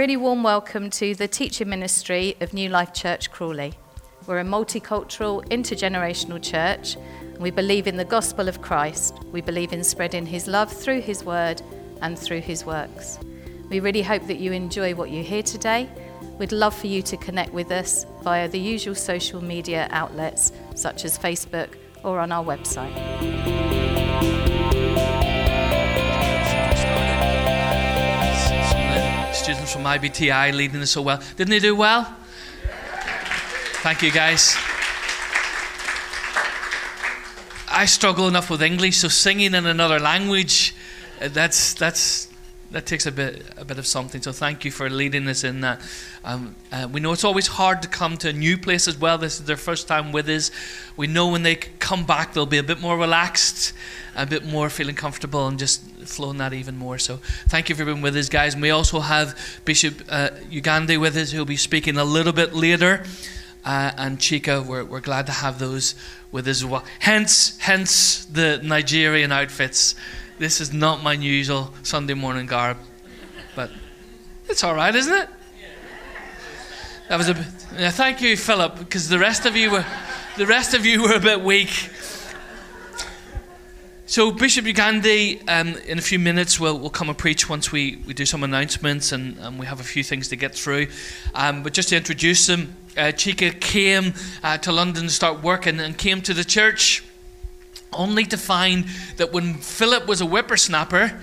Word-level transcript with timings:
really 0.00 0.16
warm 0.16 0.42
welcome 0.42 0.88
to 0.88 1.14
the 1.14 1.28
teaching 1.28 1.68
ministry 1.68 2.34
of 2.40 2.54
New 2.54 2.70
Life 2.70 2.94
Church 2.94 3.30
Crawley. 3.30 3.74
We're 4.26 4.38
a 4.38 4.44
multicultural, 4.44 5.46
intergenerational 5.50 6.42
church, 6.42 6.96
and 7.20 7.36
we 7.36 7.50
believe 7.50 7.86
in 7.86 7.98
the 7.98 8.04
gospel 8.06 8.48
of 8.48 8.62
Christ. 8.62 9.22
We 9.24 9.42
believe 9.42 9.74
in 9.74 9.84
spreading 9.84 10.24
his 10.24 10.46
love 10.46 10.72
through 10.72 11.02
his 11.02 11.22
word 11.22 11.60
and 12.00 12.18
through 12.18 12.40
his 12.40 12.64
works. 12.64 13.18
We 13.68 13.80
really 13.80 14.00
hope 14.00 14.26
that 14.28 14.38
you 14.38 14.52
enjoy 14.52 14.94
what 14.94 15.10
you 15.10 15.22
hear 15.22 15.42
today. 15.42 15.86
We'd 16.38 16.52
love 16.52 16.74
for 16.74 16.86
you 16.86 17.02
to 17.02 17.18
connect 17.18 17.52
with 17.52 17.70
us 17.70 18.06
via 18.22 18.48
the 18.48 18.58
usual 18.58 18.94
social 18.94 19.44
media 19.44 19.86
outlets 19.90 20.50
such 20.76 21.04
as 21.04 21.18
Facebook 21.18 21.74
or 22.04 22.20
on 22.20 22.32
our 22.32 22.42
website. 22.42 23.59
From 29.72 29.84
IBTI 29.84 30.52
leading 30.52 30.80
us 30.80 30.90
so 30.90 31.02
well. 31.02 31.22
Didn't 31.36 31.50
they 31.50 31.60
do 31.60 31.76
well? 31.76 32.04
Thank 33.82 34.02
you, 34.02 34.10
guys. 34.10 34.56
I 37.70 37.86
struggle 37.86 38.28
enough 38.28 38.50
with 38.50 38.62
English, 38.62 38.98
so 38.98 39.08
singing 39.08 39.54
in 39.54 39.66
another 39.66 40.00
language, 40.00 40.74
uh, 41.20 41.28
that's 41.28 41.74
that's 41.74 42.29
that 42.70 42.86
takes 42.86 43.06
a 43.06 43.12
bit 43.12 43.44
a 43.56 43.64
bit 43.64 43.78
of 43.78 43.86
something. 43.86 44.22
So 44.22 44.32
thank 44.32 44.64
you 44.64 44.70
for 44.70 44.88
leading 44.88 45.26
us 45.28 45.44
in 45.44 45.60
that. 45.62 45.80
Um, 46.24 46.54
uh, 46.70 46.88
we 46.90 47.00
know 47.00 47.12
it's 47.12 47.24
always 47.24 47.48
hard 47.48 47.82
to 47.82 47.88
come 47.88 48.16
to 48.18 48.28
a 48.28 48.32
new 48.32 48.56
place 48.56 48.86
as 48.86 48.96
well. 48.96 49.18
This 49.18 49.40
is 49.40 49.46
their 49.46 49.56
first 49.56 49.88
time 49.88 50.12
with 50.12 50.28
us. 50.28 50.50
We 50.96 51.06
know 51.06 51.28
when 51.28 51.42
they 51.42 51.56
come 51.56 52.04
back, 52.04 52.32
they'll 52.32 52.46
be 52.46 52.58
a 52.58 52.62
bit 52.62 52.80
more 52.80 52.96
relaxed, 52.96 53.72
a 54.14 54.26
bit 54.26 54.44
more 54.44 54.70
feeling 54.70 54.94
comfortable, 54.94 55.46
and 55.48 55.58
just 55.58 55.82
flowing 56.06 56.38
that 56.38 56.52
even 56.52 56.76
more. 56.76 56.98
So 56.98 57.16
thank 57.48 57.68
you 57.68 57.74
for 57.74 57.84
being 57.84 58.02
with 58.02 58.16
us, 58.16 58.28
guys. 58.28 58.54
And 58.54 58.62
we 58.62 58.70
also 58.70 59.00
have 59.00 59.36
Bishop 59.64 60.02
uh, 60.08 60.30
with 60.50 61.16
us, 61.16 61.32
who'll 61.32 61.44
be 61.44 61.56
speaking 61.56 61.96
a 61.96 62.04
little 62.04 62.32
bit 62.32 62.54
later. 62.54 63.04
Uh, 63.64 63.92
and 63.96 64.18
Chika, 64.18 64.64
we're, 64.64 64.84
we're 64.84 65.00
glad 65.00 65.26
to 65.26 65.32
have 65.32 65.58
those 65.58 65.94
with 66.32 66.46
us 66.46 66.58
as 66.58 66.64
well. 66.64 66.84
Hence, 67.00 67.58
hence 67.58 68.24
the 68.24 68.60
Nigerian 68.62 69.32
outfits. 69.32 69.94
This 70.40 70.62
is 70.62 70.72
not 70.72 71.02
my 71.02 71.12
usual 71.12 71.70
Sunday 71.82 72.14
morning 72.14 72.46
garb, 72.46 72.78
but 73.54 73.70
it's 74.48 74.64
all 74.64 74.74
right, 74.74 74.94
isn't 74.94 75.12
it? 75.12 75.28
That 77.10 77.18
was 77.18 77.28
a. 77.28 77.34
Bit, 77.34 77.46
yeah, 77.76 77.90
thank 77.90 78.22
you, 78.22 78.38
Philip, 78.38 78.78
because 78.78 79.10
the 79.10 79.18
rest 79.18 79.44
of 79.44 79.54
you 79.54 79.70
were, 79.70 79.84
the 80.38 80.46
rest 80.46 80.72
of 80.72 80.86
you 80.86 81.02
were 81.02 81.12
a 81.12 81.20
bit 81.20 81.42
weak. 81.42 81.90
So 84.06 84.30
Bishop 84.30 84.64
Ugande, 84.64 85.42
um, 85.46 85.76
in 85.86 85.98
a 85.98 86.02
few 86.02 86.18
minutes, 86.18 86.58
will 86.58 86.78
will 86.78 86.88
come 86.88 87.10
and 87.10 87.18
preach 87.18 87.50
once 87.50 87.70
we, 87.70 87.96
we 88.06 88.14
do 88.14 88.24
some 88.24 88.42
announcements 88.42 89.12
and, 89.12 89.36
and 89.40 89.58
we 89.58 89.66
have 89.66 89.78
a 89.78 89.84
few 89.84 90.02
things 90.02 90.28
to 90.28 90.36
get 90.36 90.54
through. 90.54 90.86
Um, 91.34 91.62
but 91.62 91.74
just 91.74 91.90
to 91.90 91.98
introduce 91.98 92.48
him, 92.48 92.74
uh, 92.96 93.12
Chika 93.12 93.60
came 93.60 94.14
uh, 94.42 94.56
to 94.56 94.72
London 94.72 95.02
to 95.02 95.10
start 95.10 95.42
working 95.42 95.78
and 95.80 95.98
came 95.98 96.22
to 96.22 96.32
the 96.32 96.44
church 96.44 97.04
only 97.92 98.24
to 98.26 98.36
find 98.36 98.86
that 99.16 99.32
when 99.32 99.54
Philip 99.54 100.06
was 100.06 100.20
a 100.20 100.26
whippersnapper, 100.26 101.20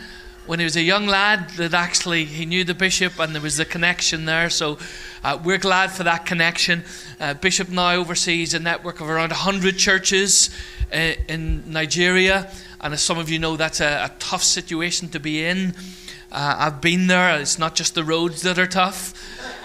when 0.47 0.59
he 0.59 0.63
was 0.63 0.77
a 0.77 0.81
young 0.81 1.07
lad, 1.07 1.49
that 1.51 1.73
actually 1.73 2.23
he 2.23 2.45
knew 2.45 2.63
the 2.63 2.73
bishop 2.73 3.19
and 3.19 3.35
there 3.35 3.41
was 3.41 3.59
a 3.59 3.65
connection 3.65 4.25
there. 4.25 4.49
So 4.49 4.77
uh, 5.23 5.37
we're 5.43 5.57
glad 5.57 5.91
for 5.91 6.03
that 6.03 6.25
connection. 6.25 6.83
Uh, 7.19 7.33
bishop 7.33 7.69
now 7.69 7.95
oversees 7.95 8.53
a 8.53 8.59
network 8.59 9.01
of 9.01 9.09
around 9.09 9.29
100 9.29 9.77
churches 9.77 10.49
uh, 10.93 11.13
in 11.27 11.69
Nigeria. 11.71 12.49
And 12.79 12.93
as 12.93 13.01
some 13.01 13.17
of 13.17 13.29
you 13.29 13.39
know, 13.39 13.57
that's 13.57 13.81
a, 13.81 14.05
a 14.05 14.11
tough 14.19 14.43
situation 14.43 15.09
to 15.09 15.19
be 15.19 15.43
in. 15.43 15.73
Uh, 16.31 16.55
I've 16.57 16.81
been 16.81 17.07
there. 17.07 17.39
It's 17.39 17.59
not 17.59 17.75
just 17.75 17.95
the 17.95 18.03
roads 18.03 18.41
that 18.43 18.57
are 18.57 18.67
tough. 18.67 19.13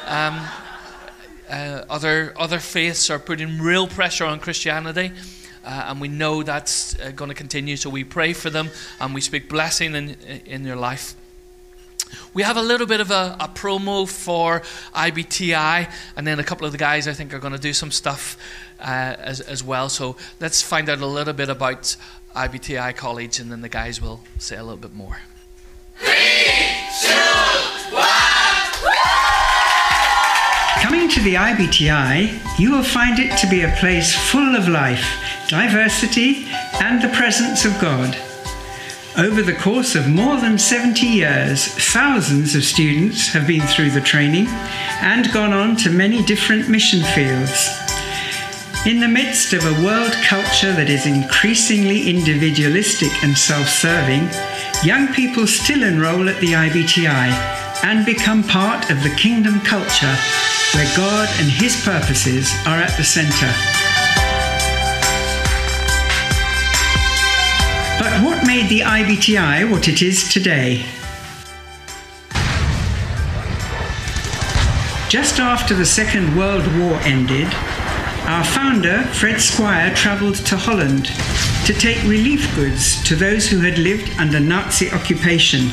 Um, 0.06 0.40
uh, 1.50 1.84
other 1.90 2.32
other 2.36 2.58
faiths 2.58 3.10
are 3.10 3.18
putting 3.18 3.60
real 3.60 3.86
pressure 3.86 4.24
on 4.24 4.40
Christianity. 4.40 5.12
Uh, 5.64 5.86
and 5.88 6.00
we 6.00 6.08
know 6.08 6.42
that's 6.42 6.98
uh, 6.98 7.10
going 7.10 7.28
to 7.28 7.34
continue. 7.34 7.76
So 7.76 7.90
we 7.90 8.04
pray 8.04 8.32
for 8.32 8.50
them 8.50 8.70
and 9.00 9.14
we 9.14 9.20
speak 9.20 9.48
blessing 9.48 9.94
in, 9.94 10.10
in 10.46 10.64
your 10.64 10.76
life. 10.76 11.14
We 12.34 12.42
have 12.42 12.56
a 12.56 12.62
little 12.62 12.86
bit 12.86 13.00
of 13.00 13.10
a, 13.10 13.36
a, 13.40 13.48
promo 13.48 14.08
for 14.08 14.60
IBTI, 14.94 15.90
and 16.16 16.26
then 16.26 16.38
a 16.38 16.44
couple 16.44 16.66
of 16.66 16.72
the 16.72 16.78
guys 16.78 17.08
I 17.08 17.14
think 17.14 17.32
are 17.32 17.38
going 17.38 17.54
to 17.54 17.58
do 17.58 17.72
some 17.72 17.90
stuff 17.90 18.36
uh, 18.80 19.16
as, 19.18 19.40
as 19.40 19.64
well. 19.64 19.88
So 19.88 20.16
let's 20.40 20.60
find 20.60 20.90
out 20.90 21.00
a 21.00 21.06
little 21.06 21.32
bit 21.32 21.48
about 21.48 21.96
IBTI 22.34 22.96
College, 22.96 23.38
and 23.40 23.50
then 23.50 23.60
the 23.60 23.68
guys 23.68 24.00
will 24.00 24.20
say 24.38 24.56
a 24.56 24.62
little 24.62 24.78
bit 24.78 24.94
more. 24.94 25.18
Coming 30.82 31.08
to 31.10 31.20
the 31.20 31.34
IBTI, 31.34 32.58
you 32.58 32.72
will 32.72 32.82
find 32.82 33.18
it 33.18 33.36
to 33.38 33.46
be 33.48 33.62
a 33.62 33.70
place 33.78 34.14
full 34.30 34.56
of 34.56 34.68
life, 34.68 35.04
diversity, 35.52 36.46
and 36.80 37.02
the 37.02 37.14
presence 37.14 37.66
of 37.66 37.78
God. 37.78 38.16
Over 39.18 39.42
the 39.42 39.52
course 39.52 39.94
of 39.94 40.08
more 40.08 40.38
than 40.38 40.56
70 40.56 41.06
years, 41.06 41.66
thousands 41.92 42.54
of 42.54 42.64
students 42.64 43.28
have 43.28 43.46
been 43.46 43.60
through 43.60 43.90
the 43.90 44.00
training 44.00 44.46
and 45.02 45.30
gone 45.30 45.52
on 45.52 45.76
to 45.76 45.90
many 45.90 46.24
different 46.24 46.70
mission 46.70 47.02
fields. 47.14 47.68
In 48.86 49.00
the 49.00 49.08
midst 49.08 49.52
of 49.52 49.62
a 49.66 49.84
world 49.84 50.12
culture 50.24 50.72
that 50.72 50.88
is 50.88 51.04
increasingly 51.04 52.08
individualistic 52.08 53.12
and 53.22 53.36
self 53.36 53.68
serving, 53.68 54.26
young 54.82 55.12
people 55.12 55.46
still 55.46 55.82
enroll 55.82 56.30
at 56.30 56.40
the 56.40 56.54
IBTI 56.54 57.84
and 57.84 58.06
become 58.06 58.42
part 58.42 58.90
of 58.90 59.02
the 59.02 59.14
kingdom 59.16 59.60
culture 59.60 60.16
where 60.72 60.96
God 60.96 61.28
and 61.40 61.50
His 61.50 61.76
purposes 61.84 62.50
are 62.66 62.78
at 62.78 62.96
the 62.96 63.04
centre. 63.04 63.81
But 68.02 68.20
what 68.24 68.44
made 68.48 68.68
the 68.68 68.80
IBTI 68.80 69.70
what 69.70 69.86
it 69.86 70.02
is 70.02 70.28
today? 70.28 70.84
Just 75.08 75.38
after 75.38 75.72
the 75.72 75.86
Second 75.86 76.36
World 76.36 76.66
War 76.78 76.98
ended, 77.04 77.46
our 78.26 78.42
founder, 78.42 79.02
Fred 79.12 79.40
Squire, 79.40 79.94
travelled 79.94 80.34
to 80.34 80.56
Holland 80.56 81.12
to 81.64 81.72
take 81.72 82.02
relief 82.02 82.52
goods 82.56 83.00
to 83.04 83.14
those 83.14 83.48
who 83.48 83.60
had 83.60 83.78
lived 83.78 84.10
under 84.18 84.40
Nazi 84.40 84.90
occupation. 84.90 85.68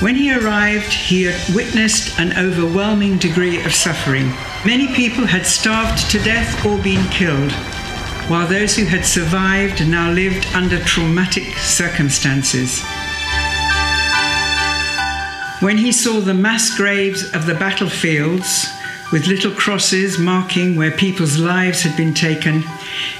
When 0.00 0.14
he 0.14 0.34
arrived, 0.34 0.94
he 0.94 1.24
had 1.24 1.54
witnessed 1.54 2.18
an 2.18 2.32
overwhelming 2.38 3.18
degree 3.18 3.62
of 3.66 3.74
suffering. 3.74 4.32
Many 4.64 4.88
people 4.94 5.26
had 5.26 5.44
starved 5.44 6.10
to 6.10 6.18
death 6.20 6.64
or 6.64 6.82
been 6.82 7.06
killed, 7.10 7.52
while 8.28 8.46
those 8.46 8.76
who 8.76 8.84
had 8.84 9.04
survived 9.04 9.86
now 9.86 10.10
lived 10.10 10.46
under 10.54 10.78
traumatic 10.80 11.44
circumstances. 11.58 12.82
When 15.60 15.78
he 15.78 15.92
saw 15.92 16.20
the 16.20 16.34
mass 16.34 16.76
graves 16.76 17.32
of 17.34 17.46
the 17.46 17.54
battlefields, 17.54 18.66
with 19.12 19.26
little 19.26 19.52
crosses 19.52 20.18
marking 20.18 20.74
where 20.74 20.90
people's 20.90 21.38
lives 21.38 21.82
had 21.82 21.96
been 21.96 22.14
taken, 22.14 22.64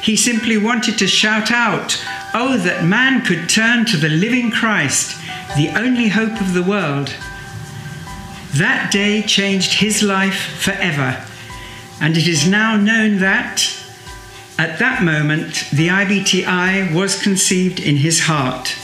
he 0.02 0.16
simply 0.16 0.56
wanted 0.56 0.98
to 0.98 1.06
shout 1.06 1.52
out, 1.52 2.02
Oh, 2.34 2.56
that 2.56 2.84
man 2.84 3.24
could 3.24 3.48
turn 3.48 3.84
to 3.86 3.96
the 3.96 4.08
living 4.08 4.50
Christ, 4.50 5.20
the 5.54 5.68
only 5.76 6.08
hope 6.08 6.40
of 6.40 6.54
the 6.54 6.62
world. 6.62 7.14
That 8.54 8.90
day 8.90 9.22
changed 9.22 9.74
his 9.74 10.02
life 10.02 10.58
forever, 10.58 11.22
and 12.00 12.16
it 12.16 12.26
is 12.26 12.48
now 12.48 12.76
known 12.76 13.18
that, 13.18 13.81
at 14.58 14.78
that 14.78 15.02
moment, 15.02 15.64
the 15.72 15.88
IBTI 15.88 16.94
was 16.94 17.20
conceived 17.20 17.80
in 17.80 17.96
his 17.96 18.20
heart. 18.20 18.76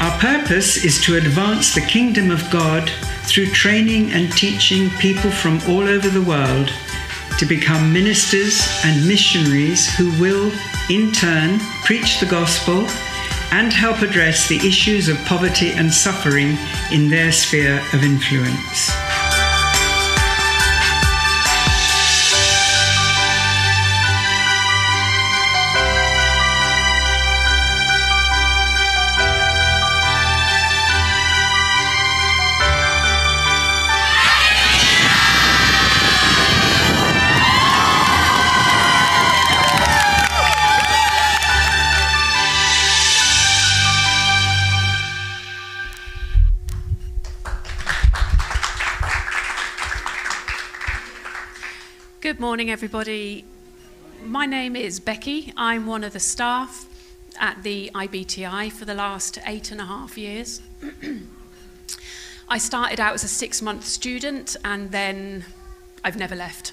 Our 0.00 0.18
purpose 0.18 0.82
is 0.84 1.00
to 1.02 1.16
advance 1.16 1.74
the 1.74 1.82
kingdom 1.82 2.30
of 2.30 2.50
God 2.50 2.90
through 3.28 3.46
training 3.46 4.10
and 4.12 4.32
teaching 4.32 4.88
people 4.98 5.30
from 5.30 5.60
all 5.68 5.82
over 5.82 6.08
the 6.08 6.22
world 6.22 6.72
to 7.38 7.44
become 7.46 7.92
ministers 7.92 8.66
and 8.84 9.06
missionaries 9.06 9.94
who 9.94 10.10
will, 10.20 10.50
in 10.88 11.12
turn, 11.12 11.58
preach 11.84 12.20
the 12.20 12.26
gospel 12.26 12.86
and 13.52 13.72
help 13.72 14.02
address 14.02 14.48
the 14.48 14.56
issues 14.56 15.08
of 15.08 15.16
poverty 15.24 15.70
and 15.72 15.92
suffering 15.92 16.56
in 16.90 17.08
their 17.08 17.30
sphere 17.30 17.78
of 17.92 18.02
influence. 18.02 19.07
Morning, 52.48 52.70
everybody. 52.70 53.44
My 54.24 54.46
name 54.46 54.74
is 54.74 55.00
Becky. 55.00 55.52
I'm 55.54 55.84
one 55.84 56.02
of 56.02 56.14
the 56.14 56.18
staff 56.18 56.86
at 57.38 57.62
the 57.62 57.90
IBTI 57.94 58.72
for 58.72 58.86
the 58.86 58.94
last 58.94 59.38
eight 59.44 59.70
and 59.70 59.82
a 59.82 59.84
half 59.84 60.16
years. 60.16 60.62
I 62.48 62.56
started 62.56 63.00
out 63.00 63.12
as 63.12 63.22
a 63.22 63.28
six 63.28 63.60
month 63.60 63.84
student 63.84 64.56
and 64.64 64.90
then 64.90 65.44
I've 66.02 66.16
never 66.16 66.34
left. 66.34 66.72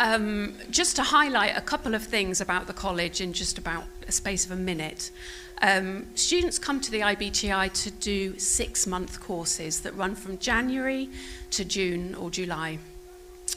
Um, 0.00 0.54
just 0.68 0.96
to 0.96 1.04
highlight 1.04 1.56
a 1.56 1.60
couple 1.60 1.94
of 1.94 2.02
things 2.02 2.40
about 2.40 2.66
the 2.66 2.72
college 2.72 3.20
in 3.20 3.32
just 3.32 3.56
about 3.56 3.84
a 4.08 4.10
space 4.10 4.44
of 4.44 4.50
a 4.50 4.56
minute. 4.56 5.12
Um, 5.62 6.06
students 6.16 6.58
come 6.58 6.80
to 6.80 6.90
the 6.90 7.02
IBTI 7.02 7.72
to 7.84 7.90
do 7.92 8.36
six 8.36 8.84
month 8.84 9.20
courses 9.20 9.82
that 9.82 9.94
run 9.94 10.16
from 10.16 10.38
January 10.38 11.08
to 11.52 11.64
June 11.64 12.16
or 12.16 12.32
July. 12.32 12.80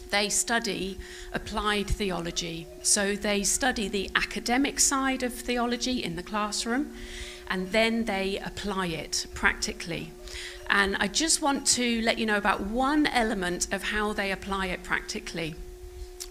They 0.09 0.29
study 0.29 0.97
applied 1.33 1.87
theology. 1.87 2.67
So 2.81 3.15
they 3.15 3.43
study 3.43 3.87
the 3.87 4.09
academic 4.15 4.79
side 4.79 5.23
of 5.23 5.33
theology 5.33 6.03
in 6.03 6.15
the 6.15 6.23
classroom 6.23 6.93
and 7.49 7.71
then 7.71 8.05
they 8.05 8.39
apply 8.39 8.87
it 8.87 9.27
practically. 9.33 10.11
And 10.69 10.95
I 10.97 11.07
just 11.07 11.41
want 11.41 11.67
to 11.67 12.01
let 12.01 12.17
you 12.17 12.25
know 12.25 12.37
about 12.37 12.61
one 12.61 13.05
element 13.07 13.67
of 13.71 13.83
how 13.83 14.13
they 14.13 14.31
apply 14.31 14.67
it 14.67 14.83
practically. 14.83 15.55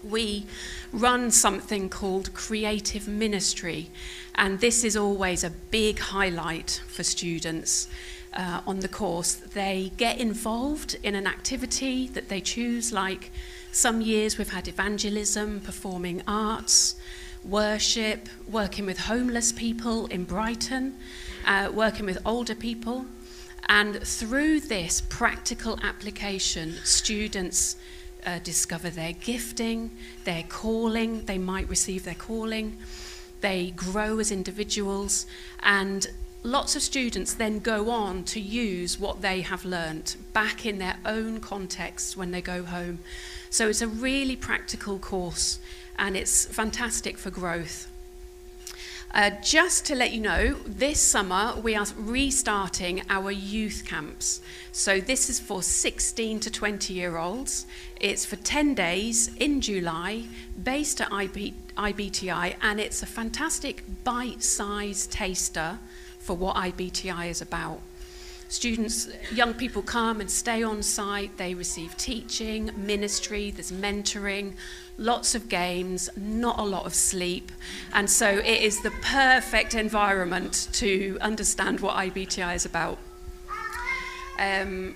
We 0.03 0.45
run 0.91 1.31
something 1.31 1.89
called 1.89 2.33
creative 2.33 3.07
ministry, 3.07 3.89
and 4.35 4.59
this 4.59 4.83
is 4.83 4.95
always 4.95 5.43
a 5.43 5.49
big 5.49 5.99
highlight 5.99 6.81
for 6.87 7.03
students 7.03 7.87
uh, 8.33 8.61
on 8.67 8.81
the 8.81 8.87
course. 8.87 9.33
They 9.33 9.91
get 9.97 10.19
involved 10.19 10.97
in 11.01 11.15
an 11.15 11.25
activity 11.25 12.07
that 12.09 12.29
they 12.29 12.41
choose, 12.41 12.91
like 12.91 13.31
some 13.75 13.99
years 13.99 14.37
we've 14.37 14.53
had 14.53 14.69
evangelism, 14.69 15.59
performing 15.59 16.23
arts, 16.25 16.95
worship, 17.43 18.29
working 18.49 18.85
with 18.85 18.97
homeless 18.97 19.51
people 19.51 20.05
in 20.05 20.23
Brighton, 20.23 20.95
uh, 21.45 21.69
working 21.73 22.05
with 22.05 22.17
older 22.25 22.55
people. 22.55 23.05
And 23.67 24.01
through 24.01 24.61
this 24.61 25.01
practical 25.01 25.77
application, 25.83 26.75
students 26.85 27.75
uh, 28.25 28.39
discover 28.39 28.89
their 28.89 29.11
gifting, 29.11 29.91
their 30.23 30.43
calling, 30.43 31.25
they 31.25 31.37
might 31.37 31.67
receive 31.67 32.05
their 32.05 32.15
calling, 32.15 32.77
they 33.41 33.71
grow 33.71 34.19
as 34.19 34.31
individuals, 34.31 35.25
and 35.63 36.07
lots 36.45 36.75
of 36.75 36.81
students 36.83 37.33
then 37.33 37.59
go 37.59 37.89
on 37.89 38.23
to 38.23 38.39
use 38.39 38.99
what 38.99 39.21
they 39.21 39.41
have 39.41 39.65
learnt 39.65 40.15
back 40.31 40.65
in 40.65 40.77
their 40.77 40.97
own 41.03 41.39
context 41.39 42.15
when 42.15 42.31
they 42.31 42.41
go 42.41 42.63
home. 42.63 42.99
So 43.49 43.67
it's 43.67 43.81
a 43.81 43.87
really 43.87 44.35
practical 44.35 44.99
course 44.99 45.59
and 45.97 46.15
it's 46.15 46.45
fantastic 46.45 47.17
for 47.17 47.31
growth. 47.31 47.91
Uh, 49.11 49.31
just 49.41 49.85
to 49.85 49.95
let 49.95 50.11
you 50.11 50.19
know, 50.19 50.53
this 50.65 51.01
summer 51.01 51.55
we 51.63 51.73
are 51.73 51.87
restarting 51.97 53.01
our 53.09 53.31
youth 53.31 53.83
camps. 53.85 54.41
So 54.71 54.99
this 54.99 55.29
is 55.29 55.39
for 55.39 55.63
16 55.63 56.41
to 56.41 56.51
20 56.51 56.93
year 56.93 57.17
olds. 57.17 57.65
It's 57.99 58.25
for 58.25 58.35
10 58.35 58.75
days 58.75 59.33
in 59.37 59.61
July, 59.61 60.25
based 60.61 61.01
at 61.01 61.11
IB, 61.11 61.53
IBTI, 61.77 62.55
and 62.61 62.79
it's 62.79 63.01
a 63.01 63.05
fantastic 63.05 63.83
bite 64.03 64.43
sized 64.43 65.11
taster 65.11 65.79
for 66.25 66.35
what 66.35 66.55
IBTI 66.55 67.29
is 67.29 67.41
about. 67.41 67.79
Students, 68.47 69.09
young 69.31 69.53
people 69.53 69.81
come 69.81 70.21
and 70.21 70.29
stay 70.29 70.63
on 70.63 70.81
site, 70.81 71.37
they 71.37 71.53
receive 71.53 71.95
teaching, 71.97 72.71
ministry, 72.75 73.51
there's 73.51 73.71
mentoring, 73.71 74.53
lots 74.97 75.35
of 75.35 75.49
games, 75.49 76.09
not 76.15 76.57
a 76.59 76.63
lot 76.63 76.85
of 76.85 76.93
sleep. 76.93 77.51
And 77.93 78.09
so 78.09 78.27
it 78.27 78.61
is 78.61 78.81
the 78.81 78.91
perfect 79.01 79.75
environment 79.75 80.67
to 80.73 81.17
understand 81.21 81.79
what 81.79 81.95
IBTI 81.95 82.55
is 82.55 82.65
about. 82.65 82.97
Um, 84.39 84.95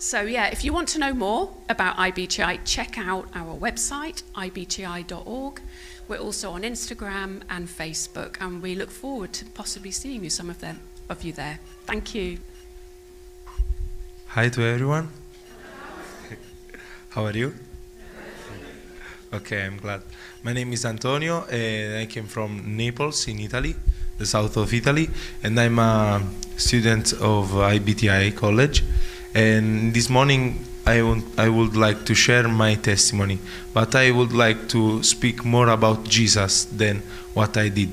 so, 0.00 0.22
yeah, 0.22 0.46
if 0.46 0.64
you 0.64 0.72
want 0.72 0.88
to 0.88 0.98
know 0.98 1.12
more 1.12 1.50
about 1.68 1.96
IBTI, 1.98 2.60
check 2.64 2.96
out 2.96 3.28
our 3.34 3.54
website, 3.54 4.22
ibti.org. 4.34 5.60
We're 6.08 6.16
also 6.16 6.52
on 6.52 6.62
Instagram 6.62 7.42
and 7.50 7.68
Facebook, 7.68 8.38
and 8.40 8.62
we 8.62 8.74
look 8.74 8.90
forward 8.90 9.34
to 9.34 9.44
possibly 9.44 9.90
seeing 9.90 10.24
you, 10.24 10.30
some 10.30 10.48
of 10.48 10.58
them 10.60 10.80
of 11.10 11.22
you 11.22 11.34
there. 11.34 11.60
Thank 11.84 12.14
you. 12.14 12.38
Hi 14.28 14.48
to 14.48 14.62
everyone. 14.62 15.10
How 17.10 17.26
are 17.26 17.36
you? 17.36 17.54
Okay, 19.34 19.66
I'm 19.66 19.76
glad. 19.76 20.00
My 20.42 20.54
name 20.54 20.72
is 20.72 20.86
Antonio, 20.86 21.44
and 21.44 21.98
I 21.98 22.06
came 22.06 22.26
from 22.26 22.74
Naples 22.74 23.28
in 23.28 23.38
Italy, 23.38 23.76
the 24.16 24.24
south 24.24 24.56
of 24.56 24.72
Italy, 24.72 25.10
and 25.42 25.60
I'm 25.60 25.78
a 25.78 26.22
student 26.56 27.12
of 27.12 27.50
IBTI 27.50 28.34
College. 28.34 28.82
And 29.34 29.94
this 29.94 30.10
morning, 30.10 30.64
I, 30.86 31.02
want, 31.02 31.24
I 31.38 31.48
would 31.48 31.76
like 31.76 32.04
to 32.06 32.14
share 32.14 32.48
my 32.48 32.74
testimony, 32.74 33.38
but 33.72 33.94
I 33.94 34.10
would 34.10 34.32
like 34.32 34.68
to 34.70 35.02
speak 35.02 35.44
more 35.44 35.68
about 35.68 36.04
Jesus 36.04 36.64
than 36.64 37.02
what 37.34 37.56
I 37.56 37.68
did. 37.68 37.90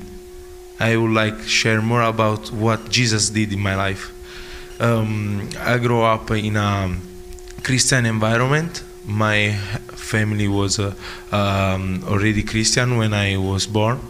I 0.80 0.96
would 0.96 1.12
like 1.12 1.40
share 1.42 1.80
more 1.80 2.02
about 2.02 2.50
what 2.50 2.88
Jesus 2.88 3.30
did 3.30 3.52
in 3.52 3.60
my 3.60 3.76
life. 3.76 4.12
Um, 4.80 5.48
I 5.58 5.78
grew 5.78 6.02
up 6.02 6.30
in 6.30 6.56
a 6.56 6.96
Christian 7.62 8.06
environment. 8.06 8.82
My 9.06 9.52
family 9.88 10.48
was 10.48 10.78
uh, 10.78 10.94
um, 11.32 12.02
already 12.06 12.42
Christian 12.42 12.96
when 12.96 13.12
I 13.12 13.36
was 13.36 13.66
born, 13.66 14.00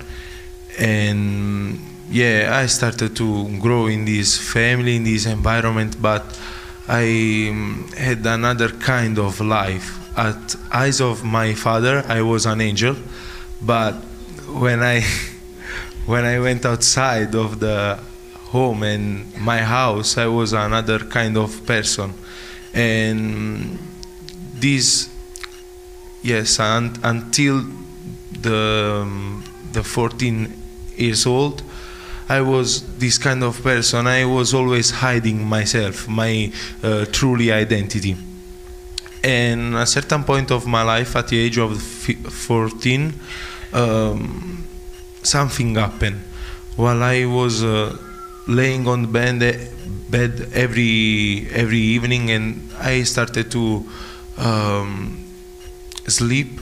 and 0.79 1.79
yeah, 2.11 2.51
I 2.53 2.67
started 2.67 3.17
to 3.17 3.59
grow 3.59 3.87
in 3.87 4.05
this 4.05 4.37
family, 4.37 4.97
in 4.97 5.05
this 5.05 5.27
environment. 5.27 6.01
But 6.01 6.39
I 6.89 7.49
um, 7.51 7.89
had 7.97 8.25
another 8.27 8.71
kind 8.71 9.19
of 9.19 9.41
life. 9.41 9.95
At 10.17 10.57
eyes 10.73 11.01
of 11.01 11.23
my 11.23 11.55
father, 11.55 12.05
I 12.09 12.23
was 12.23 12.47
an 12.47 12.61
angel, 12.61 12.97
but 13.61 13.93
when 14.49 14.83
I 14.83 15.03
when 16.07 16.25
I 16.25 16.39
went 16.41 16.65
outside 16.65 17.35
of 17.35 17.61
the 17.61 17.99
home 18.51 18.83
and 18.83 19.37
my 19.37 19.59
house, 19.59 20.17
I 20.17 20.27
was 20.27 20.55
another 20.55 21.01
kind 21.01 21.37
of 21.37 21.67
person. 21.67 22.15
And 22.73 23.79
this, 24.55 25.11
yes, 26.23 26.59
and, 26.59 26.99
until 27.03 27.65
the, 28.41 29.01
um, 29.03 29.45
the 29.73 29.83
14 29.83 30.53
years 30.97 31.27
old, 31.27 31.63
I 32.29 32.43
was 32.43 32.83
this 32.99 33.17
kind 33.17 33.43
of 33.43 33.63
person. 33.63 34.07
I 34.07 34.27
was 34.27 34.53
always 34.53 34.91
hiding 34.91 35.47
myself, 35.47 36.07
my 36.09 36.53
uh, 36.83 37.07
truly 37.07 37.51
identity. 37.51 38.17
And 39.25 39.75
a 39.75 39.87
certain 39.87 40.25
point 40.25 40.51
of 40.51 40.67
my 40.67 40.83
life, 40.83 41.17
at 41.17 41.29
the 41.29 41.39
age 41.39 41.59
of 41.59 41.81
14, 41.81 43.15
um, 43.73 44.65
something 45.23 45.75
happened. 45.75 46.21
While 46.77 47.03
I 47.03 47.25
was 47.25 47.65
uh, 47.65 47.97
laying 48.47 48.87
on 48.87 49.03
the 49.03 49.09
bed, 49.09 49.71
bed 50.11 50.49
every 50.53 51.49
every 51.51 51.79
evening, 51.79 52.31
and 52.31 52.71
I 52.79 53.03
started 53.03 53.51
to 53.53 53.89
um, 54.37 55.25
sleep. 56.07 56.61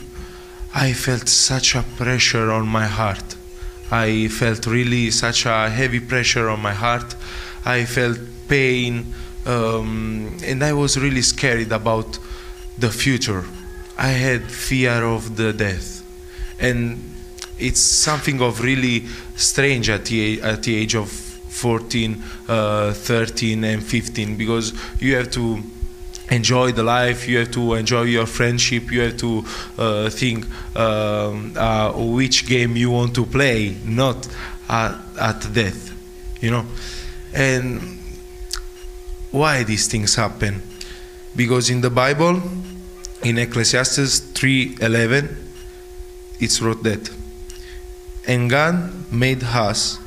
I 0.74 0.92
felt 0.92 1.28
such 1.28 1.74
a 1.74 1.82
pressure 1.96 2.50
on 2.52 2.66
my 2.66 2.86
heart. 2.86 3.36
I 3.90 4.28
felt 4.28 4.66
really 4.66 5.10
such 5.10 5.46
a 5.46 5.70
heavy 5.70 6.00
pressure 6.00 6.48
on 6.48 6.60
my 6.60 6.72
heart. 6.72 7.14
I 7.64 7.84
felt 7.84 8.18
pain, 8.48 9.14
um, 9.44 10.36
and 10.44 10.62
I 10.64 10.72
was 10.72 10.98
really 10.98 11.22
scared 11.22 11.70
about 11.72 12.18
the 12.78 12.90
future. 12.90 13.44
I 13.98 14.08
had 14.08 14.42
fear 14.50 15.04
of 15.04 15.36
the 15.36 15.52
death, 15.52 16.02
and 16.58 17.14
it's 17.58 17.80
something 17.80 18.40
of 18.42 18.60
really 18.60 19.06
strange 19.36 19.88
at 19.88 20.04
the 20.06 20.42
at 20.42 20.62
the 20.64 20.76
age 20.76 20.94
of 20.94 21.08
14, 21.08 22.22
uh, 22.48 22.92
13, 22.92 23.64
and 23.64 23.82
15 23.82 24.36
because 24.36 24.74
you 25.00 25.16
have 25.16 25.30
to 25.30 25.62
enjoy 26.30 26.72
the 26.72 26.82
life 26.82 27.28
you 27.28 27.38
have 27.38 27.50
to 27.50 27.74
enjoy 27.74 28.02
your 28.02 28.26
friendship 28.26 28.90
you 28.90 29.00
have 29.00 29.16
to 29.16 29.44
uh, 29.78 30.10
think 30.10 30.44
um, 30.76 31.52
uh, 31.56 31.92
which 31.92 32.46
game 32.46 32.76
you 32.76 32.90
want 32.90 33.14
to 33.14 33.24
play 33.24 33.76
not 33.84 34.28
at, 34.68 34.96
at 35.20 35.52
death 35.52 35.86
you 36.40 36.50
know? 36.50 36.64
And 37.34 37.98
why 39.30 39.64
these 39.64 39.88
things 39.88 40.14
happen? 40.14 40.62
Because 41.34 41.70
in 41.70 41.80
the 41.80 41.90
bible 41.90 42.40
in 43.22 43.38
ecclesiastes 43.38 44.20
3.11 44.32 45.34
it's 46.38 46.60
wrote 46.60 46.82
that 46.82 47.10
and 48.26 48.50
god 48.50 48.92
made 49.10 49.42
us 49.42 49.98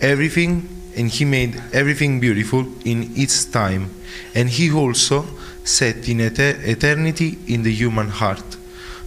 everything 0.00 0.66
and 0.96 1.10
he 1.10 1.24
made 1.24 1.62
everything 1.72 2.18
beautiful 2.20 2.66
in 2.84 3.10
its 3.16 3.44
time 3.44 3.90
and 4.34 4.48
he 4.48 4.70
also 4.72 5.24
set 5.64 6.08
in 6.08 6.20
eternity 6.20 7.38
in 7.46 7.62
the 7.62 7.72
human 7.72 8.08
heart 8.08 8.56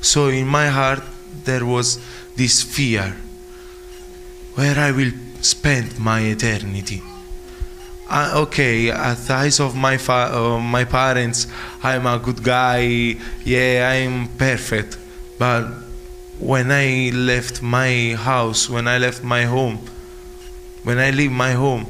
So 0.02 0.28
in 0.30 0.48
my 0.48 0.68
heart 0.68 1.04
there 1.44 1.66
was 1.66 2.00
this 2.36 2.64
fear 2.64 3.16
where 4.56 4.78
I 4.78 4.92
will 4.92 5.12
spend 5.42 6.00
my 6.00 6.22
eternity. 6.22 7.02
Okay, 8.12 8.90
at 8.90 9.18
the 9.28 9.34
eyes 9.36 9.60
of 9.60 9.76
my 9.76 9.98
fa- 9.98 10.32
uh, 10.34 10.60
my 10.60 10.84
parents, 10.84 11.46
I'm 11.84 12.08
a 12.08 12.18
good 12.18 12.42
guy. 12.44 13.16
Yeah, 13.46 13.92
I'm 13.94 14.28
perfect. 14.30 14.98
But 15.38 15.68
when 16.40 16.72
I 16.72 17.12
left 17.14 17.62
my 17.62 18.16
house, 18.18 18.68
when 18.68 18.88
I 18.88 18.98
left 18.98 19.24
my 19.24 19.44
home, 19.44 19.80
when 20.84 20.98
I 21.00 21.12
leave 21.12 21.32
my 21.32 21.52
home, 21.52 21.86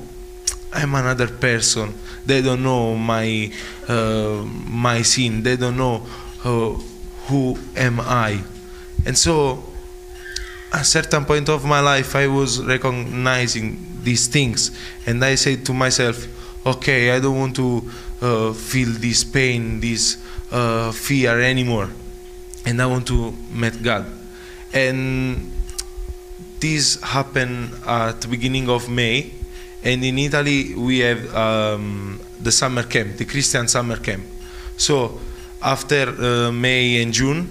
I'm 0.71 0.93
another 0.95 1.27
person. 1.27 1.93
They 2.25 2.41
don't 2.41 2.61
know 2.63 2.95
my 2.95 3.51
uh, 3.87 4.45
my 4.67 5.01
sin. 5.01 5.41
They 5.41 5.57
don't 5.57 5.77
know 5.77 6.05
uh, 6.43 6.73
who 7.27 7.57
am 7.75 7.99
I. 7.99 8.43
And 9.05 9.17
so, 9.17 9.63
at 10.71 10.81
a 10.81 10.83
certain 10.83 11.25
point 11.25 11.49
of 11.49 11.65
my 11.65 11.79
life, 11.79 12.15
I 12.15 12.27
was 12.27 12.63
recognizing 12.63 13.79
these 14.03 14.27
things, 14.27 14.71
and 15.05 15.23
I 15.25 15.35
said 15.35 15.65
to 15.65 15.73
myself, 15.73 16.27
"Okay, 16.65 17.11
I 17.11 17.19
don't 17.19 17.37
want 17.37 17.55
to 17.55 17.89
uh, 18.21 18.53
feel 18.53 18.89
this 18.89 19.23
pain, 19.23 19.79
this 19.79 20.17
uh, 20.51 20.91
fear 20.91 21.41
anymore, 21.41 21.89
and 22.65 22.81
I 22.81 22.85
want 22.85 23.07
to 23.07 23.33
meet 23.51 23.81
God." 23.81 24.05
And 24.71 25.51
this 26.59 27.01
happened 27.01 27.71
at 27.85 28.21
the 28.21 28.27
beginning 28.27 28.69
of 28.69 28.89
May, 28.89 29.31
and 29.83 30.03
in 30.03 30.17
Italy 30.17 30.75
we 30.75 30.99
have 30.99 31.35
um, 31.35 32.19
the 32.41 32.51
summer 32.51 32.83
camp, 32.83 33.17
the 33.17 33.25
Christian 33.25 33.67
summer 33.67 33.97
camp. 33.97 34.23
So 34.77 35.19
after 35.61 36.09
uh, 36.09 36.51
May 36.51 37.01
and 37.01 37.13
June, 37.13 37.49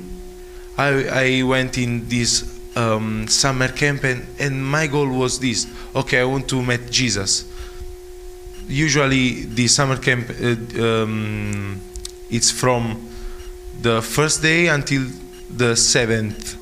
I, 0.76 1.38
I 1.38 1.42
went 1.42 1.78
in 1.78 2.08
this 2.08 2.58
um, 2.76 3.26
summer 3.28 3.68
camp, 3.68 4.04
and, 4.04 4.26
and 4.38 4.64
my 4.64 4.86
goal 4.86 5.08
was 5.08 5.38
this: 5.38 5.66
okay, 5.94 6.20
I 6.20 6.24
want 6.24 6.48
to 6.48 6.62
meet 6.62 6.90
Jesus. 6.90 7.52
Usually, 8.68 9.44
the 9.44 9.66
summer 9.68 9.96
camp 9.96 10.30
uh, 10.30 10.82
um, 10.82 11.80
it's 12.30 12.50
from 12.50 13.08
the 13.80 14.02
first 14.02 14.42
day 14.42 14.66
until 14.68 15.06
the 15.50 15.74
seventh. 15.76 16.56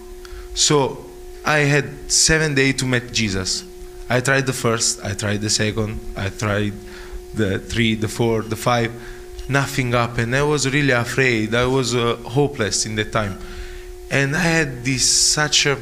So 0.54 1.05
I 1.46 1.58
had 1.58 2.10
seven 2.10 2.56
days 2.56 2.74
to 2.78 2.86
meet 2.86 3.12
Jesus. 3.12 3.62
I 4.10 4.18
tried 4.18 4.46
the 4.46 4.52
first, 4.52 5.04
I 5.04 5.14
tried 5.14 5.42
the 5.42 5.48
second, 5.48 6.00
I 6.16 6.28
tried 6.28 6.72
the 7.34 7.60
three, 7.60 7.94
the 7.94 8.08
four, 8.08 8.42
the 8.42 8.56
five. 8.56 8.92
Nothing 9.48 9.92
happened. 9.92 10.34
I 10.34 10.42
was 10.42 10.68
really 10.68 10.90
afraid. 10.90 11.54
I 11.54 11.66
was 11.66 11.94
uh, 11.94 12.16
hopeless 12.16 12.84
in 12.84 12.96
that 12.96 13.12
time, 13.12 13.38
and 14.10 14.34
I 14.34 14.40
had 14.40 14.84
this 14.84 15.08
such 15.08 15.66
a, 15.66 15.74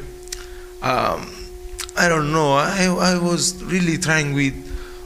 um, 0.82 1.32
I 1.96 2.10
don't 2.10 2.30
know. 2.30 2.52
I 2.52 2.84
I 2.84 3.16
was 3.16 3.64
really 3.64 3.96
trying 3.96 4.34
with 4.34 4.54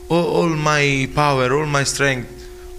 all, 0.08 0.26
all 0.26 0.48
my 0.48 1.08
power, 1.14 1.56
all 1.56 1.66
my 1.66 1.84
strength, 1.84 2.28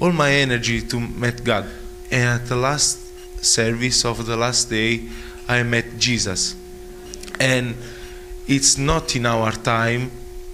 all 0.01 0.11
my 0.11 0.31
energy 0.31 0.81
to 0.81 0.99
meet 0.99 1.45
God. 1.45 1.65
And 2.11 2.41
at 2.41 2.47
the 2.49 2.57
last 2.57 2.99
service 3.41 4.03
of 4.03 4.25
the 4.25 4.35
last 4.35 4.69
day, 4.69 5.07
I 5.47 5.63
met 5.63 5.97
Jesus 5.97 6.58
and 7.39 7.75
it's 8.47 8.77
not 8.77 9.15
in 9.15 9.25
our 9.25 9.51
time 9.51 10.11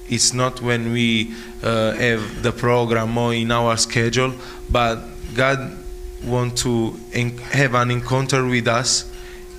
it's 0.07 0.33
not 0.33 0.61
when 0.61 0.91
we 0.91 1.33
uh, 1.63 1.91
have 1.93 2.43
the 2.43 2.51
program 2.51 3.17
or 3.17 3.33
in 3.33 3.51
our 3.51 3.75
schedule 3.77 4.33
but 4.69 4.99
god 5.33 5.77
wants 6.23 6.63
to 6.63 6.91
have 7.51 7.73
an 7.75 7.91
encounter 7.91 8.45
with 8.45 8.67
us 8.67 9.11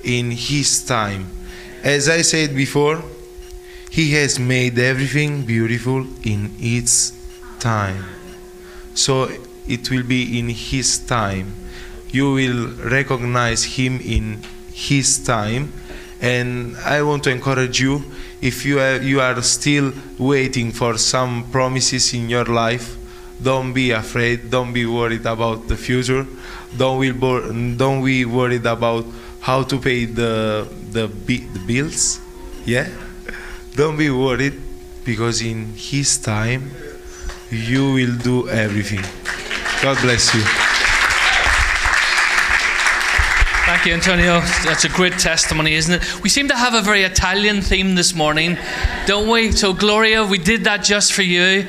in 0.02 0.30
his 0.30 0.84
time. 0.84 1.28
As 1.82 2.08
i 2.08 2.22
said 2.22 2.54
before 2.54 3.02
he 3.90 4.12
has 4.12 4.38
made 4.38 4.78
everything 4.78 5.44
beautiful 5.44 6.06
in 6.22 6.50
its 6.58 7.12
time. 7.58 8.04
So 8.94 9.30
it 9.66 9.90
will 9.90 10.02
be 10.02 10.38
in 10.38 10.48
his 10.48 10.98
time. 10.98 11.54
You 12.10 12.32
will 12.32 12.68
recognize 12.90 13.64
him 13.64 14.00
in 14.00 14.42
his 14.72 15.24
time 15.24 15.72
and 16.20 16.76
I 16.78 17.02
want 17.02 17.24
to 17.24 17.30
encourage 17.30 17.80
you 17.80 18.04
if 18.40 18.64
you 18.64 18.80
are, 18.80 19.00
you 19.00 19.20
are 19.20 19.40
still 19.42 19.92
waiting 20.18 20.70
for 20.72 20.98
some 20.98 21.50
promises 21.50 22.12
in 22.14 22.28
your 22.28 22.44
life, 22.44 22.96
don't 23.42 23.72
be 23.72 23.90
afraid, 23.90 24.50
don't 24.50 24.72
be 24.72 24.86
worried 24.86 25.26
about 25.26 25.68
the 25.68 25.76
future, 25.76 26.26
don't 26.76 27.00
be, 27.00 27.12
don't 27.76 28.04
be 28.04 28.24
worried 28.24 28.66
about 28.66 29.04
how 29.40 29.62
to 29.62 29.78
pay 29.78 30.04
the, 30.04 30.68
the, 30.90 31.06
the 31.06 31.62
bills. 31.66 32.20
Yeah? 32.64 32.88
Don't 33.74 33.96
be 33.96 34.10
worried 34.10 34.60
because 35.04 35.42
in 35.42 35.72
His 35.76 36.18
time 36.18 36.70
you 37.50 37.92
will 37.92 38.16
do 38.16 38.48
everything. 38.48 39.04
God 39.82 39.98
bless 40.02 40.34
you. 40.34 40.65
Thank 43.66 43.84
you, 43.84 43.94
Antonio. 43.94 44.38
That's 44.64 44.84
a 44.84 44.88
great 44.88 45.14
testimony, 45.14 45.74
isn't 45.74 45.94
it? 46.00 46.22
We 46.22 46.28
seem 46.28 46.46
to 46.50 46.54
have 46.54 46.74
a 46.74 46.82
very 46.82 47.02
Italian 47.02 47.62
theme 47.62 47.96
this 47.96 48.14
morning, 48.14 48.56
don't 49.06 49.28
we? 49.28 49.50
So, 49.50 49.72
Gloria, 49.72 50.24
we 50.24 50.38
did 50.38 50.62
that 50.64 50.84
just 50.84 51.12
for 51.12 51.22
you. 51.22 51.68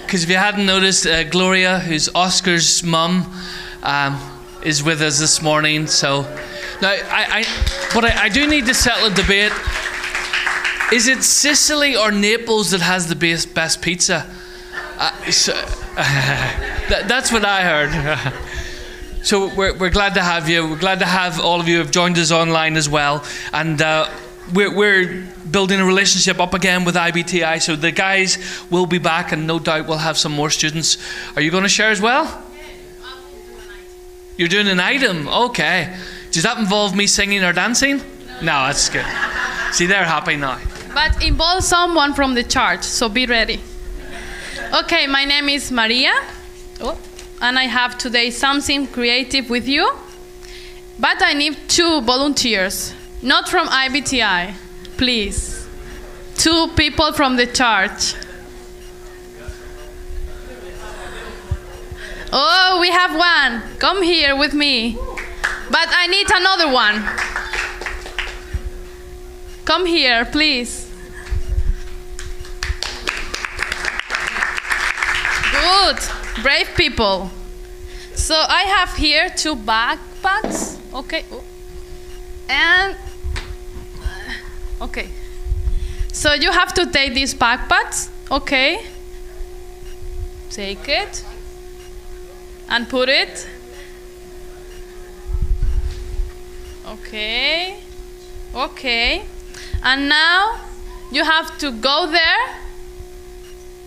Because 0.00 0.24
if 0.24 0.30
you 0.30 0.36
hadn't 0.36 0.64
noticed, 0.64 1.06
uh, 1.06 1.24
Gloria, 1.24 1.78
who's 1.78 2.08
Oscar's 2.14 2.82
mum, 2.82 3.30
um, 3.82 4.18
is 4.62 4.82
with 4.82 5.02
us 5.02 5.18
this 5.18 5.42
morning. 5.42 5.86
So, 5.88 6.22
now, 6.80 6.92
I, 6.92 7.44
I 7.44 7.90
but 7.92 8.06
I, 8.06 8.22
I 8.24 8.28
do 8.30 8.46
need 8.46 8.64
to 8.64 8.74
settle 8.74 9.08
a 9.08 9.14
debate. 9.14 9.52
Is 10.90 11.06
it 11.06 11.22
Sicily 11.22 11.96
or 11.96 12.12
Naples 12.12 12.70
that 12.70 12.80
has 12.80 13.08
the 13.08 13.14
best, 13.14 13.52
best 13.52 13.82
pizza? 13.82 14.26
Uh, 14.96 15.30
so, 15.30 15.52
that, 15.96 17.04
that's 17.08 17.30
what 17.30 17.44
I 17.44 17.62
heard. 17.62 18.32
So 19.26 19.52
we're, 19.52 19.76
we're 19.76 19.90
glad 19.90 20.14
to 20.14 20.22
have 20.22 20.48
you. 20.48 20.68
We're 20.68 20.78
glad 20.78 21.00
to 21.00 21.04
have 21.04 21.40
all 21.40 21.58
of 21.58 21.66
you 21.66 21.78
who 21.78 21.82
have 21.82 21.90
joined 21.90 22.16
us 22.16 22.30
online 22.30 22.76
as 22.76 22.88
well. 22.88 23.24
And 23.52 23.82
uh, 23.82 24.08
we're, 24.54 24.72
we're 24.72 25.26
building 25.50 25.80
a 25.80 25.84
relationship 25.84 26.38
up 26.38 26.54
again 26.54 26.84
with 26.84 26.94
IBTI. 26.94 27.60
So 27.60 27.74
the 27.74 27.90
guys 27.90 28.38
will 28.70 28.86
be 28.86 28.98
back, 28.98 29.32
and 29.32 29.44
no 29.44 29.58
doubt 29.58 29.88
we'll 29.88 29.98
have 29.98 30.16
some 30.16 30.30
more 30.30 30.48
students. 30.48 30.96
Are 31.34 31.42
you 31.42 31.50
going 31.50 31.64
to 31.64 31.68
share 31.68 31.90
as 31.90 32.00
well? 32.00 32.40
You're 34.36 34.46
doing 34.46 34.68
an 34.68 34.78
item? 34.78 35.26
Okay. 35.26 35.92
Does 36.30 36.44
that 36.44 36.58
involve 36.58 36.94
me 36.94 37.08
singing 37.08 37.42
or 37.42 37.52
dancing? 37.52 37.96
No, 38.42 38.66
that's 38.68 38.88
good. 38.88 39.06
See, 39.72 39.86
they're 39.86 40.04
happy 40.04 40.36
now. 40.36 40.60
But 40.94 41.20
involve 41.20 41.64
someone 41.64 42.14
from 42.14 42.34
the 42.34 42.44
church, 42.44 42.84
so 42.84 43.08
be 43.08 43.26
ready. 43.26 43.60
Okay, 44.72 45.08
my 45.08 45.24
name 45.24 45.48
is 45.48 45.72
Maria. 45.72 46.12
Oh 46.80 46.96
and 47.40 47.58
I 47.58 47.64
have 47.64 47.98
today 47.98 48.30
something 48.30 48.86
creative 48.86 49.50
with 49.50 49.68
you. 49.68 49.92
But 50.98 51.20
I 51.20 51.34
need 51.34 51.56
two 51.68 52.00
volunteers, 52.00 52.94
not 53.22 53.48
from 53.48 53.68
IBTI, 53.68 54.54
please. 54.96 55.68
Two 56.36 56.68
people 56.76 57.12
from 57.12 57.36
the 57.36 57.46
church. 57.46 58.14
Oh, 62.32 62.78
we 62.80 62.90
have 62.90 63.14
one. 63.14 63.62
Come 63.78 64.02
here 64.02 64.36
with 64.36 64.54
me. 64.54 64.96
But 65.70 65.88
I 65.90 66.06
need 66.06 66.26
another 66.30 66.72
one. 66.72 67.02
Come 69.64 69.86
here, 69.86 70.24
please. 70.24 70.85
Good 75.62 75.98
brave 76.42 76.68
people. 76.76 77.30
So 78.14 78.34
I 78.34 78.62
have 78.62 78.96
here 78.96 79.28
two 79.30 79.56
backpacks. 79.56 80.78
Okay. 80.94 81.24
And 82.48 82.96
okay. 84.80 85.08
So 86.12 86.32
you 86.32 86.50
have 86.50 86.72
to 86.74 86.86
take 86.90 87.14
these 87.14 87.34
backpacks. 87.34 88.10
Okay. 88.30 88.86
Take 90.50 90.88
it 90.88 91.24
and 92.68 92.88
put 92.88 93.08
it. 93.08 93.48
Okay. 96.86 97.78
Okay. 98.54 99.24
And 99.82 100.08
now 100.08 100.60
you 101.12 101.24
have 101.24 101.58
to 101.58 101.70
go 101.72 102.06
there 102.10 102.56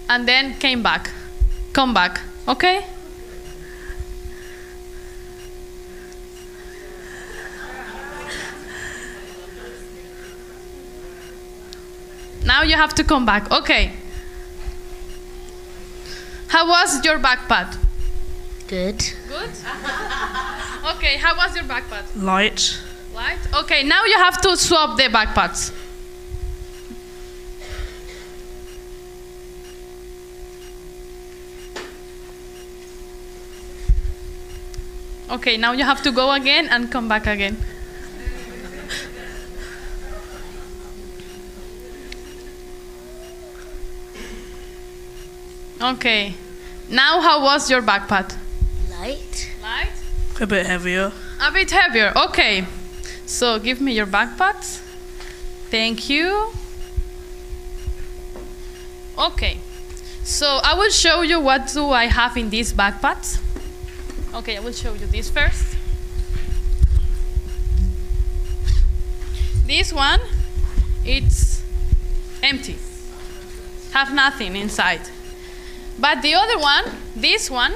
and 0.07 0.27
then 0.27 0.53
came 0.55 0.83
back. 0.83 1.11
Come 1.73 1.93
back. 1.93 2.21
Okay? 2.47 2.85
Now 12.45 12.63
you 12.63 12.75
have 12.75 12.95
to 12.95 13.03
come 13.03 13.25
back. 13.25 13.51
Okay. 13.51 13.91
How 16.47 16.67
was 16.67 17.05
your 17.05 17.19
backpack? 17.19 17.77
Good. 18.67 18.97
Good? 19.27 19.49
okay, 20.95 21.17
how 21.17 21.35
was 21.38 21.55
your 21.55 21.65
backpack? 21.65 22.05
Light. 22.15 22.79
Light? 23.13 23.39
Okay, 23.53 23.83
now 23.83 24.03
you 24.05 24.17
have 24.17 24.41
to 24.41 24.57
swap 24.57 24.97
the 24.97 25.03
backpacks. 25.03 25.71
Okay, 35.29 35.57
now 35.57 35.74
you 35.74 35.83
have 35.83 36.01
to 36.03 36.12
go 36.12 36.31
again 36.31 36.67
and 36.69 36.91
come 36.91 37.07
back 37.07 37.27
again. 37.27 37.57
Okay. 45.81 46.33
Now 46.89 47.21
how 47.21 47.41
was 47.41 47.69
your 47.69 47.81
backpack? 47.81 48.36
Light. 49.00 49.50
Light? 49.62 49.93
A 50.41 50.48
bit 50.48 50.65
heavier. 50.65 51.12
A 51.39 51.51
bit 51.51 51.71
heavier. 51.71 52.12
Okay. 52.15 52.65
So 53.25 53.59
give 53.59 53.79
me 53.79 53.93
your 53.93 54.07
backpacks. 54.07 54.81
Thank 55.69 56.09
you. 56.09 56.51
Okay. 59.17 59.59
So 60.24 60.59
I 60.63 60.74
will 60.74 60.89
show 60.89 61.21
you 61.21 61.39
what 61.39 61.71
do 61.71 61.91
I 61.91 62.05
have 62.05 62.36
in 62.36 62.50
these 62.50 62.74
backpacks. 62.74 63.39
Okay, 64.31 64.57
I 64.57 64.59
will 64.59 64.71
show 64.71 64.93
you 64.93 65.07
this 65.07 65.29
first. 65.29 65.75
This 69.65 69.91
one, 69.91 70.19
it's 71.03 71.63
empty. 72.43 72.77
Have 73.91 74.13
nothing 74.13 74.55
inside. 74.55 75.01
But 75.98 76.21
the 76.21 76.36
other 76.36 76.59
one, 76.59 76.86
this 77.15 77.50
one, 77.50 77.74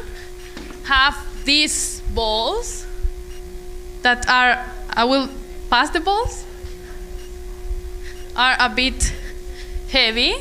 have 0.84 1.16
these 1.44 2.02
balls 2.14 2.86
that 4.04 4.30
are, 4.30 4.64
I 4.94 5.06
will 5.06 5.30
pass 5.70 5.90
the 5.90 6.00
balls, 6.00 6.46
are 8.36 8.56
a 8.60 8.70
bit 8.70 9.14
heavy. 9.90 10.36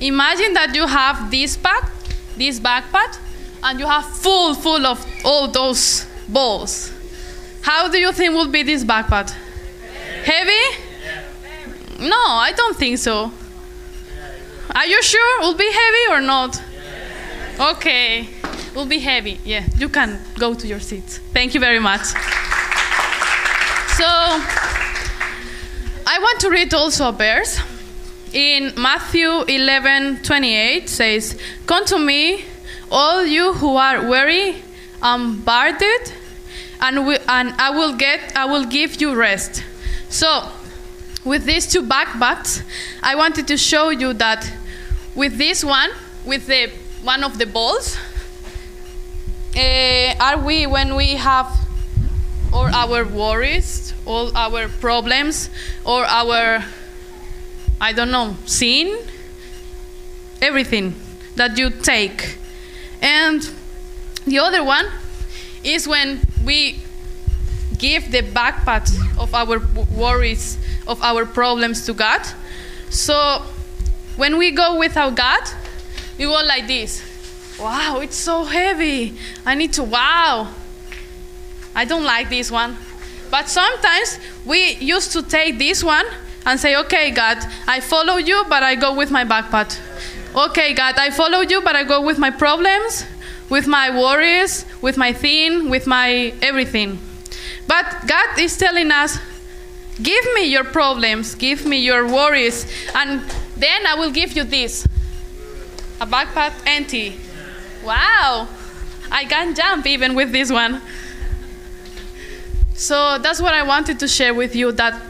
Imagine 0.00 0.52
that 0.54 0.74
you 0.74 0.86
have 0.86 1.30
this 1.30 1.56
pack, 1.56 1.90
this 2.36 2.60
backpack, 2.60 3.18
and 3.64 3.80
you 3.80 3.86
have 3.86 4.04
full, 4.04 4.54
full 4.54 4.86
of 4.86 5.04
all 5.24 5.48
those 5.48 6.06
balls. 6.28 6.92
How 7.62 7.88
do 7.88 7.98
you 7.98 8.12
think 8.12 8.34
will 8.34 8.48
be 8.48 8.62
this 8.62 8.84
backpack? 8.84 9.30
Heavy? 10.24 10.84
No, 11.98 12.16
I 12.16 12.52
don't 12.54 12.76
think 12.76 12.98
so. 12.98 13.32
Are 14.74 14.86
you 14.86 15.02
sure? 15.02 15.40
Will 15.40 15.56
be 15.56 15.70
heavy 15.72 16.10
or 16.10 16.20
not? 16.20 16.62
Okay, 17.58 18.28
will 18.74 18.86
be 18.86 18.98
heavy. 18.98 19.40
Yeah, 19.44 19.64
you 19.78 19.88
can 19.88 20.18
go 20.38 20.52
to 20.54 20.66
your 20.66 20.80
seats. 20.80 21.18
Thank 21.32 21.54
you 21.54 21.60
very 21.60 21.78
much. 21.78 22.02
So, 23.96 24.04
I 26.06 26.18
want 26.20 26.40
to 26.40 26.50
read 26.50 26.74
also 26.74 27.08
a 27.08 27.12
verse. 27.12 27.60
In 28.32 28.72
Matthew 28.76 29.42
11 29.42 30.22
28 30.24 30.88
says, 30.88 31.38
Come 31.66 31.84
to 31.86 31.98
me, 31.98 32.44
all 32.90 33.24
you 33.24 33.54
who 33.54 33.76
are 33.76 34.08
weary 34.08 34.62
and 35.02 35.44
burdened, 35.44 36.12
and, 36.80 37.06
we, 37.06 37.16
and 37.28 37.54
I 37.58 37.70
will 37.70 37.94
get 37.94 38.36
I 38.36 38.44
will 38.46 38.64
give 38.64 39.00
you 39.00 39.14
rest. 39.14 39.64
So, 40.08 40.48
with 41.24 41.44
these 41.44 41.66
two 41.66 41.82
backpacks, 41.82 42.62
I 43.02 43.14
wanted 43.14 43.48
to 43.48 43.56
show 43.56 43.90
you 43.90 44.12
that 44.14 44.50
with 45.14 45.38
this 45.38 45.64
one, 45.64 45.90
with 46.24 46.46
the 46.46 46.70
one 47.02 47.24
of 47.24 47.38
the 47.38 47.46
balls, 47.46 47.96
uh, 49.56 50.14
are 50.20 50.38
we 50.38 50.66
when 50.66 50.94
we 50.94 51.14
have 51.14 51.46
all 52.52 52.72
our 52.74 53.04
worries, 53.04 53.94
all 54.06 54.36
our 54.36 54.68
problems, 54.68 55.50
or 55.84 56.04
our 56.04 56.64
I 57.80 57.92
don't 57.92 58.10
know 58.10 58.36
sin, 58.46 58.96
everything 60.40 60.94
that 61.36 61.58
you 61.58 61.70
take, 61.70 62.38
and 63.04 63.48
the 64.26 64.38
other 64.38 64.64
one 64.64 64.86
is 65.62 65.86
when 65.86 66.20
we 66.42 66.80
give 67.76 68.10
the 68.10 68.22
backpack 68.22 68.88
of 69.18 69.34
our 69.34 69.60
worries, 69.94 70.56
of 70.86 71.02
our 71.02 71.26
problems 71.26 71.84
to 71.84 71.92
God. 71.92 72.22
So 72.88 73.42
when 74.16 74.38
we 74.38 74.52
go 74.52 74.78
without 74.78 75.16
God, 75.16 75.42
we 76.18 76.24
go 76.24 76.32
like 76.32 76.66
this. 76.66 77.02
Wow, 77.60 78.00
it's 78.00 78.16
so 78.16 78.44
heavy. 78.44 79.12
I 79.44 79.54
need 79.54 79.74
to, 79.74 79.82
wow. 79.82 80.48
I 81.74 81.84
don't 81.84 82.04
like 82.04 82.30
this 82.30 82.50
one. 82.50 82.76
But 83.30 83.50
sometimes 83.50 84.18
we 84.46 84.76
used 84.76 85.12
to 85.12 85.22
take 85.22 85.58
this 85.58 85.84
one 85.84 86.06
and 86.46 86.58
say, 86.58 86.76
okay, 86.76 87.10
God, 87.10 87.38
I 87.66 87.80
follow 87.80 88.16
you, 88.16 88.44
but 88.48 88.62
I 88.62 88.76
go 88.76 88.94
with 88.94 89.10
my 89.10 89.24
backpack. 89.24 89.78
Okay, 90.34 90.74
God, 90.74 90.96
I 90.98 91.10
follow 91.10 91.40
you, 91.40 91.62
but 91.62 91.76
I 91.76 91.84
go 91.84 92.00
with 92.00 92.18
my 92.18 92.30
problems, 92.30 93.06
with 93.48 93.68
my 93.68 93.96
worries, 93.96 94.66
with 94.80 94.96
my 94.96 95.12
thing, 95.12 95.70
with 95.70 95.86
my 95.86 96.34
everything. 96.42 96.98
But 97.68 97.86
God 98.08 98.38
is 98.40 98.56
telling 98.56 98.90
us, 98.90 99.18
give 100.02 100.24
me 100.34 100.46
your 100.46 100.64
problems, 100.64 101.36
give 101.36 101.64
me 101.64 101.78
your 101.78 102.08
worries, 102.08 102.66
and 102.96 103.22
then 103.56 103.86
I 103.86 103.94
will 103.94 104.10
give 104.10 104.32
you 104.32 104.42
this 104.42 104.86
a 106.00 106.06
backpack 106.06 106.52
empty. 106.66 107.16
Wow, 107.84 108.48
I 109.12 109.26
can 109.26 109.54
jump 109.54 109.86
even 109.86 110.16
with 110.16 110.32
this 110.32 110.50
one. 110.50 110.80
So 112.74 113.18
that's 113.18 113.40
what 113.40 113.54
I 113.54 113.62
wanted 113.62 114.00
to 114.00 114.08
share 114.08 114.34
with 114.34 114.56
you 114.56 114.72
that 114.72 115.00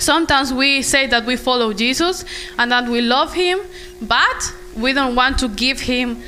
sometimes 0.00 0.52
we 0.52 0.82
say 0.82 1.06
that 1.06 1.24
we 1.24 1.36
follow 1.36 1.72
Jesus 1.72 2.24
and 2.58 2.72
that 2.72 2.88
we 2.88 3.00
love 3.00 3.32
him, 3.34 3.60
but 4.02 4.52
we 4.76 4.92
don't 4.92 5.14
want 5.14 5.38
to 5.38 5.48
give 5.48 5.80
him 5.80 6.22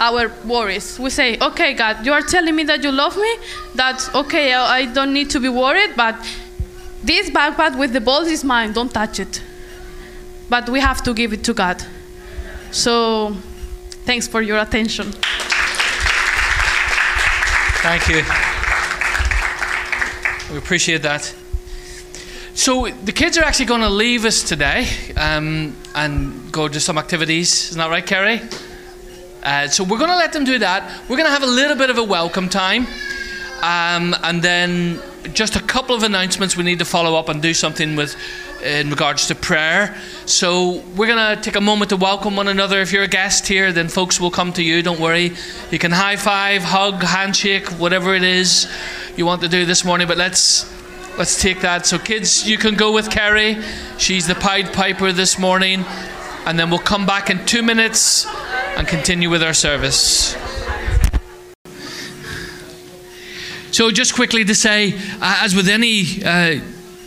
our 0.00 0.30
worries. 0.44 0.98
We 0.98 1.10
say, 1.10 1.38
okay, 1.38 1.74
God, 1.74 2.04
you 2.04 2.12
are 2.12 2.22
telling 2.22 2.54
me 2.54 2.64
that 2.64 2.82
you 2.82 2.92
love 2.92 3.16
me, 3.16 3.36
that, 3.74 4.08
okay, 4.14 4.52
I 4.54 4.86
don't 4.86 5.12
need 5.12 5.30
to 5.30 5.40
be 5.40 5.48
worried, 5.48 5.94
but 5.96 6.16
this 7.02 7.30
backpack 7.30 7.78
with 7.78 7.92
the 7.92 8.00
balls 8.00 8.28
is 8.28 8.44
mine, 8.44 8.72
don't 8.72 8.92
touch 8.92 9.20
it. 9.20 9.42
But 10.48 10.68
we 10.68 10.80
have 10.80 11.02
to 11.04 11.14
give 11.14 11.32
it 11.32 11.44
to 11.44 11.54
God. 11.54 11.82
So, 12.70 13.36
thanks 14.04 14.26
for 14.26 14.42
your 14.42 14.58
attention. 14.58 15.12
Thank 17.82 18.08
you. 18.08 18.22
We 20.50 20.58
appreciate 20.58 21.02
that. 21.02 21.34
So 22.56 22.88
the 22.88 23.10
kids 23.10 23.36
are 23.36 23.42
actually 23.42 23.66
going 23.66 23.80
to 23.80 23.90
leave 23.90 24.24
us 24.24 24.44
today 24.44 24.86
um, 25.16 25.76
and 25.92 26.52
go 26.52 26.68
to 26.68 26.78
some 26.78 26.98
activities. 26.98 27.70
Isn't 27.70 27.78
that 27.78 27.90
right, 27.90 28.06
Kerry? 28.06 28.40
Uh, 29.42 29.66
so 29.66 29.82
we're 29.82 29.98
going 29.98 30.10
to 30.10 30.16
let 30.16 30.32
them 30.32 30.44
do 30.44 30.60
that. 30.60 31.02
We're 31.08 31.16
going 31.16 31.26
to 31.26 31.32
have 31.32 31.42
a 31.42 31.46
little 31.46 31.76
bit 31.76 31.90
of 31.90 31.98
a 31.98 32.04
welcome 32.04 32.48
time, 32.48 32.86
um, 33.60 34.14
and 34.22 34.40
then 34.40 35.02
just 35.32 35.56
a 35.56 35.60
couple 35.60 35.96
of 35.96 36.04
announcements. 36.04 36.56
We 36.56 36.62
need 36.62 36.78
to 36.78 36.84
follow 36.84 37.18
up 37.18 37.28
and 37.28 37.42
do 37.42 37.54
something 37.54 37.96
with 37.96 38.16
in 38.62 38.88
regards 38.88 39.26
to 39.26 39.34
prayer. 39.34 40.00
So 40.24 40.80
we're 40.96 41.08
going 41.08 41.36
to 41.36 41.42
take 41.42 41.56
a 41.56 41.60
moment 41.60 41.90
to 41.90 41.96
welcome 41.96 42.36
one 42.36 42.46
another. 42.46 42.80
If 42.80 42.92
you're 42.92 43.02
a 43.02 43.08
guest 43.08 43.48
here, 43.48 43.72
then 43.72 43.88
folks 43.88 44.20
will 44.20 44.30
come 44.30 44.52
to 44.52 44.62
you. 44.62 44.80
Don't 44.80 45.00
worry. 45.00 45.32
You 45.72 45.80
can 45.80 45.90
high 45.90 46.16
five, 46.16 46.62
hug, 46.62 47.02
handshake, 47.02 47.66
whatever 47.80 48.14
it 48.14 48.22
is 48.22 48.72
you 49.16 49.26
want 49.26 49.42
to 49.42 49.48
do 49.48 49.66
this 49.66 49.84
morning. 49.84 50.06
But 50.06 50.18
let's 50.18 50.72
let's 51.18 51.40
take 51.40 51.60
that. 51.60 51.86
So 51.86 51.98
kids, 51.98 52.48
you 52.48 52.58
can 52.58 52.74
go 52.74 52.92
with 52.92 53.10
Kerry. 53.10 53.58
She's 53.98 54.26
the 54.26 54.34
Pied 54.34 54.72
Piper 54.72 55.12
this 55.12 55.38
morning, 55.38 55.84
and 56.46 56.58
then 56.58 56.70
we'll 56.70 56.78
come 56.78 57.06
back 57.06 57.30
in 57.30 57.44
two 57.46 57.62
minutes 57.62 58.26
and 58.76 58.86
continue 58.86 59.30
with 59.30 59.42
our 59.42 59.54
service. 59.54 60.36
So, 63.70 63.90
just 63.90 64.14
quickly 64.14 64.44
to 64.44 64.54
say, 64.54 64.94
uh, 65.20 65.40
as 65.42 65.56
with 65.56 65.68
any 65.68 66.22
uh, 66.24 66.60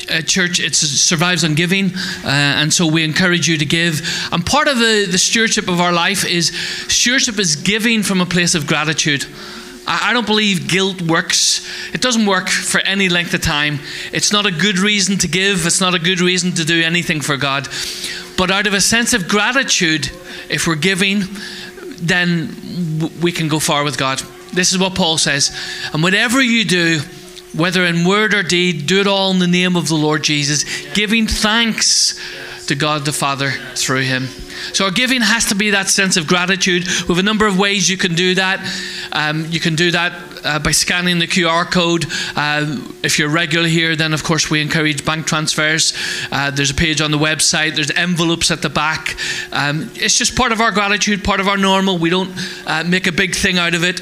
uh, 0.10 0.22
church, 0.22 0.60
it 0.60 0.76
survives 0.76 1.46
on 1.46 1.56
giving, 1.56 1.96
uh, 1.96 2.28
and 2.28 2.74
so 2.74 2.86
we 2.86 3.06
encourage 3.06 3.48
you 3.48 3.58
to 3.58 3.66
give. 3.66 4.02
And 4.34 4.46
part 4.46 4.68
of 4.68 4.78
the, 4.78 5.08
the 5.10 5.18
stewardship 5.18 5.70
of 5.70 5.80
our 5.80 5.94
life 5.94 6.26
is 6.26 6.50
stewardship 6.90 7.40
is 7.40 7.56
giving 7.56 8.04
from 8.04 8.20
a 8.20 8.26
place 8.26 8.54
of 8.54 8.68
gratitude. 8.68 9.26
I, 9.88 10.12
don't 10.12 10.28
believe 10.28 10.68
guilt 10.68 11.02
works. 11.02 11.66
It 11.94 12.02
doesn't 12.02 12.26
work 12.26 12.50
for 12.50 12.82
any 12.82 13.08
length 13.08 13.34
of 13.34 13.42
time. 13.42 13.80
It's 14.12 14.34
not 14.34 14.46
a 14.46 14.52
good 14.52 14.80
reason 14.80 15.18
to 15.20 15.28
give, 15.28 15.66
it's 15.66 15.80
not 15.80 15.96
a 15.96 16.00
good 16.00 16.20
reason 16.20 16.52
to 16.54 16.66
do 16.66 16.82
anything 16.82 17.22
for 17.22 17.38
God. 17.38 17.70
But 18.38 18.52
out 18.52 18.68
of 18.68 18.74
a 18.74 18.82
sense 18.82 19.14
of 19.14 19.28
gratitude, 19.28 20.12
if 20.50 20.68
we're 20.68 20.76
giving, 20.76 21.22
then 22.00 23.12
we 23.22 23.32
can 23.32 23.48
go 23.48 23.60
far 23.60 23.84
with 23.84 23.98
God. 23.98 24.22
This 24.54 24.74
is 24.74 24.78
what 24.78 24.94
Paul 24.94 25.18
says. 25.18 25.56
And 25.94 26.04
whatever 26.04 26.42
you 26.42 26.66
do, 26.66 27.00
whether 27.56 27.86
in 27.86 28.06
word 28.06 28.34
or 28.34 28.44
deed, 28.44 28.88
do 28.88 29.00
it 29.00 29.08
all 29.08 29.32
in 29.32 29.40
the 29.40 29.48
name 29.48 29.76
of 29.76 29.88
the 29.88 29.96
Lord 29.96 30.24
Jesus, 30.24 30.66
giving 30.94 31.28
thanks 31.28 32.20
to 32.68 32.76
God 32.76 33.06
the 33.06 33.14
Father 33.14 33.52
through 33.76 34.02
him. 34.02 34.28
So 34.74 34.86
our 34.86 34.92
giving 34.92 35.22
has 35.22 35.46
to 35.46 35.56
be 35.56 35.72
that 35.72 35.88
sense 35.88 36.18
of 36.18 36.28
gratitude. 36.28 36.86
We 36.86 37.16
have 37.16 37.18
a 37.20 37.24
number 37.24 37.48
of 37.48 37.58
ways 37.58 37.90
you 37.90 37.98
can 37.98 38.16
do 38.16 38.36
that. 38.36 38.60
Um, 39.12 39.46
you 39.50 39.60
can 39.60 39.76
do 39.76 39.92
that 39.92 40.14
uh, 40.44 40.60
by 40.60 40.72
scanning 40.72 41.20
the 41.20 41.28
QR 41.28 41.70
code. 41.70 42.06
Uh, 42.36 42.82
if 43.04 43.20
you're 43.20 43.30
regular 43.30 43.68
here, 43.68 43.96
then 43.96 44.14
of 44.14 44.24
course 44.24 44.50
we 44.50 44.62
encourage 44.62 45.06
bank 45.06 45.26
transfers. 45.26 45.94
Uh, 46.32 46.52
there's 46.52 46.72
a 46.72 46.76
page 46.76 47.02
on 47.02 47.12
the 47.12 47.18
website. 47.18 47.76
There's 47.76 47.92
envelopes 47.92 48.52
at 48.52 48.62
the 48.62 48.70
back. 48.70 49.16
Um, 49.52 49.92
it's 49.96 50.18
just 50.18 50.36
part 50.36 50.52
of 50.52 50.60
our 50.60 50.72
gratitude, 50.72 51.24
part 51.24 51.40
of 51.40 51.48
our 51.48 51.58
normal. 51.58 51.98
We 51.98 52.10
don't 52.10 52.32
uh, 52.66 52.84
make 52.86 53.08
a 53.08 53.12
big 53.12 53.36
thing 53.36 53.58
out 53.58 53.76
of 53.76 53.84
it, 53.84 54.02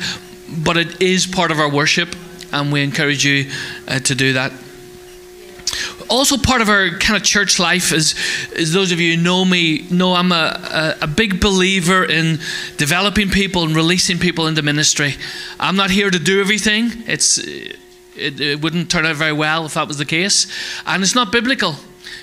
but 0.64 0.78
it 0.78 1.02
is 1.02 1.28
part 1.28 1.52
of 1.52 1.60
our 1.60 1.70
worship, 1.70 2.16
and 2.52 2.72
we 2.72 2.84
encourage 2.84 3.26
you 3.26 3.52
uh, 3.88 4.00
to 4.00 4.16
do 4.16 4.34
that 4.34 4.52
also 6.10 6.38
part 6.38 6.62
of 6.62 6.70
our 6.70 6.90
kind 7.00 7.18
of 7.18 7.24
church 7.24 7.60
life 7.60 7.92
is, 7.92 8.16
is 8.54 8.74
those 8.74 8.92
of 8.92 9.00
you 9.00 9.16
who 9.16 9.24
know 9.24 9.46
me 9.46 9.88
know 9.90 10.14
I'm 10.14 10.32
a, 10.32 10.96
a, 11.02 11.04
a, 11.04 11.08
big 11.08 11.40
believer 11.40 12.06
in 12.06 12.40
developing 12.78 13.30
people 13.30 13.64
and 13.64 13.76
releasing 13.76 14.18
people 14.20 14.48
into 14.48 14.62
ministry. 14.62 15.16
I'm 15.60 15.76
not 15.76 15.92
here 15.92 16.10
to 16.10 16.20
do 16.20 16.42
everything. 16.42 16.92
It's 17.08 17.38
it, 17.38 18.40
it 18.40 18.62
wouldn't 18.62 18.90
turn 18.90 19.06
out 19.06 19.16
very 19.16 19.34
well 19.34 19.66
if 19.66 19.74
that 19.74 19.88
was 19.88 19.98
the 19.98 20.06
case, 20.06 20.48
and 20.86 21.04
it's 21.04 21.16
not 21.16 21.32
biblical. 21.32 21.76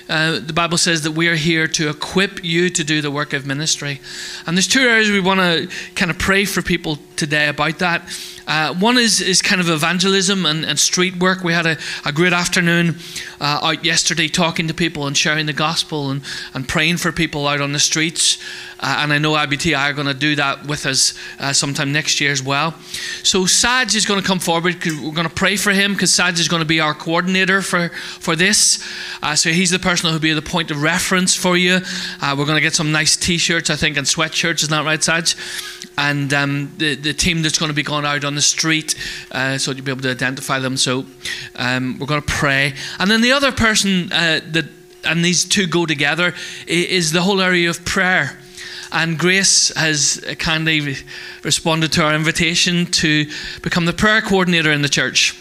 Uh, 0.09 0.39
the 0.39 0.53
Bible 0.53 0.77
says 0.77 1.03
that 1.03 1.11
we 1.11 1.27
are 1.29 1.35
here 1.35 1.67
to 1.67 1.89
equip 1.89 2.43
you 2.43 2.69
to 2.69 2.83
do 2.83 3.01
the 3.01 3.11
work 3.11 3.31
of 3.33 3.45
ministry. 3.45 4.01
And 4.45 4.57
there's 4.57 4.67
two 4.67 4.81
areas 4.81 5.09
we 5.09 5.21
want 5.21 5.39
to 5.39 5.69
kind 5.95 6.11
of 6.11 6.17
pray 6.17 6.43
for 6.45 6.61
people 6.61 6.97
today 7.15 7.47
about 7.47 7.79
that. 7.79 8.01
Uh, 8.47 8.73
one 8.75 8.97
is, 8.97 9.21
is 9.21 9.41
kind 9.41 9.61
of 9.61 9.69
evangelism 9.69 10.45
and, 10.45 10.65
and 10.65 10.79
street 10.79 11.17
work. 11.17 11.43
We 11.43 11.53
had 11.53 11.65
a, 11.65 11.77
a 12.05 12.11
great 12.11 12.33
afternoon 12.33 12.97
uh, 13.39 13.59
out 13.61 13.85
yesterday 13.85 14.27
talking 14.27 14.67
to 14.67 14.73
people 14.73 15.07
and 15.07 15.17
sharing 15.17 15.45
the 15.45 15.53
gospel 15.53 16.11
and, 16.11 16.21
and 16.53 16.67
praying 16.67 16.97
for 16.97 17.11
people 17.11 17.47
out 17.47 17.61
on 17.61 17.71
the 17.71 17.79
streets. 17.79 18.37
Uh, 18.83 18.97
and 18.99 19.13
I 19.13 19.17
know 19.17 19.31
IBTI 19.31 19.77
are 19.77 19.93
going 19.93 20.07
to 20.07 20.13
do 20.13 20.35
that 20.35 20.67
with 20.67 20.85
us 20.85 21.13
uh, 21.39 21.53
sometime 21.53 21.93
next 21.93 22.19
year 22.19 22.33
as 22.33 22.43
well. 22.43 22.75
So 23.23 23.45
Saj 23.45 23.95
is 23.95 24.05
going 24.05 24.21
to 24.21 24.27
come 24.27 24.39
forward. 24.39 24.75
We're 24.85 25.13
going 25.13 25.27
to 25.27 25.33
pray 25.33 25.55
for 25.55 25.71
him 25.71 25.93
because 25.93 26.13
Saj 26.13 26.37
is 26.37 26.49
going 26.49 26.61
to 26.61 26.67
be 26.67 26.81
our 26.81 26.93
coordinator 26.93 27.61
for, 27.61 27.89
for 28.19 28.35
this. 28.35 28.85
Uh, 29.21 29.35
so 29.35 29.51
he's 29.51 29.71
the 29.71 29.79
person 29.79 30.09
who'll 30.09 30.19
be 30.19 30.33
the 30.33 30.41
point 30.41 30.69
of 30.69 30.81
reference 30.81 31.33
for 31.33 31.55
you. 31.55 31.79
Uh, 32.21 32.35
we're 32.37 32.45
going 32.45 32.57
to 32.57 32.61
get 32.61 32.73
some 32.73 32.91
nice 32.91 33.15
t-shirts, 33.15 33.69
I 33.69 33.77
think, 33.77 33.95
and 33.95 34.05
sweatshirts. 34.05 34.63
Is 34.63 34.67
that 34.67 34.83
right, 34.83 35.01
Saj? 35.01 35.37
And 35.97 36.33
um, 36.33 36.73
the, 36.77 36.95
the 36.95 37.13
team 37.13 37.41
that's 37.41 37.59
going 37.59 37.69
to 37.69 37.75
be 37.75 37.83
going 37.83 38.03
out 38.03 38.25
on 38.25 38.32
the 38.35 38.41
street 38.41 38.95
uh, 39.31 39.57
so 39.57 39.71
you'll 39.71 39.85
be 39.85 39.91
able 39.91 40.01
to 40.01 40.11
identify 40.11 40.59
them. 40.59 40.77
So 40.77 41.05
um, 41.55 41.97
we're 41.99 42.07
going 42.07 42.21
to 42.21 42.33
pray. 42.33 42.73
And 42.99 43.09
then 43.09 43.21
the 43.21 43.31
other 43.31 43.51
person 43.51 44.11
uh, 44.11 44.41
that 44.51 44.65
and 45.05 45.23
these 45.23 45.43
two 45.43 45.67
go 45.67 45.85
together 45.85 46.33
is 46.67 47.11
the 47.11 47.21
whole 47.21 47.41
area 47.41 47.69
of 47.69 47.83
prayer. 47.85 48.37
And 48.91 49.17
Grace 49.17 49.75
has 49.75 50.23
kindly 50.39 50.95
responded 51.43 51.91
to 51.93 52.03
our 52.03 52.13
invitation 52.13 52.85
to 52.85 53.25
become 53.61 53.85
the 53.85 53.93
prayer 53.93 54.21
coordinator 54.21 54.71
in 54.71 54.81
the 54.81 54.89
church. 54.89 55.35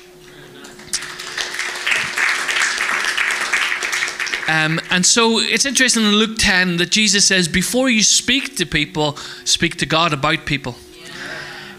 Um, 4.49 4.81
and 4.91 5.07
so 5.07 5.39
it's 5.39 5.65
interesting 5.65 6.03
in 6.03 6.13
Luke 6.13 6.37
10 6.39 6.79
that 6.79 6.91
Jesus 6.91 7.25
says, 7.25 7.47
before 7.47 7.89
you 7.89 8.03
speak 8.03 8.57
to 8.57 8.67
people, 8.67 9.17
speak 9.45 9.77
to 9.77 9.87
God 9.87 10.13
about 10.13 10.45
people. 10.45 10.75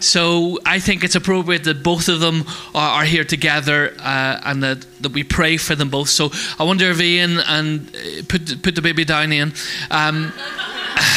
So 0.04 0.58
I 0.66 0.78
think 0.78 1.02
it's 1.02 1.14
appropriate 1.14 1.64
that 1.64 1.82
both 1.82 2.08
of 2.08 2.20
them 2.20 2.44
are, 2.74 3.00
are 3.00 3.04
here 3.04 3.24
together 3.24 3.94
uh, 3.98 4.40
and 4.44 4.62
that, 4.62 4.86
that 5.00 5.12
we 5.12 5.24
pray 5.24 5.56
for 5.56 5.74
them 5.74 5.88
both. 5.90 6.08
So 6.08 6.30
I 6.58 6.64
wonder 6.64 6.90
if 6.90 7.00
Ian 7.00 7.38
and 7.40 7.88
uh, 7.94 8.22
put, 8.28 8.62
put 8.62 8.74
the 8.74 8.82
baby 8.82 9.04
down, 9.04 9.32
Ian. 9.32 9.52
Um, 9.90 10.32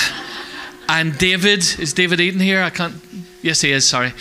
and 0.89 1.17
David, 1.17 1.59
is 1.79 1.93
David 1.93 2.19
Eden 2.19 2.39
here? 2.39 2.61
I 2.61 2.69
can't. 2.69 2.95
Yes, 3.41 3.61
he 3.61 3.71
is, 3.71 3.87
sorry. 3.87 4.13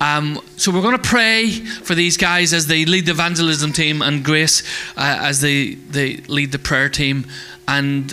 Um, 0.00 0.40
so 0.56 0.72
we're 0.72 0.82
going 0.82 0.98
to 0.98 1.08
pray 1.08 1.50
for 1.50 1.94
these 1.94 2.16
guys 2.16 2.52
as 2.52 2.66
they 2.66 2.84
lead 2.84 3.06
the 3.06 3.12
evangelism 3.12 3.72
team 3.72 4.02
and 4.02 4.24
Grace 4.24 4.62
uh, 4.96 5.18
as 5.20 5.40
they, 5.40 5.74
they 5.74 6.16
lead 6.28 6.52
the 6.52 6.58
prayer 6.58 6.88
team. 6.88 7.26
And 7.68 8.12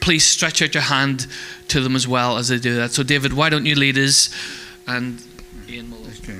please 0.00 0.24
stretch 0.24 0.60
out 0.60 0.74
your 0.74 0.82
hand 0.82 1.26
to 1.68 1.80
them 1.80 1.94
as 1.94 2.08
well 2.08 2.36
as 2.36 2.48
they 2.48 2.58
do 2.58 2.76
that. 2.76 2.90
So, 2.90 3.02
David, 3.02 3.32
why 3.32 3.48
don't 3.48 3.64
you 3.64 3.76
lead 3.76 3.96
us? 3.96 4.28
And 4.86 5.22
Ian 5.72 5.90
will. 5.90 6.06
Okay. 6.22 6.38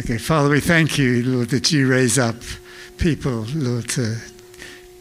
Okay, 0.00 0.18
Father, 0.18 0.50
we 0.50 0.58
thank 0.58 0.98
you, 0.98 1.22
Lord, 1.22 1.50
that 1.50 1.70
you 1.70 1.88
raise 1.88 2.18
up 2.18 2.34
people, 2.98 3.46
Lord, 3.54 3.88
to 3.90 4.16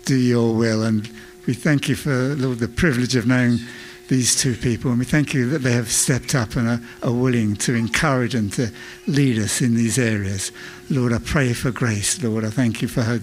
do 0.06 0.16
your 0.16 0.54
will. 0.54 0.84
And 0.84 1.10
we 1.48 1.56
thank 1.56 1.90
you 1.90 1.96
for, 1.96 2.36
Lord, 2.36 2.60
the 2.60 2.68
privilege 2.68 3.16
of 3.16 3.26
knowing 3.26 3.58
these 4.08 4.40
two 4.40 4.56
people. 4.56 4.92
And 4.92 5.00
we 5.00 5.06
thank 5.06 5.34
you 5.34 5.50
that 5.50 5.60
they 5.64 5.72
have 5.72 5.92
stepped 5.92 6.36
up 6.36 6.56
and 6.56 6.68
are, 6.68 6.82
are, 7.02 7.12
willing 7.12 7.56
to 7.56 7.74
encourage 7.74 8.36
and 8.36 8.54
to 8.54 8.72
lead 9.08 9.40
us 9.40 9.60
in 9.60 9.74
these 9.74 9.98
areas. 9.98 10.52
Lord, 10.92 11.12
I 11.12 11.18
pray 11.18 11.54
for 11.54 11.72
grace. 11.72 12.22
Lord, 12.22 12.46
I 12.46 12.52
thank 12.52 12.84
you 12.84 12.88
for 12.88 13.02
her, 13.02 13.20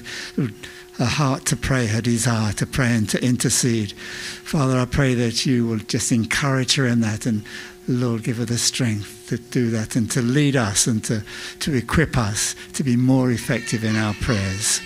her 0.98 1.04
heart 1.04 1.44
to 1.46 1.56
pray, 1.56 1.86
her 1.86 2.00
desire 2.00 2.52
to 2.54 2.66
pray 2.66 2.96
and 2.96 3.08
to 3.10 3.24
intercede. 3.24 3.92
Father, 3.92 4.76
I 4.76 4.86
pray 4.86 5.14
that 5.14 5.46
you 5.46 5.68
will 5.68 5.78
just 5.78 6.10
encourage 6.10 6.74
her 6.74 6.86
in 6.86 7.00
that 7.02 7.26
and 7.26 7.44
Lord, 7.86 8.24
give 8.24 8.36
her 8.38 8.44
the 8.44 8.58
strength 8.58 9.19
to 9.30 9.38
do 9.38 9.70
that 9.70 9.94
and 9.94 10.10
to 10.10 10.20
lead 10.20 10.56
us 10.56 10.88
and 10.88 11.04
to, 11.04 11.22
to 11.60 11.72
equip 11.72 12.18
us 12.18 12.56
to 12.72 12.82
be 12.82 12.96
more 12.96 13.30
effective 13.30 13.84
in 13.84 13.94
our 13.94 14.12
prayers. 14.14 14.80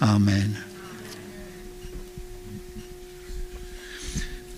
Amen. 0.00 0.69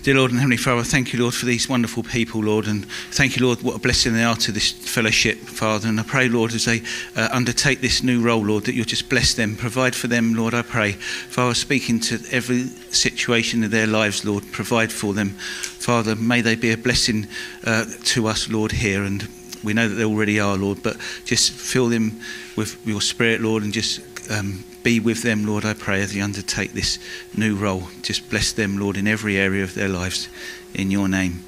Dear 0.03 0.15
Lord 0.15 0.31
and 0.31 0.39
Heavenly 0.41 0.57
Father, 0.57 0.83
thank 0.83 1.13
you, 1.13 1.21
Lord, 1.21 1.33
for 1.33 1.45
these 1.45 1.69
wonderful 1.69 2.03
people, 2.03 2.43
Lord, 2.43 2.67
and 2.67 2.85
thank 3.11 3.37
you, 3.37 3.45
Lord, 3.45 3.61
what 3.61 3.77
a 3.77 3.79
blessing 3.79 4.13
they 4.13 4.25
are 4.25 4.35
to 4.35 4.51
this 4.51 4.69
fellowship, 4.69 5.37
Father. 5.37 5.87
And 5.87 5.97
I 5.97 6.03
pray, 6.03 6.27
Lord, 6.27 6.53
as 6.53 6.65
they 6.65 6.81
uh, 7.15 7.29
undertake 7.31 7.79
this 7.79 8.03
new 8.03 8.21
role, 8.21 8.45
Lord, 8.45 8.65
that 8.65 8.73
you'll 8.73 8.83
just 8.83 9.07
bless 9.07 9.33
them, 9.33 9.55
provide 9.55 9.95
for 9.95 10.07
them, 10.07 10.33
Lord, 10.33 10.53
I 10.53 10.61
pray. 10.61 10.91
Father, 10.91 11.53
speaking 11.53 12.01
to 12.01 12.19
every 12.31 12.65
situation 12.91 13.63
of 13.63 13.71
their 13.71 13.87
lives, 13.87 14.25
Lord, 14.25 14.43
provide 14.51 14.91
for 14.91 15.13
them. 15.13 15.29
Father, 15.29 16.17
may 16.17 16.41
they 16.41 16.55
be 16.55 16.73
a 16.73 16.77
blessing 16.77 17.25
uh, 17.65 17.85
to 18.03 18.27
us, 18.27 18.49
Lord, 18.49 18.73
here. 18.73 19.03
And 19.03 19.25
we 19.63 19.71
know 19.71 19.87
that 19.87 19.95
they 19.95 20.03
already 20.03 20.37
are, 20.37 20.57
Lord, 20.57 20.83
but 20.83 20.97
just 21.23 21.53
fill 21.53 21.87
them 21.87 22.19
with 22.57 22.85
your 22.85 22.99
spirit, 22.99 23.39
Lord, 23.39 23.63
and 23.63 23.71
just 23.71 24.01
um, 24.29 24.65
be 24.83 24.99
with 24.99 25.23
them, 25.23 25.45
Lord, 25.45 25.65
I 25.65 25.73
pray, 25.73 26.01
as 26.01 26.13
they 26.13 26.21
undertake 26.21 26.73
this 26.73 26.99
new 27.35 27.55
role. 27.55 27.83
Just 28.01 28.29
bless 28.29 28.51
them, 28.51 28.77
Lord, 28.77 28.97
in 28.97 29.07
every 29.07 29.37
area 29.37 29.63
of 29.63 29.73
their 29.73 29.89
lives. 29.89 30.29
In 30.73 30.91
your 30.91 31.07
name. 31.07 31.43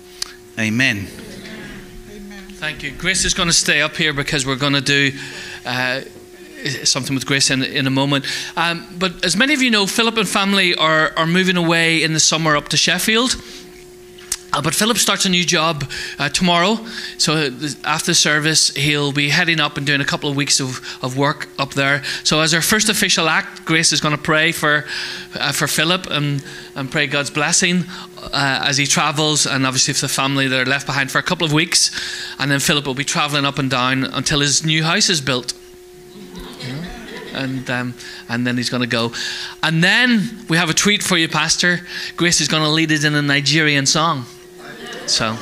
Amen. 0.58 1.08
Thank 2.65 2.84
you. 2.84 2.91
Grace 2.91 3.26
is 3.26 3.34
going 3.34 3.50
to 3.50 3.54
stay 3.54 3.82
up 3.82 3.95
here 3.95 4.13
because 4.13 4.45
we're 4.45 4.56
going 4.56 4.74
to 4.74 4.82
do 4.82 5.12
uh, 5.65 6.02
something 6.84 7.13
with 7.13 7.26
Grace 7.26 7.52
in, 7.52 7.62
in 7.62 7.86
a 7.86 7.91
moment. 7.91 8.26
Um, 8.56 8.88
but 8.98 9.26
as 9.26 9.36
many 9.36 9.54
of 9.54 9.62
you 9.62 9.69
know, 9.69 9.86
Philip 9.86 10.17
and 10.17 10.28
family 10.28 10.74
are, 10.76 11.12
are 11.17 11.28
moving 11.28 11.58
away 11.58 12.02
in 12.04 12.13
the 12.13 12.19
summer 12.19 12.56
up 12.56 12.69
to 12.69 12.78
Sheffield. 12.78 13.36
Uh, 14.55 14.61
but 14.61 14.73
Philip 14.73 14.97
starts 14.97 15.25
a 15.25 15.29
new 15.29 15.43
job 15.43 15.83
uh, 16.17 16.29
tomorrow. 16.29 16.77
So 17.17 17.51
after 17.83 18.11
the 18.11 18.15
service, 18.15 18.69
he'll 18.69 19.11
be 19.11 19.27
heading 19.27 19.59
up 19.59 19.75
and 19.75 19.85
doing 19.85 19.99
a 19.99 20.05
couple 20.05 20.29
of 20.29 20.37
weeks 20.37 20.61
of, 20.61 20.79
of 21.03 21.17
work 21.17 21.49
up 21.59 21.73
there. 21.73 22.03
So 22.23 22.39
as 22.39 22.53
our 22.53 22.61
first 22.61 22.87
official 22.87 23.27
act, 23.27 23.65
Grace 23.65 23.91
is 23.91 23.99
going 23.99 24.15
to 24.15 24.21
pray 24.21 24.53
for 24.53 24.85
uh, 25.35 25.51
for 25.51 25.67
Philip 25.67 26.07
and, 26.09 26.41
and 26.73 26.89
pray 26.89 27.05
God's 27.05 27.29
blessing 27.29 27.83
uh, 28.17 28.63
as 28.65 28.77
he 28.77 28.85
travels, 28.85 29.45
and 29.45 29.65
obviously 29.65 29.93
for 29.93 30.01
the 30.01 30.13
family 30.13 30.47
that 30.47 30.61
are 30.65 30.69
left 30.69 30.85
behind 30.85 31.11
for 31.11 31.19
a 31.19 31.23
couple 31.23 31.45
of 31.45 31.51
weeks. 31.51 31.91
And 32.39 32.49
then 32.49 32.61
Philip 32.61 32.85
will 32.85 32.95
be 32.95 33.03
traveling 33.03 33.43
up 33.43 33.59
and 33.59 33.69
down 33.69 34.05
until 34.05 34.39
his 34.39 34.65
new 34.65 34.85
house 34.85 35.09
is 35.09 35.19
built. 35.19 35.53
And, 37.33 37.69
um, 37.69 37.93
and 38.29 38.47
then 38.47 38.55
he's 38.55 38.69
going 38.69 38.83
to 38.83 38.87
go. 38.87 39.11
And 39.61 39.83
then 39.83 40.45
we 40.47 40.55
have 40.55 40.69
a 40.69 40.73
treat 40.73 41.03
for 41.03 41.17
you, 41.17 41.27
Pastor. 41.27 41.81
Grace 42.15 42.39
is 42.39 42.47
going 42.47 42.63
to 42.63 42.69
lead 42.69 42.93
us 42.93 43.03
in 43.03 43.13
a 43.13 43.21
Nigerian 43.21 43.85
song. 43.85 44.23
So, 45.07 45.35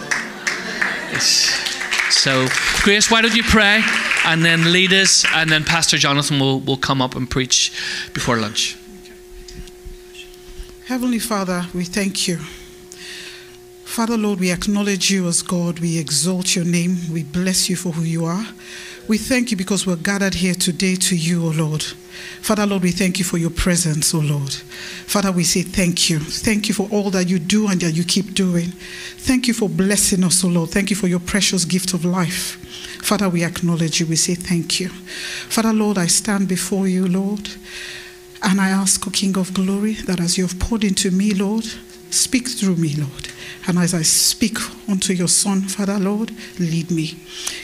so 2.09 2.47
Grace, 2.83 3.09
why 3.09 3.21
don't 3.21 3.35
you 3.35 3.43
pray 3.43 3.81
and 4.25 4.43
then 4.43 4.71
lead 4.71 4.93
us, 4.93 5.25
and 5.33 5.49
then 5.49 5.63
Pastor 5.63 5.97
Jonathan 5.97 6.39
will, 6.39 6.59
will 6.59 6.77
come 6.77 7.01
up 7.01 7.15
and 7.15 7.29
preach 7.29 7.71
before 8.13 8.37
lunch. 8.37 8.77
Heavenly 10.85 11.19
Father, 11.19 11.67
we 11.73 11.85
thank 11.85 12.27
you. 12.27 12.39
Father, 13.93 14.17
Lord, 14.17 14.39
we 14.39 14.51
acknowledge 14.51 15.11
you 15.11 15.27
as 15.27 15.43
God. 15.43 15.77
We 15.77 15.99
exalt 15.99 16.55
your 16.55 16.65
name. 16.65 16.97
We 17.11 17.21
bless 17.21 17.69
you 17.69 17.75
for 17.75 17.91
who 17.91 18.01
you 18.01 18.25
are. 18.25 18.43
We 19.07 19.19
thank 19.19 19.51
you 19.51 19.55
because 19.55 19.85
we're 19.85 19.97
gathered 19.97 20.33
here 20.33 20.55
today 20.55 20.95
to 20.95 21.15
you, 21.15 21.45
O 21.45 21.51
Lord. 21.51 21.83
Father, 22.41 22.65
Lord, 22.65 22.81
we 22.81 22.89
thank 22.89 23.19
you 23.19 23.23
for 23.23 23.37
your 23.37 23.51
presence, 23.51 24.11
O 24.15 24.19
Lord. 24.19 24.51
Father, 24.51 25.31
we 25.31 25.43
say 25.43 25.61
thank 25.61 26.09
you. 26.09 26.17
Thank 26.17 26.67
you 26.67 26.73
for 26.73 26.89
all 26.91 27.11
that 27.11 27.29
you 27.29 27.37
do 27.37 27.67
and 27.67 27.79
that 27.81 27.91
you 27.91 28.03
keep 28.03 28.33
doing. 28.33 28.71
Thank 29.17 29.47
you 29.47 29.53
for 29.53 29.69
blessing 29.69 30.23
us, 30.23 30.43
O 30.43 30.47
Lord. 30.47 30.71
Thank 30.71 30.89
you 30.89 30.95
for 30.95 31.07
your 31.07 31.19
precious 31.19 31.63
gift 31.63 31.93
of 31.93 32.03
life. 32.03 32.57
Father, 33.03 33.29
we 33.29 33.43
acknowledge 33.43 33.99
you. 33.99 34.07
We 34.07 34.15
say 34.15 34.33
thank 34.33 34.79
you. 34.79 34.89
Father, 34.89 35.71
Lord, 35.71 35.99
I 35.99 36.07
stand 36.07 36.47
before 36.47 36.87
you, 36.87 37.07
Lord. 37.07 37.47
And 38.41 38.59
I 38.59 38.69
ask, 38.69 39.05
O 39.05 39.11
King 39.11 39.37
of 39.37 39.53
glory, 39.53 39.93
that 39.93 40.19
as 40.19 40.35
you 40.35 40.47
have 40.47 40.59
poured 40.59 40.83
into 40.83 41.11
me, 41.11 41.35
Lord, 41.35 41.67
speak 42.13 42.47
through 42.47 42.75
me, 42.75 42.95
Lord. 42.95 43.27
And 43.65 43.79
as 43.79 43.93
I 43.93 44.01
speak 44.01 44.57
unto 44.89 45.13
your 45.13 45.29
son, 45.29 45.61
Father, 45.61 45.97
Lord, 45.97 46.31
lead 46.59 46.91
me. 46.91 47.17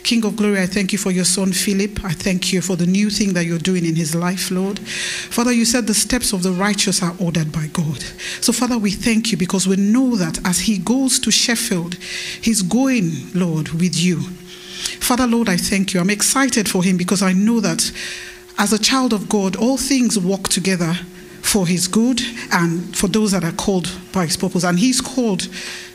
King 0.03 0.23
of 0.23 0.37
glory, 0.37 0.61
I 0.61 0.65
thank 0.65 0.93
you 0.93 0.97
for 0.97 1.11
your 1.11 1.25
son, 1.25 1.51
Philip. 1.51 2.03
I 2.05 2.13
thank 2.13 2.53
you 2.53 2.61
for 2.61 2.77
the 2.77 2.85
new 2.85 3.09
thing 3.09 3.33
that 3.33 3.45
you're 3.45 3.59
doing 3.59 3.85
in 3.85 3.95
his 3.95 4.15
life, 4.15 4.49
Lord. 4.49 4.79
Father, 4.79 5.51
you 5.51 5.65
said 5.65 5.87
the 5.87 5.93
steps 5.93 6.31
of 6.31 6.41
the 6.41 6.51
righteous 6.51 7.03
are 7.03 7.15
ordered 7.19 7.51
by 7.51 7.67
God. 7.67 8.01
So, 8.39 8.53
Father, 8.53 8.77
we 8.77 8.91
thank 8.91 9.31
you 9.31 9.37
because 9.37 9.67
we 9.67 9.75
know 9.75 10.15
that 10.15 10.39
as 10.45 10.59
he 10.59 10.77
goes 10.77 11.19
to 11.19 11.31
Sheffield, 11.31 11.95
he's 11.95 12.61
going, 12.61 13.11
Lord, 13.33 13.69
with 13.69 13.97
you. 13.97 14.21
Father, 15.01 15.27
Lord, 15.27 15.49
I 15.49 15.57
thank 15.57 15.93
you. 15.93 15.99
I'm 15.99 16.09
excited 16.09 16.69
for 16.69 16.81
him 16.81 16.95
because 16.95 17.21
I 17.21 17.33
know 17.33 17.59
that 17.59 17.91
as 18.57 18.71
a 18.71 18.79
child 18.79 19.11
of 19.11 19.27
God, 19.27 19.57
all 19.57 19.77
things 19.77 20.17
work 20.17 20.47
together 20.47 20.95
for 21.41 21.65
his 21.67 21.87
good 21.87 22.21
and 22.51 22.95
for 22.95 23.07
those 23.07 23.31
that 23.31 23.43
are 23.43 23.51
called 23.53 23.89
by 24.13 24.25
his 24.25 24.37
purpose. 24.37 24.63
And 24.63 24.77
he's 24.77 25.01
called 25.01 25.47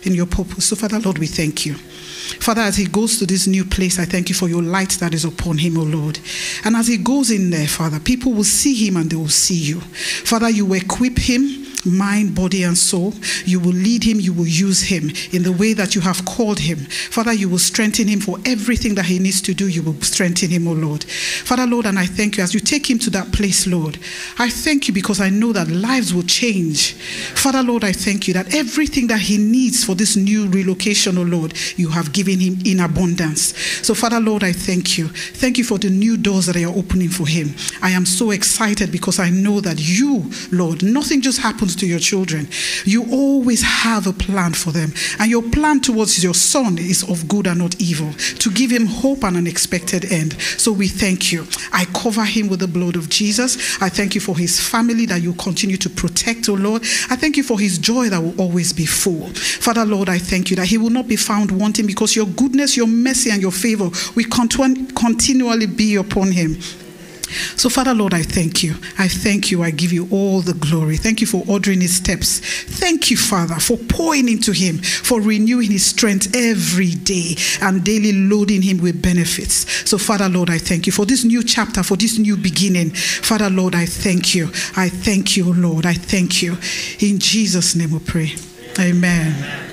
in 0.03 0.15
your 0.15 0.27
purpose. 0.27 0.67
So, 0.67 0.77
Father, 0.77 0.99
Lord, 1.01 1.19
we 1.19 1.27
thank 1.27 1.67
you. 1.67 1.75
Father, 1.75 2.63
as 2.63 2.77
he 2.77 2.87
goes 2.87 3.19
to 3.19 3.27
this 3.27 3.47
new 3.47 3.65
place, 3.65 3.99
I 3.99 4.05
thank 4.05 4.29
you 4.29 4.35
for 4.35 4.49
your 4.49 4.63
light 4.63 4.91
that 5.01 5.15
is 5.15 5.25
upon 5.25 5.59
him, 5.59 5.77
O 5.79 5.83
Lord. 5.83 6.19
And 6.65 6.75
as 6.75 6.87
he 6.89 6.97
goes 6.97 7.31
in 7.31 7.51
there, 7.51 7.67
Father, 7.67 8.01
people 8.01 8.33
will 8.33 8.45
see 8.45 8.75
him 8.87 8.97
and 8.97 9.11
they 9.11 9.17
will 9.17 9.29
see 9.29 9.59
you. 9.59 9.81
Father, 9.81 10.49
you 10.49 10.73
equip 10.75 11.19
him 11.19 11.65
mind, 11.87 12.35
body, 12.35 12.63
and 12.63 12.77
soul. 12.77 13.15
You 13.45 13.61
will 13.61 13.73
lead 13.73 14.05
him, 14.05 14.21
you 14.21 14.33
will 14.33 14.47
use 14.47 14.83
him 14.83 15.11
in 15.33 15.43
the 15.43 15.53
way 15.53 15.73
that 15.75 15.95
you 15.95 16.01
have 16.01 16.25
called 16.25 16.59
him. 16.61 16.79
Father, 16.79 17.33
you 17.33 17.49
will 17.49 17.59
strengthen 17.59 18.09
him 18.09 18.21
for 18.21 18.39
everything 18.45 18.95
that 18.97 19.07
he 19.07 19.19
needs 19.19 19.41
to 19.43 19.55
do. 19.55 19.69
You 19.69 19.83
will 19.83 20.01
strengthen 20.03 20.51
him, 20.51 20.67
O 20.69 20.73
Lord. 20.73 21.05
Father, 21.05 21.67
Lord, 21.67 21.87
and 21.87 21.99
I 21.99 22.07
thank 22.07 22.37
you 22.37 22.45
as 22.45 22.55
you 22.55 22.61
take 22.61 22.89
him 22.89 22.99
to 23.01 23.11
that 23.11 23.33
place, 23.33 23.67
Lord. 23.67 23.99
I 24.39 24.51
thank 24.51 24.89
you 24.89 24.95
because 24.95 25.21
I 25.21 25.31
know 25.31 25.53
that 25.53 25.69
lives 25.69 26.15
will 26.15 26.23
change. 26.23 26.95
Father, 27.35 27.63
Lord, 27.63 27.85
I 27.85 27.93
thank 27.93 28.29
you 28.29 28.35
that 28.35 28.55
everything 28.55 29.07
that 29.09 29.21
he 29.21 29.39
needs 29.39 29.85
for 29.85 29.95
this 29.95 30.17
new 30.17 30.49
relocation, 30.49 31.19
O 31.19 31.23
Lord, 31.23 31.55
you 31.77 31.89
have 31.89 32.13
given 32.13 32.39
him 32.39 32.59
in 32.65 32.81
abundance. 32.81 33.57
So, 33.85 33.95
Father, 33.95 34.21
Lord, 34.21 34.43
I 34.43 34.53
thank 34.53 34.99
you. 34.99 35.09
Thank 35.09 35.59
you 35.59 35.65
for 35.65 35.79
the 35.79 35.91
new 35.91 36.17
doors 36.17 36.47
that 36.47 36.57
are 36.57 36.69
opening 36.69 37.09
for 37.09 37.27
him. 37.27 37.55
I 37.83 37.91
am 37.91 38.07
so 38.07 38.31
excited 38.31 38.91
because 38.91 39.19
I 39.19 39.31
know 39.31 39.61
that 39.61 39.79
you, 39.79 40.31
Lord, 40.51 40.83
nothing 40.83 41.21
just 41.21 41.41
happens 41.41 41.74
to 41.77 41.87
your 41.87 41.99
children. 41.99 42.49
You 42.85 43.07
always 43.11 43.63
have 43.63 44.07
a 44.07 44.13
plan 44.13 44.53
for 44.53 44.71
them. 44.71 44.93
And 45.19 45.31
your 45.31 45.43
plan 45.43 45.81
towards 45.81 46.23
your 46.23 46.35
son 46.35 46.79
is 46.79 47.09
of 47.09 47.29
good 47.29 47.47
and 47.47 47.59
not 47.59 47.81
evil, 47.81 48.13
to 48.13 48.51
give 48.51 48.71
him 48.71 48.87
hope 48.87 49.25
and 49.25 49.37
an 49.37 49.47
expected 49.47 50.11
end. 50.13 50.35
So 50.59 50.73
we 50.73 50.89
thank 50.89 51.33
you. 51.33 51.47
I 51.73 51.85
cover 51.87 52.25
him 52.25 52.49
with 52.49 52.61
the 52.61 52.69
blood 52.69 52.97
of 52.97 53.09
Jesus. 53.09 53.81
I 53.83 53.89
thank 53.89 54.15
you 54.15 54.21
for 54.21 54.37
his 54.37 54.61
family 54.61 55.07
that 55.07 55.23
you 55.23 55.33
continue 55.35 55.77
to 55.79 55.91
protect, 55.91 56.49
oh 56.49 56.55
Lord. 56.55 56.83
I 57.11 57.17
thank 57.17 57.37
you 57.37 57.43
for 57.43 57.59
his 57.59 57.79
joy 57.79 58.09
that 58.09 58.23
will 58.23 58.39
always 58.41 58.73
be 58.73 58.87
full. 58.87 59.29
Father, 59.29 59.85
Lord, 59.85 60.09
I 60.09 60.19
thank 60.19 60.51
you 60.51 60.57
that 60.57 60.67
he 60.67 60.79
will 60.79 60.91
not 60.91 61.09
be 61.09 61.17
found 61.17 61.51
wanting 61.51 61.87
because 61.87 62.15
your 62.17 62.27
goodness, 62.27 62.77
your 62.77 62.87
mercy, 62.87 63.31
and 63.31 63.41
your 63.41 63.53
favor 63.53 63.91
will 64.15 64.25
continually 64.31 65.67
be 65.67 65.97
upon 65.97 66.33
him. 66.33 66.57
So, 67.57 67.69
Father, 67.69 67.95
Lord, 67.95 68.15
I 68.15 68.23
thank 68.23 68.63
you. 68.63 68.75
I 68.99 69.09
thank 69.09 69.51
you. 69.51 69.63
I 69.63 69.71
give 69.71 69.93
you 69.93 70.09
all 70.11 70.41
the 70.41 70.55
glory. 70.55 70.97
Thank 70.97 71.21
you 71.21 71.27
for 71.27 71.45
ordering 71.49 71.81
his 71.81 71.97
steps. 71.97 72.41
Thank 72.41 73.11
you, 73.11 73.17
Father, 73.17 73.57
for 73.57 73.77
pouring 73.77 74.29
into 74.29 74.53
him, 74.53 74.79
for 74.79 75.21
renewing 75.21 75.71
his 75.71 75.85
strength 75.87 76.35
every 76.35 76.93
day 76.93 77.37
and 77.61 77.85
daily 77.85 78.13
loading 78.13 78.63
him 78.63 78.79
with 78.79 79.03
benefits. 79.03 79.89
So, 79.89 79.99
Father, 79.99 80.29
Lord, 80.29 80.51
I 80.51 80.59
thank 80.59 80.87
you 80.87 80.93
for 80.93 81.07
this 81.07 81.25
new 81.25 81.43
chapter, 81.43 81.83
for 81.83 81.97
this 81.97 82.19
new 82.19 82.37
beginning. 82.37 82.91
Father, 82.91 83.51
Lord, 83.51 83.75
I 83.75 83.87
thank 83.87 84.35
you. 84.35 84.47
I 84.77 84.89
thank 84.89 85.37
you, 85.37 85.53
Lord. 85.53 85.87
I 85.87 85.95
thank 85.95 86.43
you. 86.43 86.57
In 87.01 87.19
Jesus' 87.19 87.75
name 87.75 87.93
we 87.93 87.99
pray. 88.01 88.33
Amen. 88.79 89.35
Amen. 89.35 89.71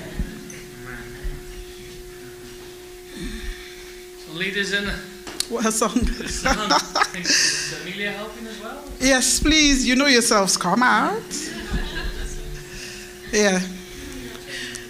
leaders 4.42 4.74
in 4.74 4.90
what 5.52 5.66
a 5.66 5.72
song. 5.72 5.98
Is 5.98 6.46
Amelia 7.82 8.12
helping 8.12 8.48
as 8.48 8.62
well? 8.62 8.84
Yes, 9.00 9.40
please. 9.40 9.86
You 9.86 9.96
know 9.96 10.08
yourselves. 10.08 10.56
Come 10.58 10.82
out. 10.82 11.22
Yeah. 13.32 13.60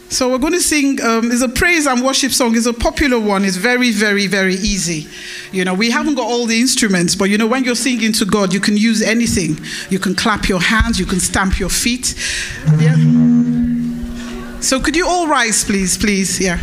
So 0.09 0.29
we're 0.29 0.39
going 0.39 0.53
to 0.53 0.61
sing. 0.61 1.01
Um, 1.01 1.31
it's 1.31 1.41
a 1.41 1.49
praise 1.49 1.87
and 1.87 2.03
worship 2.03 2.31
song. 2.31 2.55
It's 2.55 2.65
a 2.65 2.73
popular 2.73 3.19
one. 3.19 3.45
It's 3.45 3.55
very, 3.55 3.91
very, 3.91 4.27
very 4.27 4.55
easy. 4.55 5.07
You 5.51 5.65
know, 5.65 5.73
we 5.73 5.89
haven't 5.89 6.15
got 6.15 6.27
all 6.27 6.45
the 6.45 6.59
instruments, 6.59 7.15
but 7.15 7.29
you 7.29 7.37
know, 7.37 7.47
when 7.47 7.63
you're 7.63 7.75
singing 7.75 8.11
to 8.13 8.25
God, 8.25 8.53
you 8.53 8.59
can 8.59 8.77
use 8.77 9.01
anything. 9.01 9.57
You 9.89 9.99
can 9.99 10.15
clap 10.15 10.47
your 10.47 10.61
hands. 10.61 10.99
You 10.99 11.05
can 11.05 11.19
stamp 11.19 11.59
your 11.59 11.69
feet. 11.69 12.13
Yeah. 12.77 12.95
So 14.59 14.79
could 14.79 14.95
you 14.95 15.07
all 15.07 15.27
rise, 15.27 15.63
please, 15.63 15.97
please? 15.97 16.39
Yeah. 16.39 16.59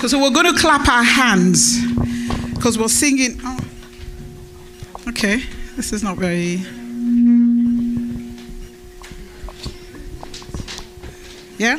Okay, 0.00 0.08
so 0.08 0.18
we're 0.18 0.30
going 0.30 0.50
to 0.50 0.58
clap 0.58 0.88
our 0.88 1.02
hands 1.02 1.84
because 2.54 2.78
we're 2.78 2.88
singing. 2.88 3.38
Oh. 3.44 3.58
Okay, 5.08 5.42
this 5.76 5.92
is 5.92 6.02
not 6.02 6.16
very. 6.16 6.62
Yeah? 11.58 11.78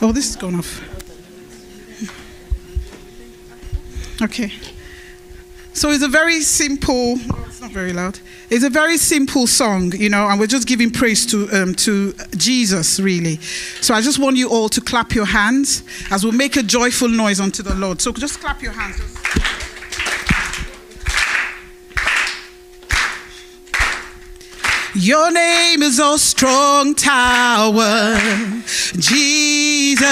Oh, 0.00 0.12
this 0.12 0.30
is 0.30 0.36
gone 0.36 0.54
off. 0.54 0.80
Okay. 4.22 4.52
So 5.76 5.90
it's 5.90 6.02
a 6.02 6.08
very 6.08 6.40
simple, 6.40 7.18
it's 7.46 7.60
not 7.60 7.70
very 7.70 7.92
loud. 7.92 8.18
It's 8.48 8.64
a 8.64 8.70
very 8.70 8.96
simple 8.96 9.46
song, 9.46 9.92
you 9.94 10.08
know, 10.08 10.26
and 10.26 10.40
we're 10.40 10.46
just 10.46 10.66
giving 10.66 10.90
praise 10.90 11.26
to, 11.26 11.50
um, 11.50 11.74
to 11.74 12.14
Jesus, 12.34 12.98
really. 12.98 13.36
So 13.82 13.92
I 13.92 14.00
just 14.00 14.18
want 14.18 14.38
you 14.38 14.48
all 14.48 14.70
to 14.70 14.80
clap 14.80 15.14
your 15.14 15.26
hands 15.26 15.82
as 16.10 16.24
we 16.24 16.30
make 16.30 16.56
a 16.56 16.62
joyful 16.62 17.08
noise 17.08 17.40
unto 17.40 17.62
the 17.62 17.74
Lord. 17.74 18.00
So 18.00 18.10
just 18.12 18.40
clap 18.40 18.62
your 18.62 18.72
hands. 18.72 19.02
Your 24.94 25.30
name 25.30 25.82
is 25.82 25.98
a 25.98 26.16
strong 26.16 26.94
tower, 26.94 28.16
Jesus. 28.94 30.06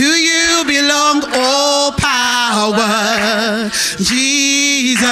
To 0.00 0.06
you 0.06 0.64
belong 0.66 1.22
all 1.34 1.92
power, 1.92 3.68
Jesus. 3.98 5.04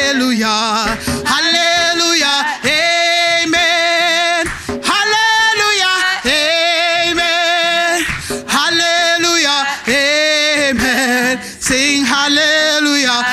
Hallelujah, 0.00 0.96
hallelujah, 1.26 2.36
amen. 2.64 4.46
Hallelujah, 4.82 5.96
amen. 6.24 8.04
Hallelujah, 8.48 9.66
amen. 9.88 11.42
Sing 11.60 12.04
hallelujah. 12.04 13.24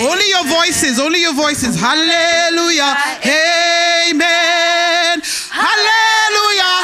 Only 0.00 0.28
your 0.30 0.44
voices, 0.46 0.98
only 1.00 1.20
your 1.22 1.34
voices. 1.34 1.78
Hallelujah, 1.78 2.96
amen. 3.26 5.22
Hallelujah, 5.50 6.76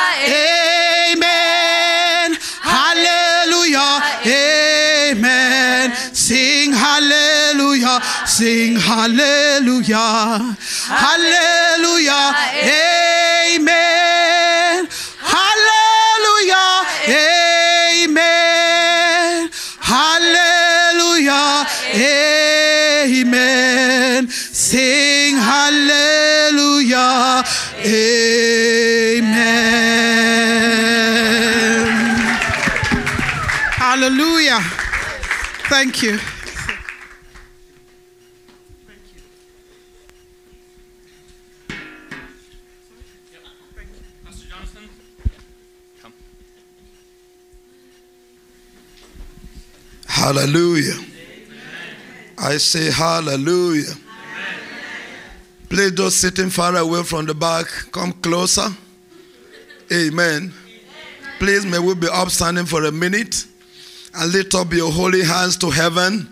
amen. 1.14 2.38
Hallelujah, 2.62 4.02
amen. 4.26 5.92
Sing 6.12 6.72
hallelujah, 6.72 8.00
sing 8.26 8.76
hallelujah. 8.90 10.56
Hallelujah, 11.04 12.34
amen. 13.54 14.88
Hallelujah, 15.34 16.70
amen. 18.02 19.50
Hallelujah, 19.78 21.66
amen. 23.14 24.28
Sing 24.28 25.36
hallelujah, 25.36 27.12
amen. 27.86 28.40
Hallelujah. 33.78 34.60
Thank 35.68 36.02
you. 36.02 36.18
Hallelujah. 50.20 51.02
I 52.36 52.58
say 52.58 52.90
hallelujah. 52.90 53.94
Please 55.70 55.94
those 55.94 56.14
sitting 56.14 56.50
far 56.50 56.76
away 56.76 57.02
from 57.04 57.24
the 57.24 57.32
back, 57.32 57.64
come 57.90 58.12
closer. 58.12 58.68
Amen. 59.90 60.52
Please 61.38 61.64
may 61.64 61.78
we 61.78 61.94
be 61.94 62.06
upstanding 62.12 62.66
for 62.66 62.84
a 62.84 62.92
minute 62.92 63.46
and 64.14 64.30
lift 64.30 64.54
up 64.54 64.70
your 64.74 64.92
holy 64.92 65.24
hands 65.24 65.56
to 65.56 65.70
heaven 65.70 66.28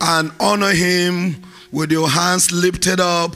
and 0.00 0.30
honor 0.38 0.72
him 0.72 1.42
with 1.72 1.90
your 1.90 2.08
hands 2.08 2.52
lifted 2.52 3.00
up 3.00 3.34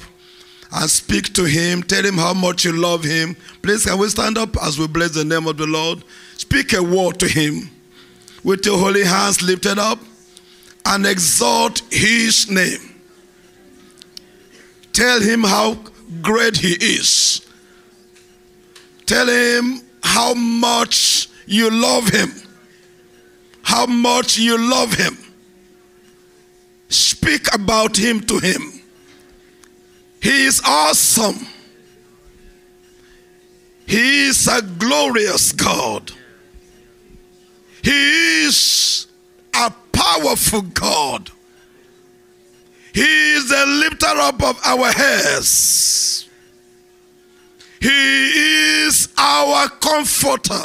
and 0.74 0.88
speak 0.88 1.32
to 1.32 1.42
him. 1.42 1.82
Tell 1.82 2.04
him 2.06 2.18
how 2.18 2.34
much 2.34 2.64
you 2.64 2.70
love 2.70 3.02
him. 3.02 3.36
Please, 3.62 3.84
can 3.84 3.98
we 3.98 4.06
stand 4.10 4.38
up 4.38 4.56
as 4.62 4.78
we 4.78 4.86
bless 4.86 5.10
the 5.10 5.24
name 5.24 5.48
of 5.48 5.56
the 5.56 5.66
Lord? 5.66 6.04
Speak 6.36 6.72
a 6.72 6.80
word 6.80 7.18
to 7.18 7.26
him 7.26 7.71
with 8.44 8.64
your 8.66 8.78
holy 8.78 9.04
hands 9.04 9.42
lifted 9.42 9.78
up 9.78 9.98
and 10.86 11.06
exalt 11.06 11.82
his 11.90 12.50
name. 12.50 13.00
Tell 14.92 15.20
him 15.20 15.42
how 15.42 15.78
great 16.20 16.56
he 16.56 16.72
is. 16.72 17.46
Tell 19.06 19.26
him 19.28 19.80
how 20.02 20.34
much 20.34 21.28
you 21.46 21.70
love 21.70 22.08
him. 22.08 22.32
How 23.62 23.86
much 23.86 24.38
you 24.38 24.58
love 24.58 24.94
him. 24.94 25.16
Speak 26.88 27.54
about 27.54 27.96
him 27.96 28.20
to 28.20 28.38
him. 28.38 28.82
He 30.20 30.44
is 30.44 30.60
awesome. 30.64 31.46
He 33.86 34.26
is 34.26 34.46
a 34.46 34.62
glorious 34.62 35.52
God. 35.52 36.12
He 37.82 38.44
is 38.44 39.06
a 39.54 39.72
powerful 39.92 40.62
God. 40.62 41.30
He 42.94 43.32
is 43.32 43.48
the 43.48 43.64
lifter 43.66 44.06
up 44.06 44.42
of 44.42 44.60
our 44.64 44.92
heads. 44.92 46.28
He 47.80 47.88
is 48.84 49.08
our 49.18 49.68
comforter. 49.68 50.62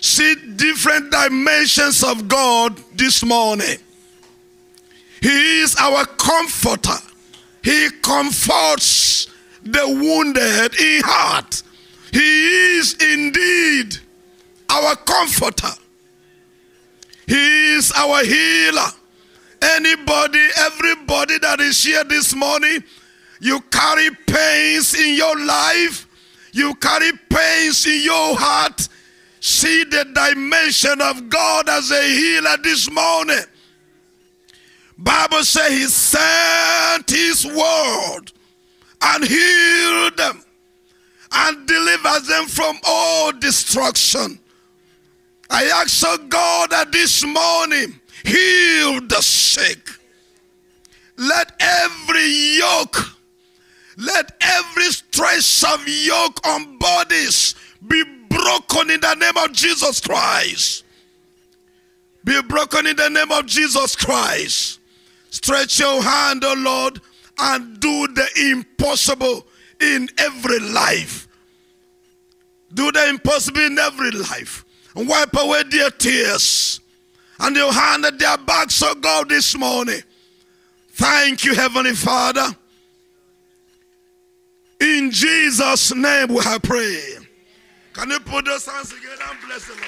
See 0.00 0.34
different 0.54 1.10
dimensions 1.10 2.04
of 2.04 2.28
God 2.28 2.78
this 2.94 3.24
morning. 3.24 3.78
He 5.20 5.60
is 5.60 5.74
our 5.76 6.04
comforter. 6.04 6.98
He 7.64 7.88
comforts 8.02 9.26
the 9.64 9.84
wounded 9.88 10.80
in 10.80 11.02
heart. 11.04 11.62
He 12.12 12.76
is 12.78 12.94
indeed 12.94 13.98
our 14.70 14.96
comforter. 14.96 15.72
He 17.26 17.74
is 17.74 17.92
our 17.92 18.24
healer. 18.24 18.88
Anybody, 19.62 20.48
everybody 20.58 21.38
that 21.38 21.60
is 21.60 21.82
here 21.82 22.04
this 22.04 22.34
morning, 22.34 22.84
you 23.40 23.60
carry 23.70 24.10
pains 24.26 24.94
in 24.94 25.14
your 25.14 25.38
life, 25.44 26.06
you 26.52 26.74
carry 26.76 27.10
pains 27.30 27.86
in 27.86 28.02
your 28.02 28.36
heart. 28.36 28.88
See 29.40 29.84
the 29.84 30.04
dimension 30.12 31.00
of 31.00 31.28
God 31.28 31.68
as 31.68 31.90
a 31.90 32.02
healer 32.02 32.56
this 32.62 32.90
morning. 32.90 33.44
Bible 34.98 35.44
says 35.44 35.70
he 35.70 35.84
sent 35.84 37.10
his 37.10 37.44
word 37.44 38.32
and 39.02 39.24
healed 39.24 40.16
them 40.16 40.42
and 41.32 41.68
delivers 41.68 42.26
them 42.26 42.46
from 42.46 42.78
all 42.84 43.32
destruction. 43.32 44.38
I 45.50 45.64
ask 45.66 46.04
oh 46.06 46.18
God 46.28 46.70
that 46.70 46.92
this 46.92 47.24
morning 47.24 48.00
heal 48.24 49.00
the 49.06 49.20
sick. 49.20 49.88
Let 51.16 51.52
every 51.60 52.58
yoke, 52.58 52.96
let 53.96 54.32
every 54.40 54.90
stress 54.90 55.64
of 55.64 55.86
yoke 55.86 56.46
on 56.46 56.78
bodies 56.78 57.54
be 57.86 58.02
broken 58.28 58.90
in 58.90 59.00
the 59.00 59.14
name 59.14 59.36
of 59.36 59.52
Jesus 59.52 60.00
Christ. 60.00 60.84
Be 62.24 62.42
broken 62.42 62.86
in 62.86 62.96
the 62.96 63.08
name 63.08 63.30
of 63.30 63.46
Jesus 63.46 63.96
Christ. 63.96 64.80
Stretch 65.30 65.78
your 65.78 66.02
hand, 66.02 66.44
O 66.44 66.50
oh 66.50 66.54
Lord, 66.54 67.00
and 67.38 67.78
do 67.78 68.08
the 68.08 68.26
impossible 68.50 69.46
in 69.80 70.08
every 70.18 70.58
life. 70.58 71.28
Do 72.74 72.90
the 72.90 73.08
impossible 73.08 73.60
in 73.60 73.78
every 73.78 74.10
life. 74.10 74.65
Wipe 74.96 75.36
away 75.36 75.62
their 75.64 75.90
tears. 75.90 76.80
And 77.38 77.54
your 77.54 77.70
hand 77.72 78.06
at 78.06 78.18
their 78.18 78.38
backs, 78.38 78.82
oh 78.82 78.94
God, 78.94 79.28
this 79.28 79.56
morning. 79.56 80.00
Thank 80.92 81.44
you, 81.44 81.54
Heavenly 81.54 81.92
Father. 81.92 82.46
In 84.80 85.10
Jesus' 85.10 85.94
name 85.94 86.28
we 86.28 86.42
have 86.42 86.62
prayed. 86.62 87.18
Can 87.92 88.10
you 88.10 88.20
put 88.20 88.46
those 88.46 88.66
hands 88.66 88.88
together 88.88 89.22
and 89.30 89.38
bless 89.46 89.66
the 89.66 89.74
Lord? 89.74 89.84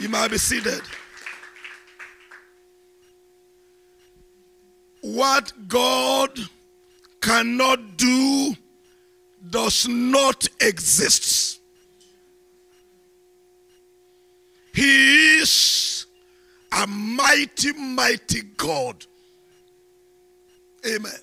You 0.00 0.08
might 0.08 0.30
be 0.30 0.38
seated. 0.38 0.82
What 5.00 5.52
God 5.68 6.38
cannot 7.20 7.96
do 7.96 8.54
does 9.50 9.86
not 9.86 10.48
exist. 10.60 11.55
He 14.76 15.38
is 15.38 16.04
a 16.70 16.86
mighty, 16.86 17.72
mighty 17.72 18.42
God. 18.58 19.06
Amen. 20.86 21.18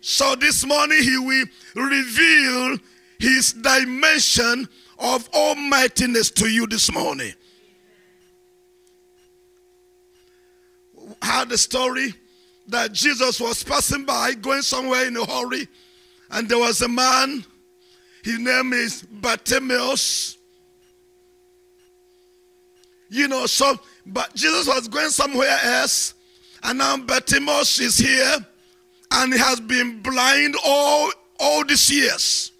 So 0.00 0.36
this 0.36 0.64
morning 0.64 1.02
he 1.02 1.18
will 1.18 1.44
reveal 1.74 2.78
his 3.18 3.52
dimension 3.52 4.68
of 5.00 5.28
almightiness 5.34 6.30
to 6.30 6.48
you 6.48 6.68
this 6.68 6.92
morning. 6.92 7.32
Had 11.20 11.50
a 11.50 11.58
story 11.58 12.14
that 12.68 12.92
Jesus 12.92 13.40
was 13.40 13.64
passing 13.64 14.04
by, 14.04 14.34
going 14.34 14.62
somewhere 14.62 15.04
in 15.04 15.16
a 15.16 15.24
hurry, 15.24 15.66
and 16.30 16.48
there 16.48 16.60
was 16.60 16.80
a 16.82 16.88
man. 16.88 17.44
His 18.22 18.38
name 18.38 18.72
is 18.72 19.02
Bartimaeus. 19.02 20.37
You 23.10 23.28
know, 23.28 23.46
so 23.46 23.78
but 24.08 24.34
Jesus 24.34 24.66
was 24.66 24.88
going 24.88 25.10
somewhere 25.10 25.58
else, 25.62 26.14
And 26.62 26.78
now 26.78 26.96
Bartimaeus 26.96 27.78
is 27.80 27.98
here 27.98 28.36
and 29.10 29.32
he 29.32 29.38
has 29.38 29.60
been 29.60 30.00
blind 30.02 30.56
all, 30.64 31.10
all 31.38 31.64
these 31.64 31.90
years. 31.90 32.52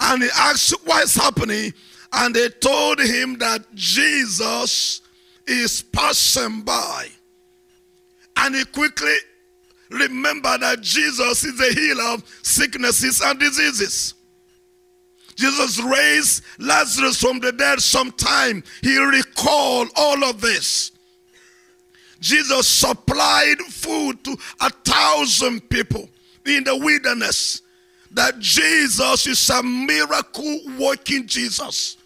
And 0.00 0.22
he 0.22 0.28
asked 0.36 0.74
what's 0.84 1.14
happening. 1.14 1.72
And 2.12 2.34
they 2.34 2.48
told 2.48 3.00
him 3.00 3.36
that 3.38 3.66
Jesus 3.74 5.00
is 5.46 5.82
passing 5.82 6.62
by. 6.62 7.08
And 8.36 8.54
he 8.54 8.64
quickly 8.66 9.14
remembered 9.90 10.60
that 10.60 10.80
Jesus 10.80 11.44
is 11.44 11.58
the 11.58 11.72
healer 11.72 12.14
of 12.14 12.24
sicknesses 12.42 13.20
and 13.20 13.38
diseases. 13.38 14.14
Jesus 15.38 15.80
raised 15.80 16.42
Lazarus 16.58 17.20
from 17.20 17.38
the 17.38 17.52
dead 17.52 17.80
sometime. 17.80 18.64
He 18.82 18.98
recalled 18.98 19.88
all 19.94 20.24
of 20.24 20.40
this. 20.40 20.90
Jesus 22.18 22.66
supplied 22.66 23.58
food 23.58 24.24
to 24.24 24.36
a 24.60 24.68
thousand 24.84 25.60
people 25.70 26.08
in 26.44 26.64
the 26.64 26.76
wilderness. 26.76 27.62
That 28.10 28.40
Jesus 28.40 29.28
is 29.28 29.50
a 29.50 29.62
miracle 29.62 30.60
working 30.76 31.28
Jesus. 31.28 31.98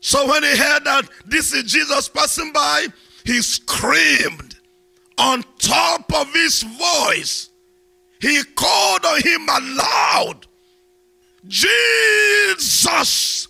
So 0.00 0.28
when 0.28 0.42
he 0.42 0.50
heard 0.58 0.84
that 0.84 1.08
this 1.24 1.54
is 1.54 1.72
Jesus 1.72 2.10
passing 2.10 2.52
by, 2.52 2.88
he 3.24 3.40
screamed 3.40 4.56
on 5.16 5.42
top 5.58 6.12
of 6.12 6.30
his 6.34 6.62
voice. 6.62 7.48
He 8.20 8.42
called 8.56 9.06
on 9.06 9.22
him 9.22 9.48
aloud 9.48 10.46
Jesus, 11.46 13.48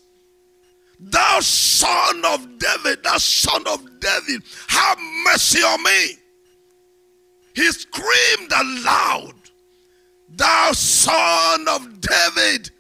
thou 0.99 1.40
son 1.40 2.24
of 2.24 2.59
David, 2.59 3.05
thou 3.05 3.18
son 3.18 3.62
of 3.66 4.01
David, 4.01 4.42
have 4.68 4.99
mercy 5.24 5.61
on 5.61 5.82
me. 5.82 6.16
He 7.55 7.70
screamed 7.70 8.53
aloud, 8.53 9.34
Thou 10.36 10.72
son 10.72 11.68
of 11.68 12.01
David, 12.01 12.70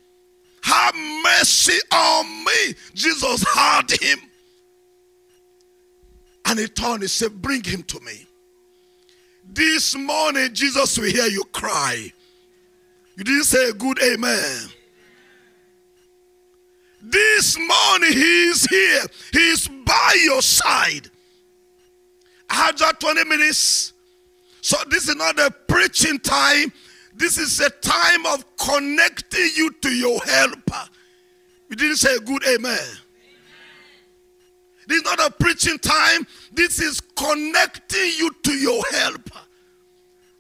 have 0.62 0.94
mercy 1.22 1.78
on 1.92 2.44
me. 2.44 2.74
Jesus 2.94 3.44
heard 3.54 3.90
him. 4.02 4.18
And 6.46 6.58
he 6.58 6.66
turned 6.66 7.02
and 7.02 7.10
said, 7.10 7.40
Bring 7.40 7.62
him 7.62 7.84
to 7.84 8.00
me. 8.00 8.26
This 9.48 9.94
morning, 9.94 10.52
Jesus 10.52 10.98
will 10.98 11.10
hear 11.10 11.26
you 11.26 11.44
cry. 11.52 12.12
You 13.16 13.24
didn't 13.24 13.44
say 13.44 13.68
a 13.68 13.72
good 13.72 14.02
amen. 14.02 14.68
This 17.06 17.58
morning, 17.58 18.12
he 18.12 18.48
is 18.48 18.64
here. 18.64 19.02
He 19.32 19.50
is 19.50 19.68
by 19.68 20.16
your 20.24 20.40
side. 20.40 21.10
I 22.48 22.54
have 22.54 22.76
just 22.76 23.00
20 23.00 23.24
minutes. 23.24 23.92
So, 24.62 24.78
this 24.88 25.08
is 25.08 25.16
not 25.16 25.38
a 25.38 25.50
preaching 25.68 26.18
time. 26.18 26.72
This 27.14 27.36
is 27.36 27.60
a 27.60 27.68
time 27.68 28.24
of 28.26 28.44
connecting 28.56 29.50
you 29.54 29.70
to 29.82 29.90
your 29.90 30.18
helper. 30.20 30.88
We 31.68 31.76
didn't 31.76 31.96
say 31.96 32.14
a 32.14 32.20
good 32.20 32.42
amen. 32.44 32.72
amen. 32.72 32.88
This 34.88 34.98
is 34.98 35.04
not 35.04 35.20
a 35.20 35.30
preaching 35.30 35.78
time. 35.78 36.26
This 36.52 36.80
is 36.80 37.00
connecting 37.00 38.12
you 38.16 38.30
to 38.44 38.52
your 38.52 38.82
helper. 38.90 39.40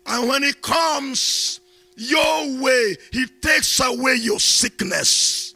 And 0.06 0.28
when 0.28 0.42
he 0.42 0.54
comes 0.54 1.60
your 1.96 2.62
way, 2.62 2.96
he 3.12 3.26
takes 3.42 3.80
away 3.80 4.14
your 4.14 4.40
sickness. 4.40 5.53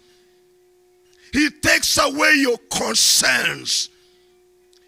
He 1.33 1.51
takes 1.51 1.99
away 1.99 2.35
your 2.37 2.59
concerns. 2.71 3.91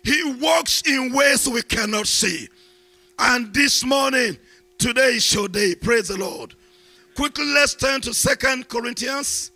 He 0.03 0.35
walks 0.41 0.83
in 0.87 1.13
ways 1.13 1.49
we 1.49 1.63
cannot 1.63 2.07
see. 2.07 2.49
And 3.19 3.53
this 3.53 3.85
morning, 3.85 4.39
today 4.79 5.17
is 5.17 5.35
your 5.35 5.49
day. 5.49 5.75
Praise 5.75 6.09
the 6.09 6.17
Lord. 6.17 6.55
Quickly, 7.15 7.45
let's 7.45 7.75
turn 7.75 8.01
to 8.03 8.15
Second 8.15 8.69
Corinthians 8.69 9.51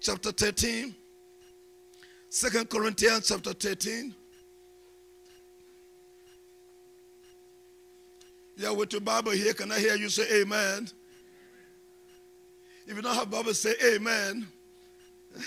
chapter 0.00 0.32
13. 0.32 0.94
Second 2.28 2.68
Corinthians 2.68 3.28
chapter 3.28 3.52
13. 3.52 4.14
Yeah, 8.56 8.70
with 8.70 8.92
your 8.92 9.00
Bible 9.00 9.32
here, 9.32 9.54
can 9.54 9.72
I 9.72 9.78
hear 9.78 9.96
you 9.96 10.10
say 10.10 10.42
amen? 10.42 10.88
If 12.86 12.96
you 12.96 13.02
don't 13.02 13.14
have 13.14 13.30
Bible, 13.30 13.54
say 13.54 13.74
amen. 13.94 14.46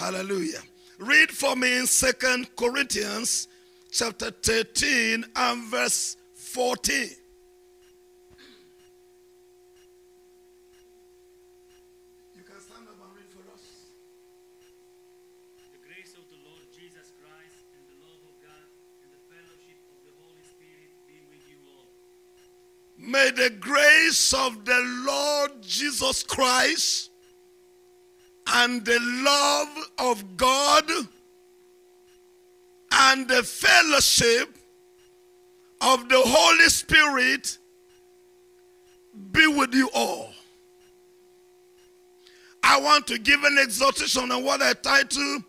Hallelujah. 0.00 0.62
Read 0.98 1.30
for 1.30 1.54
me 1.54 1.76
in 1.76 1.86
Second 1.86 2.56
Corinthians 2.56 3.48
chapter 3.92 4.30
13 4.30 5.26
and 5.36 5.64
verse 5.64 6.16
14. 6.32 6.94
You 12.34 12.42
can 12.48 12.60
stand 12.64 12.88
up 12.88 12.96
and 12.96 13.12
read 13.12 13.28
for 13.28 13.44
us. 13.52 13.60
The 15.70 15.86
grace 15.86 16.16
of 16.16 16.24
the 16.32 16.40
Lord 16.48 16.64
Jesus 16.72 17.12
Christ 17.20 17.60
and 17.76 17.84
the 17.92 18.00
love 18.00 18.24
of 18.24 18.32
God 18.40 18.68
and 19.04 19.12
the 19.12 19.20
fellowship 19.28 19.84
of 19.92 20.00
the 20.08 20.16
Holy 20.16 20.44
Spirit 20.48 20.96
be 21.06 21.20
with 21.28 21.44
you 21.44 21.60
all. 21.76 21.92
May 22.96 23.30
the 23.32 23.50
grace 23.50 24.32
of 24.32 24.64
the 24.64 24.80
Lord 25.04 25.60
Jesus 25.60 26.22
Christ 26.22 27.09
and 28.52 28.84
the 28.84 28.98
love 29.00 29.90
of 29.98 30.36
God 30.36 30.90
and 32.92 33.28
the 33.28 33.42
fellowship 33.42 34.56
of 35.80 36.08
the 36.08 36.20
Holy 36.20 36.68
Spirit 36.68 37.58
be 39.32 39.46
with 39.46 39.74
you 39.74 39.88
all. 39.94 40.30
I 42.62 42.80
want 42.80 43.06
to 43.08 43.18
give 43.18 43.42
an 43.44 43.58
exhortation 43.58 44.30
on 44.30 44.44
what 44.44 44.62
I 44.62 44.74
title 44.74 45.42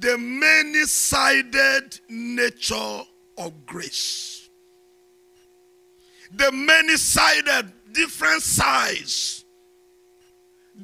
The 0.00 0.16
Many 0.16 0.84
Sided 0.84 2.00
Nature 2.08 3.02
of 3.36 3.66
Grace. 3.66 4.48
The 6.32 6.52
many 6.52 6.96
sided, 6.96 7.72
different 7.92 8.42
sides 8.42 9.44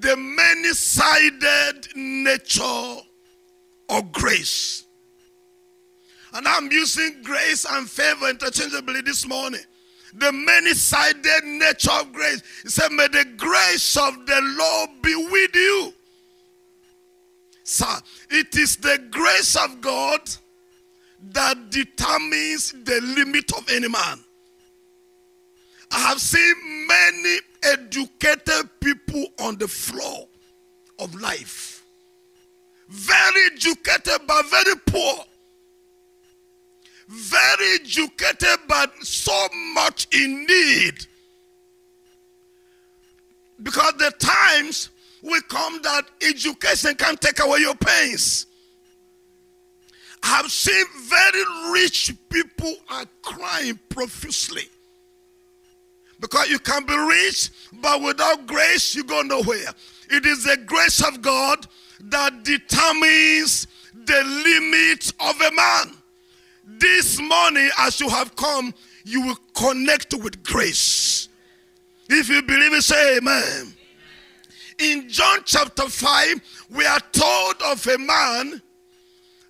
the 0.01 0.16
many 0.16 0.72
sided 0.72 1.88
nature 1.95 2.97
of 3.88 4.12
grace. 4.12 4.84
And 6.32 6.49
I'm 6.49 6.70
using 6.70 7.22
grace 7.22 7.64
and 7.68 7.88
favor 7.88 8.28
interchangeably 8.28 9.03
this 9.03 9.26
morning. 9.26 9.61
The 10.16 10.32
many 10.32 10.74
sided 10.74 11.45
nature 11.45 11.92
of 11.92 12.12
grace. 12.12 12.42
He 12.62 12.70
said, 12.70 12.90
May 12.92 13.09
the 13.09 13.24
grace 13.36 13.97
of 13.97 14.26
the 14.26 14.40
Lord 14.59 14.90
be 15.03 15.14
with 15.14 15.55
you. 15.55 15.92
Sir, 17.62 17.97
it 18.30 18.55
is 18.57 18.76
the 18.76 19.01
grace 19.11 19.57
of 19.57 19.80
God 19.80 20.20
that 21.30 21.70
determines 21.70 22.72
the 22.72 23.01
limit 23.16 23.53
of 23.57 23.68
any 23.70 23.88
man. 23.88 24.22
I 25.95 26.01
have 26.01 26.20
seen 26.20 26.88
many 26.88 27.38
educated 27.62 28.68
people 28.80 29.26
on 29.38 29.57
the 29.59 29.68
floor 29.68 30.26
of 30.99 31.14
life. 31.14 31.84
Very 32.88 33.47
educated, 33.53 34.26
but 34.26 34.51
very 34.51 34.74
poor. 34.86 35.24
Very 37.07 37.74
educated, 37.76 38.59
but 38.66 38.92
so 39.05 39.49
much 39.72 40.09
in 40.12 40.45
need. 40.47 41.07
Because 43.62 43.95
the 43.99 44.12
times 44.18 44.90
will 45.22 45.42
come 45.42 45.80
that 45.82 46.07
education 46.22 46.97
can 46.97 47.16
take 47.18 47.38
away 47.38 47.61
your 47.61 47.76
pains. 47.76 48.47
I 50.24 50.38
have 50.38 50.51
seen 50.51 50.84
very 51.05 51.72
rich 51.72 52.12
people 52.28 52.74
are 52.88 53.07
crying 53.22 53.78
profusely. 53.88 54.68
Because 56.25 56.49
you 56.49 56.59
can 56.59 56.87
be 56.87 56.97
rich, 56.97 57.51
but 57.83 58.01
without 58.01 58.47
grace, 58.47 58.95
you 58.95 59.05
go 59.05 59.20
nowhere. 59.20 59.68
It 60.11 60.25
is 60.25 60.45
the 60.45 60.57
grace 60.64 61.07
of 61.07 61.20
God 61.20 61.66
that 62.01 62.45
determines 62.45 63.66
the 63.93 64.25
limit 64.25 65.12
of 65.20 65.39
a 65.39 65.55
man. 65.55 65.99
This 66.79 67.20
morning, 67.20 67.68
as 67.79 68.01
you 68.01 68.09
have 68.09 68.35
come, 68.37 68.72
you 69.05 69.20
will 69.20 69.39
connect 69.55 70.14
with 70.14 70.43
grace. 70.43 71.29
If 72.09 72.31
you 72.31 72.41
believe 72.41 72.72
it, 72.72 72.85
say 72.85 73.18
amen. 73.18 73.75
In 74.79 75.11
John 75.11 75.41
chapter 75.45 75.91
5, 75.91 76.41
we 76.70 76.87
are 76.87 77.01
told 77.12 77.57
of 77.66 77.87
a 77.87 77.99
man 77.99 78.62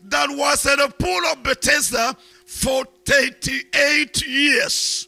that 0.06 0.28
was 0.28 0.66
at 0.66 0.78
the 0.78 0.92
pool 0.98 1.24
of 1.26 1.44
Bethesda 1.44 2.16
for 2.46 2.84
38 3.06 4.26
years. 4.26 5.06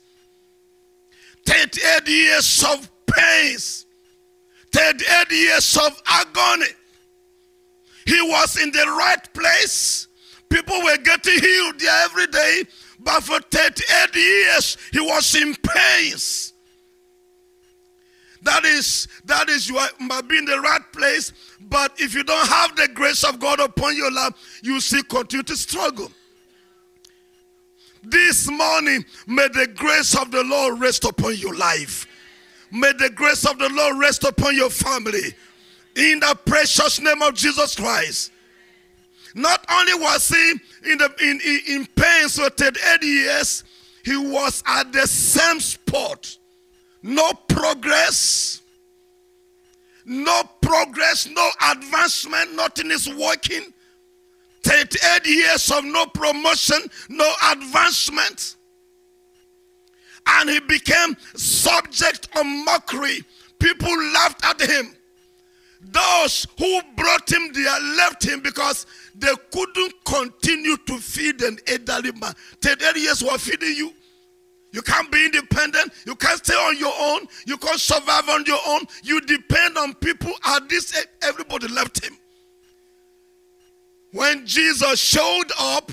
38 1.46 2.08
years 2.08 2.64
of 2.64 2.90
pains, 3.06 3.86
38 4.72 5.30
years 5.30 5.76
of 5.78 6.02
agony. 6.06 6.66
He 8.04 8.20
was 8.22 8.60
in 8.60 8.70
the 8.70 8.84
right 8.86 9.32
place, 9.32 10.06
People 10.48 10.80
were 10.82 10.96
getting 10.98 11.38
healed 11.38 11.80
there 11.80 12.04
every 12.04 12.26
day, 12.28 12.64
but 13.00 13.22
for 13.22 13.40
38 13.40 14.14
years 14.14 14.76
he 14.92 15.00
was 15.00 15.34
in 15.34 15.54
pains. 15.56 16.52
That 18.42 18.64
is, 18.64 19.08
that 19.24 19.48
is, 19.48 19.68
you 19.68 19.76
are, 19.78 19.88
might 19.98 20.28
be 20.28 20.38
in 20.38 20.44
the 20.44 20.60
right 20.60 20.92
place, 20.92 21.32
but 21.60 21.92
if 21.98 22.14
you 22.14 22.22
don't 22.22 22.46
have 22.46 22.76
the 22.76 22.86
grace 22.88 23.24
of 23.24 23.40
God 23.40 23.58
upon 23.58 23.96
your 23.96 24.12
life, 24.12 24.34
you 24.62 24.78
still 24.80 25.02
continue 25.02 25.42
to 25.44 25.56
struggle. 25.56 26.10
This 28.08 28.48
morning, 28.48 29.04
may 29.26 29.48
the 29.48 29.66
grace 29.66 30.16
of 30.16 30.30
the 30.30 30.44
Lord 30.44 30.78
rest 30.78 31.04
upon 31.04 31.34
your 31.36 31.56
life. 31.56 32.06
May 32.70 32.92
the 32.92 33.10
grace 33.10 33.44
of 33.44 33.58
the 33.58 33.68
Lord 33.68 33.98
rest 33.98 34.22
upon 34.22 34.54
your 34.54 34.70
family. 34.70 35.34
In 35.96 36.20
the 36.20 36.38
precious 36.46 37.00
name 37.00 37.20
of 37.22 37.34
Jesus 37.34 37.74
Christ. 37.74 38.30
Not 39.34 39.66
only 39.68 39.94
was 39.94 40.28
he 40.28 40.50
in, 40.92 40.98
the, 40.98 41.12
in, 41.20 41.40
in, 41.44 41.60
in 41.66 41.86
pain 41.96 42.28
for 42.28 42.48
38 42.48 43.02
years, 43.02 43.64
he 44.04 44.16
was 44.16 44.62
at 44.66 44.92
the 44.92 45.06
same 45.08 45.58
spot. 45.58 46.38
No 47.02 47.32
progress. 47.48 48.62
No 50.04 50.44
progress, 50.60 51.28
no 51.28 51.50
advancement, 51.72 52.54
nothing 52.54 52.92
is 52.92 53.12
working. 53.12 53.72
38 54.66 55.26
years 55.26 55.70
of 55.70 55.84
no 55.84 56.06
promotion, 56.06 56.78
no 57.08 57.32
advancement. 57.52 58.56
And 60.26 60.50
he 60.50 60.58
became 60.58 61.16
subject 61.36 62.28
of 62.36 62.44
mockery. 62.44 63.22
People 63.60 63.96
laughed 64.12 64.44
at 64.44 64.60
him. 64.60 64.92
Those 65.80 66.48
who 66.58 66.80
brought 66.96 67.30
him 67.30 67.52
there 67.52 67.80
left 67.96 68.24
him 68.24 68.40
because 68.40 68.86
they 69.14 69.32
couldn't 69.52 69.94
continue 70.04 70.76
to 70.78 70.98
feed 70.98 71.42
an 71.42 71.58
elderly 71.68 72.10
man. 72.20 72.34
38 72.60 72.96
years 72.96 73.22
were 73.22 73.38
feeding 73.38 73.76
you. 73.76 73.92
You 74.72 74.82
can't 74.82 75.10
be 75.12 75.26
independent. 75.26 75.92
You 76.04 76.16
can't 76.16 76.44
stay 76.44 76.54
on 76.54 76.76
your 76.76 76.92
own. 76.98 77.28
You 77.46 77.56
can't 77.56 77.78
survive 77.78 78.28
on 78.28 78.44
your 78.46 78.58
own. 78.66 78.80
You 79.04 79.20
depend 79.20 79.78
on 79.78 79.94
people. 79.94 80.32
At 80.44 80.68
this, 80.68 81.06
everybody 81.22 81.68
left 81.68 82.04
him. 82.04 82.18
When 84.12 84.46
Jesus 84.46 84.98
showed 84.98 85.50
up, 85.58 85.92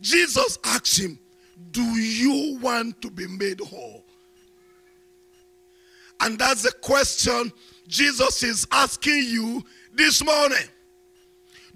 Jesus 0.00 0.58
asked 0.64 0.98
him, 0.98 1.18
Do 1.70 1.82
you 1.82 2.58
want 2.58 3.00
to 3.02 3.10
be 3.10 3.26
made 3.26 3.60
whole? 3.60 4.04
And 6.20 6.38
that's 6.38 6.62
the 6.62 6.72
question 6.72 7.52
Jesus 7.88 8.42
is 8.42 8.66
asking 8.72 9.24
you 9.24 9.64
this 9.94 10.24
morning. 10.24 10.68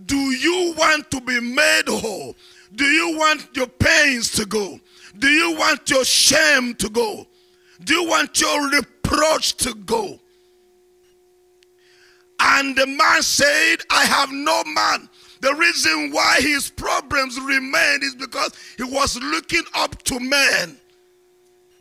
Do 0.06 0.16
you 0.16 0.74
want 0.76 1.10
to 1.10 1.20
be 1.20 1.40
made 1.40 1.88
whole? 1.88 2.36
Do 2.74 2.84
you 2.84 3.18
want 3.18 3.48
your 3.54 3.66
pains 3.66 4.30
to 4.32 4.46
go? 4.46 4.80
Do 5.18 5.28
you 5.28 5.56
want 5.56 5.90
your 5.90 6.04
shame 6.04 6.74
to 6.76 6.88
go? 6.88 7.26
Do 7.84 7.94
you 7.94 8.08
want 8.08 8.40
your 8.40 8.70
reproach 8.70 9.56
to 9.58 9.74
go? 9.74 10.18
And 12.38 12.74
the 12.74 12.86
man 12.86 13.22
said, 13.22 13.76
I 13.90 14.04
have 14.04 14.32
no 14.32 14.62
man 14.64 15.09
the 15.40 15.54
reason 15.54 16.10
why 16.12 16.36
his 16.40 16.70
problems 16.70 17.40
remained 17.40 18.02
is 18.02 18.14
because 18.14 18.52
he 18.76 18.84
was 18.84 19.16
looking 19.22 19.64
up 19.74 20.02
to 20.04 20.20
man. 20.20 20.76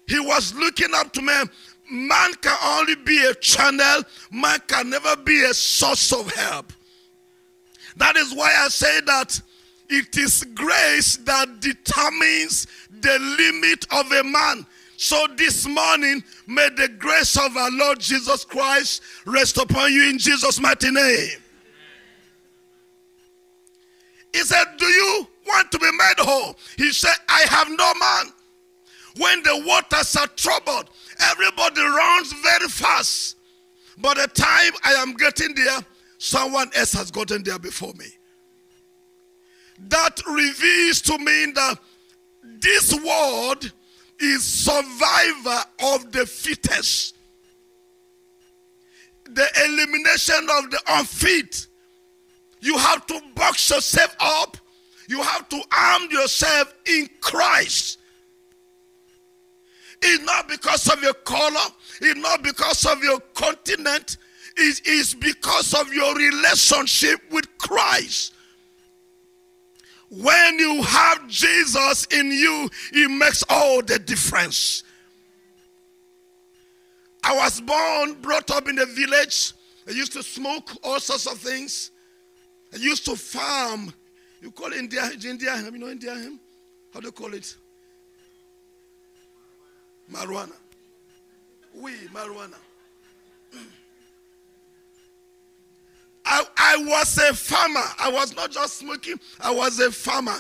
He 0.07 0.19
was 0.19 0.53
looking 0.55 0.93
up 0.93 1.11
to 1.13 1.21
man. 1.21 1.49
Man 1.91 2.33
can 2.35 2.57
only 2.63 2.95
be 2.95 3.25
a 3.25 3.33
channel, 3.35 4.03
man 4.31 4.59
can 4.67 4.89
never 4.89 5.15
be 5.15 5.43
a 5.43 5.53
source 5.53 6.13
of 6.13 6.31
help. 6.33 6.71
That 7.97 8.15
is 8.15 8.33
why 8.33 8.53
I 8.57 8.67
say 8.69 9.01
that 9.01 9.41
it 9.89 10.15
is 10.17 10.45
grace 10.53 11.17
that 11.17 11.59
determines 11.59 12.67
the 13.01 13.17
limit 13.19 13.85
of 13.91 14.11
a 14.11 14.23
man. 14.23 14.65
So 14.97 15.27
this 15.35 15.65
morning, 15.67 16.23
may 16.45 16.69
the 16.69 16.89
grace 16.89 17.37
of 17.37 17.57
our 17.57 17.71
Lord 17.71 17.99
Jesus 17.99 18.45
Christ 18.45 19.01
rest 19.25 19.57
upon 19.57 19.91
you 19.91 20.09
in 20.09 20.17
Jesus' 20.17 20.59
mighty 20.59 20.91
name. 20.91 21.39
He 24.33 24.39
said, 24.43 24.65
Do 24.77 24.85
you 24.85 25.27
want 25.47 25.71
to 25.71 25.79
be 25.79 25.91
made 25.91 26.19
whole? 26.19 26.55
He 26.77 26.91
said, 26.91 27.15
I 27.27 27.45
have 27.49 27.69
no 27.69 27.93
man. 27.99 28.33
When 29.17 29.43
the 29.43 29.63
waters 29.65 30.15
are 30.15 30.27
troubled, 30.27 30.89
everybody 31.19 31.81
runs 31.81 32.33
very 32.33 32.67
fast. 32.67 33.37
By 33.97 34.13
the 34.13 34.27
time 34.27 34.71
I 34.83 34.93
am 34.93 35.13
getting 35.13 35.53
there, 35.55 35.79
someone 36.17 36.69
else 36.75 36.93
has 36.93 37.11
gotten 37.11 37.43
there 37.43 37.59
before 37.59 37.93
me. 37.93 38.05
That 39.87 40.21
reveals 40.27 41.01
to 41.03 41.17
me 41.17 41.51
that 41.55 41.79
this 42.43 42.93
world 42.93 43.71
is 44.19 44.43
survivor 44.43 45.63
of 45.93 46.11
the 46.11 46.25
fittest. 46.25 47.15
The 49.25 49.47
elimination 49.65 50.47
of 50.57 50.71
the 50.71 50.81
unfit 50.87 51.67
you 52.59 52.77
have 52.77 53.05
to 53.07 53.21
box 53.35 53.69
yourself 53.69 54.15
up. 54.19 54.57
You 55.07 55.21
have 55.23 55.49
to 55.49 55.61
arm 55.75 56.03
yourself 56.11 56.73
in 56.85 57.09
Christ. 57.19 57.97
It's 60.01 60.23
not 60.23 60.47
because 60.47 60.87
of 60.87 61.01
your 61.01 61.13
color, 61.13 61.73
it's 61.99 62.19
not 62.19 62.41
because 62.43 62.85
of 62.85 63.03
your 63.03 63.19
continent, 63.33 64.17
it 64.55 64.87
is 64.87 65.13
because 65.13 65.73
of 65.73 65.91
your 65.93 66.15
relationship 66.15 67.19
with 67.31 67.45
Christ. 67.57 68.33
When 70.09 70.59
you 70.59 70.81
have 70.83 71.27
Jesus 71.27 72.05
in 72.05 72.31
you, 72.31 72.69
it 72.93 73.11
makes 73.11 73.43
all 73.49 73.81
the 73.81 73.99
difference. 73.99 74.83
I 77.23 77.35
was 77.35 77.61
born, 77.61 78.13
brought 78.21 78.49
up 78.51 78.67
in 78.67 78.79
a 78.79 78.85
village. 78.85 79.53
I 79.87 79.91
used 79.91 80.13
to 80.13 80.23
smoke 80.23 80.71
all 80.83 80.99
sorts 80.99 81.27
of 81.27 81.37
things. 81.37 81.91
I 82.73 82.77
used 82.77 83.05
to 83.05 83.15
farm. 83.15 83.93
You 84.41 84.51
call 84.51 84.71
it 84.71 84.77
India, 84.77 85.09
India, 85.25 85.55
you 85.71 85.77
know 85.77 85.89
India? 85.89 86.15
How 86.93 86.99
do 86.99 87.07
you 87.07 87.11
call 87.11 87.33
it? 87.33 87.55
Marijuana. 90.11 90.53
Oui, 91.75 91.93
marijuana. 92.13 92.55
I, 96.25 96.45
I 96.57 96.77
was 96.85 97.17
a 97.17 97.33
farmer. 97.33 97.81
I 97.99 98.11
was 98.11 98.35
not 98.35 98.51
just 98.51 98.77
smoking, 98.77 99.19
I 99.39 99.51
was 99.51 99.79
a 99.79 99.91
farmer. 99.91 100.37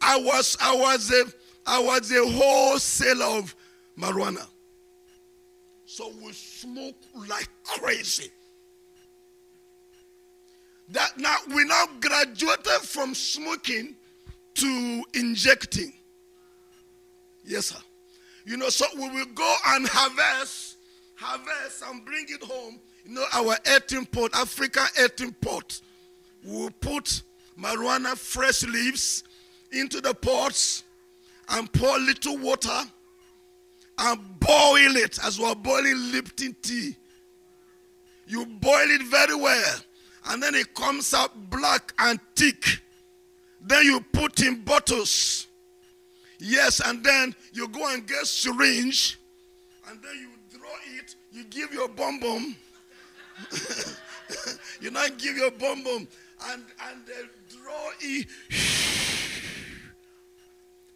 I 0.00 0.16
was 0.20 0.56
I 0.60 0.74
was 0.74 1.10
a 1.12 1.24
I 1.66 1.80
was 1.80 2.10
a 2.12 2.24
wholesaler 2.24 3.24
of 3.24 3.54
marijuana. 3.98 4.46
So 5.86 6.12
we 6.22 6.32
smoke 6.32 6.96
like 7.28 7.48
crazy. 7.64 8.30
That 10.90 11.18
now 11.18 11.36
we 11.54 11.64
now 11.64 11.84
graduated 12.00 12.82
from 12.82 13.14
smoking 13.14 13.94
to 14.54 15.04
injecting. 15.14 15.92
Yes, 17.44 17.66
sir. 17.66 17.78
You 18.44 18.56
know, 18.56 18.70
so 18.70 18.86
we 18.94 19.08
will 19.10 19.26
go 19.34 19.54
and 19.66 19.86
harvest, 19.86 20.78
harvest 21.16 21.84
and 21.86 22.04
bring 22.04 22.24
it 22.28 22.42
home. 22.42 22.80
You 23.04 23.14
know, 23.14 23.24
our 23.34 23.56
18 23.66 24.06
pot, 24.06 24.30
Africa 24.34 24.86
18 24.98 25.32
pot. 25.32 25.80
We'll 26.44 26.70
put 26.70 27.22
marijuana 27.60 28.16
fresh 28.16 28.62
leaves 28.62 29.24
into 29.72 30.00
the 30.00 30.14
pots 30.14 30.84
and 31.50 31.70
pour 31.72 31.98
little 31.98 32.38
water 32.38 32.80
and 33.98 34.40
boil 34.40 34.96
it 34.96 35.18
as 35.24 35.38
we're 35.38 35.54
boiling 35.54 36.12
Lipton 36.12 36.56
tea. 36.62 36.96
You 38.26 38.46
boil 38.46 38.90
it 38.90 39.02
very 39.02 39.34
well 39.34 39.76
and 40.28 40.42
then 40.42 40.54
it 40.54 40.74
comes 40.74 41.14
out 41.14 41.50
black 41.50 41.92
and 41.98 42.20
thick. 42.36 42.82
Then 43.60 43.84
you 43.84 44.00
put 44.12 44.40
in 44.40 44.62
bottles. 44.62 45.46
Yes, 46.38 46.80
and 46.84 47.02
then 47.02 47.34
you 47.52 47.66
go 47.68 47.92
and 47.92 48.06
get 48.06 48.26
syringe, 48.26 49.18
and 49.88 49.98
then 50.00 50.12
you 50.20 50.58
draw 50.58 50.68
it. 50.98 51.16
You 51.32 51.44
give 51.44 51.72
your 51.72 51.88
bum 51.88 52.20
bum. 52.20 52.56
you 54.80 54.90
not 54.90 55.18
give 55.18 55.36
your 55.36 55.50
bum 55.50 55.82
bum, 55.82 56.06
and 56.50 56.62
and 56.88 57.06
they 57.06 57.56
draw 57.56 57.90
it. 58.00 58.28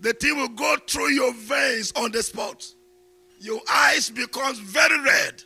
the 0.01 0.13
thing 0.13 0.37
will 0.37 0.49
go 0.49 0.77
through 0.87 1.11
your 1.11 1.33
veins 1.35 1.93
on 1.97 2.13
the 2.13 2.23
spot. 2.23 2.73
Your 3.41 3.61
eyes 3.69 4.11
becomes 4.11 4.61
very 4.61 5.01
red. 5.01 5.43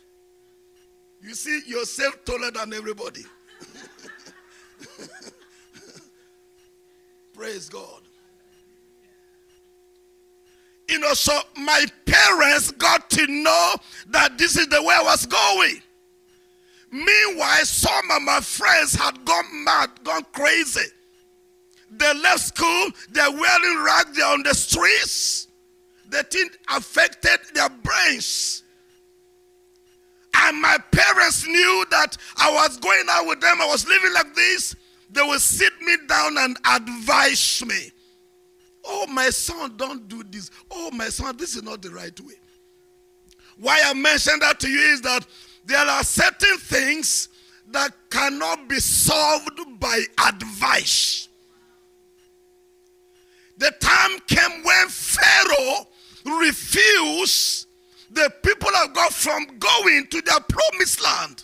You 1.21 1.33
see 1.33 1.61
yourself 1.65 2.23
taller 2.25 2.51
than 2.51 2.73
everybody. 2.73 3.25
Praise 7.37 7.69
God. 7.69 8.01
You 10.89 10.97
know, 10.97 11.13
so 11.13 11.37
my 11.55 11.85
parents 12.05 12.71
got 12.71 13.11
to 13.11 13.27
know 13.27 13.75
that 14.07 14.39
this 14.39 14.57
is 14.57 14.67
the 14.69 14.81
way 14.81 14.95
I 14.97 15.03
was 15.03 15.27
going. 15.27 15.81
Meanwhile, 16.91 17.65
some 17.65 18.09
of 18.09 18.23
my 18.23 18.39
friends 18.39 18.95
had 18.95 19.23
gone 19.23 19.63
mad, 19.63 19.91
gone 20.03 20.25
crazy. 20.33 20.89
They 21.91 22.13
left 22.15 22.39
school, 22.39 22.89
they're 23.11 23.31
wearing 23.31 23.83
rags, 23.83 24.17
they're 24.17 24.25
on 24.25 24.41
the 24.41 24.55
streets. 24.55 25.47
The 26.09 26.23
thing 26.23 26.49
affected 26.75 27.37
their 27.53 27.69
brains. 27.69 28.63
And 30.33 30.59
my 30.59 30.77
parents 30.91 31.45
knew 31.45 31.85
that 31.91 32.17
I 32.37 32.51
was 32.51 32.77
going 32.77 33.05
out 33.09 33.27
with 33.27 33.41
them, 33.41 33.61
I 33.61 33.67
was 33.67 33.87
living 33.87 34.13
like 34.13 34.33
this. 34.33 34.75
They 35.09 35.21
will 35.21 35.39
sit 35.39 35.73
me 35.81 35.95
down 36.07 36.37
and 36.37 36.57
advise 36.65 37.63
me. 37.65 37.91
Oh, 38.85 39.07
my 39.07 39.29
son, 39.29 39.75
don't 39.77 40.07
do 40.07 40.23
this. 40.23 40.49
Oh, 40.71 40.91
my 40.91 41.09
son, 41.09 41.35
this 41.37 41.55
is 41.55 41.63
not 41.63 41.81
the 41.81 41.89
right 41.89 42.19
way. 42.21 42.35
Why 43.57 43.81
I 43.85 43.93
mention 43.93 44.39
that 44.39 44.59
to 44.61 44.69
you 44.69 44.79
is 44.93 45.01
that 45.01 45.25
there 45.65 45.85
are 45.85 46.03
certain 46.03 46.57
things 46.57 47.29
that 47.69 47.91
cannot 48.09 48.69
be 48.69 48.79
solved 48.79 49.59
by 49.79 50.03
advice. 50.25 51.27
The 53.57 53.71
time 53.81 54.19
came 54.27 54.63
when 54.63 54.87
Pharaoh 54.87 55.87
refused 56.39 57.67
the 58.11 58.31
people 58.43 58.69
of 58.83 58.93
God 58.93 59.13
from 59.13 59.45
going 59.57 60.07
to 60.07 60.21
their 60.21 60.39
promised 60.39 61.03
land. 61.03 61.43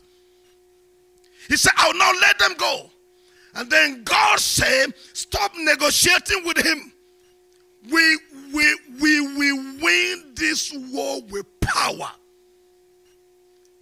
He 1.49 1.57
said, 1.57 1.73
I'll 1.75 1.97
not 1.97 2.15
let 2.21 2.39
them 2.39 2.53
go. 2.57 2.89
And 3.55 3.69
then 3.69 4.03
God 4.03 4.39
said, 4.39 4.93
Stop 5.13 5.51
negotiating 5.55 6.43
with 6.45 6.57
him. 6.57 6.91
We, 7.91 8.17
we, 8.53 8.79
we, 9.01 9.35
we 9.37 9.51
win 9.81 10.33
this 10.35 10.73
war 10.91 11.21
with 11.29 11.45
power. 11.59 12.11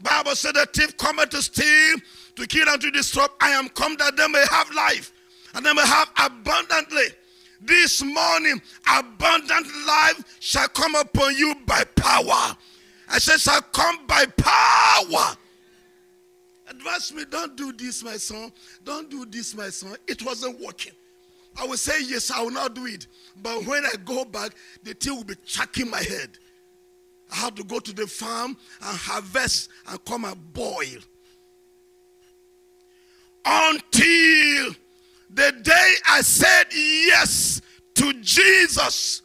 Bible 0.02 0.36
said 0.36 0.56
the 0.56 0.68
thief 0.74 0.98
cometh 0.98 1.30
to 1.30 1.42
steal, 1.42 1.96
to 2.36 2.48
kill, 2.48 2.68
and 2.68 2.82
to 2.82 2.92
destroy. 2.92 3.26
I 3.40 3.52
am 3.52 3.70
come 3.70 3.96
that 3.98 4.18
they 4.18 4.28
may 4.28 4.44
have 4.50 4.72
life, 4.74 5.12
and 5.54 5.66
they 5.66 5.74
may 5.74 5.86
have 5.86 6.10
abundantly. 6.24 7.06
This 7.64 8.02
morning, 8.04 8.60
abundant 8.92 9.68
life 9.86 10.38
shall 10.40 10.68
come 10.70 10.96
upon 10.96 11.36
you 11.36 11.54
by 11.68 11.84
power. 11.96 12.58
I 13.08 13.20
said, 13.20 13.40
shall 13.40 13.62
come 13.62 14.08
by 14.08 14.26
power. 14.26 15.38
Advise 16.72 17.14
me, 17.14 17.26
don't 17.30 17.58
do 17.58 17.74
this, 17.74 18.02
my 18.02 18.16
son. 18.16 18.52
Don't 18.86 19.10
do 19.10 19.26
this, 19.26 19.54
my 19.56 19.70
son. 19.70 19.96
It 20.08 20.26
wasn't 20.26 20.60
working. 20.62 20.94
I 21.60 21.66
will 21.66 21.76
say, 21.76 22.02
yes, 22.04 22.32
I 22.32 22.42
will 22.42 22.52
not 22.52 22.74
do 22.74 22.86
it. 22.86 23.08
But 23.44 23.66
when 23.66 23.86
I 23.86 23.94
go 24.06 24.24
back, 24.24 24.52
the 24.84 24.94
thing 24.94 25.18
will 25.18 25.26
be 25.26 25.36
chucking 25.46 25.90
my 25.90 26.02
head. 26.02 26.30
I 27.30 27.36
have 27.36 27.56
to 27.56 27.64
go 27.64 27.80
to 27.80 27.94
the 27.94 28.08
farm 28.08 28.56
and 28.82 28.98
harvest 28.98 29.70
and 29.88 30.04
come 30.06 30.24
and 30.24 30.54
boil. 30.54 31.02
Until 33.44 34.76
the 35.30 35.52
day 35.62 35.94
I 36.08 36.22
said 36.22 36.66
yes 36.72 37.62
to 37.96 38.14
Jesus. 38.22 39.24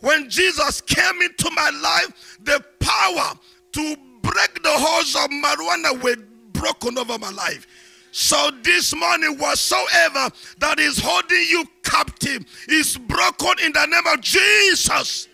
When 0.00 0.30
Jesus 0.30 0.80
came 0.80 1.22
into 1.22 1.50
my 1.50 1.70
life, 1.70 2.38
the 2.44 2.64
power 2.78 3.34
to 3.72 3.96
break 4.22 4.62
the 4.62 4.70
horse 4.70 5.16
of 5.16 5.30
marijuana 5.30 6.02
were 6.02 6.16
broken 6.62 6.96
over 6.96 7.18
my 7.18 7.30
life. 7.30 7.66
So 8.12 8.52
this 8.62 8.94
morning, 8.94 9.36
whatsoever 9.36 10.30
that 10.58 10.78
is 10.78 11.00
holding 11.02 11.44
you 11.48 11.64
captive 11.82 12.44
is 12.68 12.96
broken 12.96 13.54
in 13.64 13.72
the 13.72 13.84
name 13.86 14.06
of 14.06 14.20
Jesus. 14.20 15.26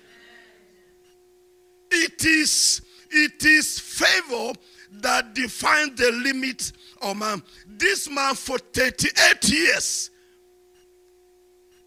It 1.91 2.25
is 2.25 2.81
it 3.11 3.45
is 3.45 3.79
favor 3.79 4.53
that 5.03 5.35
defines 5.35 5.99
the 5.99 6.13
limit 6.13 6.73
of 7.03 7.19
man. 7.19 7.43
This 7.67 8.09
man 8.09 8.35
for 8.35 8.59
38 8.59 9.49
years, 9.51 10.11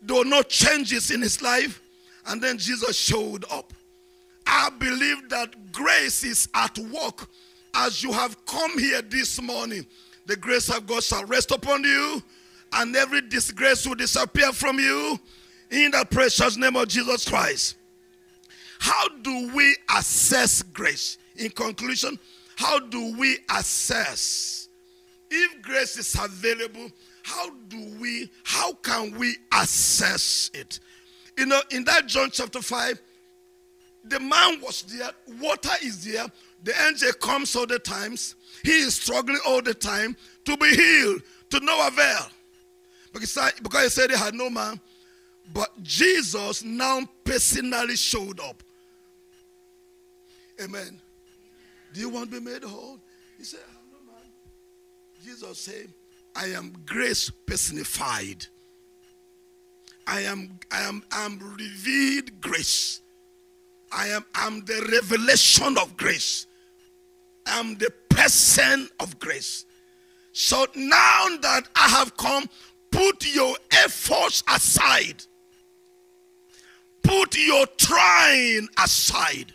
were 0.08 0.26
no 0.26 0.44
changes 0.44 1.10
in 1.10 1.22
his 1.22 1.42
life, 1.42 1.82
and 2.28 2.42
then 2.42 2.58
Jesus 2.58 2.96
showed 2.96 3.46
up. 3.52 3.74
I 4.46 4.70
believe 4.70 5.30
that 5.30 5.72
grace 5.72 6.24
is 6.24 6.48
at 6.54 6.78
work 6.78 7.28
as 7.74 8.04
you 8.04 8.12
have 8.12 8.46
come 8.46 8.78
here 8.78 9.02
this 9.02 9.42
morning. 9.42 9.86
The 10.26 10.36
grace 10.36 10.70
of 10.70 10.86
God 10.88 11.04
shall 11.04 11.26
rest 11.26 11.52
upon 11.52 11.84
you, 11.84 12.22
and 12.74 12.96
every 12.96 13.22
disgrace 13.22 13.86
will 13.88 13.96
disappear 13.96 14.52
from 14.52 14.80
you 14.80 15.20
in 15.72 15.92
the 15.92 16.06
precious 16.10 16.58
name 16.58 16.76
of 16.76 16.88
Jesus 16.88 17.28
Christ. 17.28 17.76
How 18.80 19.08
do 19.10 19.52
we 19.54 19.76
assess 19.96 20.62
grace? 20.62 21.18
In 21.36 21.50
conclusion, 21.50 22.20
how 22.56 22.80
do 22.80 23.16
we 23.18 23.38
assess 23.50 24.70
if 25.30 25.62
grace 25.62 25.98
is 25.98 26.16
available? 26.16 26.92
How 27.24 27.50
do 27.70 27.96
we, 28.00 28.30
how 28.44 28.74
can 28.74 29.18
we 29.18 29.38
assess 29.54 30.52
it? 30.54 30.80
You 31.38 31.46
know, 31.46 31.62
in 31.72 31.84
that 31.86 32.08
John 32.08 32.30
chapter 32.32 32.62
5, 32.62 33.02
the 34.04 34.20
man 34.20 34.60
was 34.62 34.84
there, 34.84 35.12
water 35.40 35.72
is 35.84 36.04
there, 36.04 36.26
the 36.64 36.74
angel 36.88 37.12
comes 37.14 37.56
all 37.56 37.66
the 37.66 37.80
times, 37.80 38.36
he 38.64 38.72
is 38.72 38.96
struggling 38.96 39.40
all 39.46 39.62
the 39.62 39.74
time 39.74 40.16
to 40.46 40.58
be 40.58 40.70
healed, 40.70 41.22
to 41.50 41.60
no 41.60 41.88
avail. 41.88 42.28
Because, 43.14 43.54
because 43.62 43.84
he 43.84 43.90
said 43.90 44.12
he 44.12 44.18
had 44.18 44.34
no 44.34 44.50
man. 44.50 44.80
But 45.54 45.70
Jesus 45.84 46.64
now 46.64 47.02
personally 47.24 47.96
showed 47.96 48.40
up. 48.40 48.64
Amen. 50.62 51.00
Do 51.94 52.00
you 52.00 52.10
want 52.10 52.32
to 52.32 52.40
be 52.40 52.46
made 52.46 52.64
whole? 52.64 53.00
He 53.38 53.44
said, 53.44 53.60
I 53.68 53.72
have 53.74 53.82
no 53.92 54.12
man. 54.12 54.24
Jesus 55.24 55.60
said, 55.60 55.90
I 56.36 56.48
am 56.48 56.74
grace 56.86 57.30
personified. 57.30 58.46
I 60.08 60.22
am 60.22 60.60
I 60.72 60.82
am 60.82 61.04
I 61.12 61.26
am 61.26 61.40
revealed 61.58 62.42
grace. 62.42 63.02
I 63.92 64.08
am 64.08 64.26
I'm 64.36 64.64
the 64.66 64.88
revelation 64.92 65.78
of 65.78 65.96
grace. 65.98 66.48
I'm 67.46 67.76
the 67.76 67.92
person 68.10 68.90
of 69.00 69.20
grace. 69.20 69.66
So 70.34 70.66
now 70.76 71.28
that 71.42 71.64
I 71.76 71.88
have 71.90 72.16
come, 72.18 72.48
put 72.92 73.34
your 73.34 73.56
efforts 73.72 74.44
aside. 74.48 75.24
Put 77.04 77.38
your 77.38 77.66
trying 77.78 78.68
aside. 78.82 79.54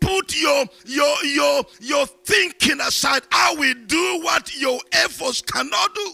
Put 0.00 0.36
your 0.40 0.66
your 0.84 1.24
your 1.24 1.62
your 1.80 2.06
thinking 2.24 2.80
aside. 2.80 3.22
I 3.32 3.54
will 3.56 3.74
do 3.86 4.20
what 4.22 4.60
your 4.60 4.78
efforts 4.92 5.42
cannot 5.42 5.94
do. 5.94 6.12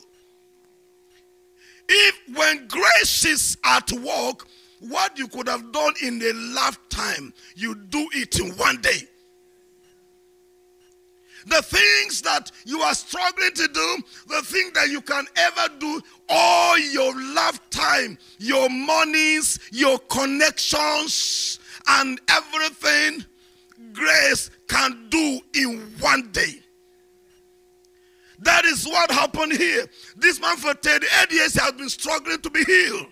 If 1.88 2.36
when 2.36 2.68
grace 2.68 3.24
is 3.24 3.56
at 3.64 3.90
work, 3.92 4.46
what 4.80 5.18
you 5.18 5.26
could 5.26 5.48
have 5.48 5.72
done 5.72 5.94
in 6.02 6.22
a 6.22 6.32
lifetime, 6.54 7.32
you 7.56 7.74
do 7.74 8.06
it 8.12 8.38
in 8.38 8.50
one 8.52 8.80
day. 8.80 9.08
The 11.46 11.62
things 11.62 12.20
that 12.22 12.50
you 12.64 12.80
are 12.80 12.94
struggling 12.94 13.52
to 13.52 13.68
do, 13.68 14.02
the 14.28 14.42
thing 14.42 14.70
that 14.74 14.90
you 14.90 15.00
can 15.00 15.24
ever 15.36 15.72
do 15.78 16.00
all 16.28 16.78
your 16.78 17.14
lifetime, 17.34 18.18
your 18.38 18.68
monies, 18.68 19.58
your 19.72 19.98
connections, 19.98 21.60
and 21.86 22.20
everything, 22.28 23.24
grace 23.92 24.50
can 24.68 25.08
do 25.08 25.40
in 25.54 25.80
one 26.00 26.30
day. 26.32 26.60
That 28.40 28.64
is 28.64 28.86
what 28.86 29.10
happened 29.10 29.52
here. 29.52 29.86
This 30.16 30.40
man 30.40 30.56
for 30.56 30.74
38 30.74 31.32
years 31.32 31.54
has 31.54 31.72
been 31.72 31.88
struggling 31.88 32.40
to 32.40 32.50
be 32.50 32.62
healed. 32.64 33.06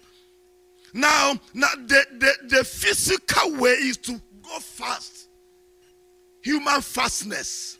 Now, 0.93 1.35
now 1.53 1.69
the, 1.75 2.07
the, 2.19 2.57
the 2.57 2.65
physical 2.65 3.57
way 3.57 3.73
is 3.73 3.97
to 3.99 4.13
go 4.43 4.59
fast. 4.61 5.29
Human 6.43 6.81
fastness. 6.81 7.76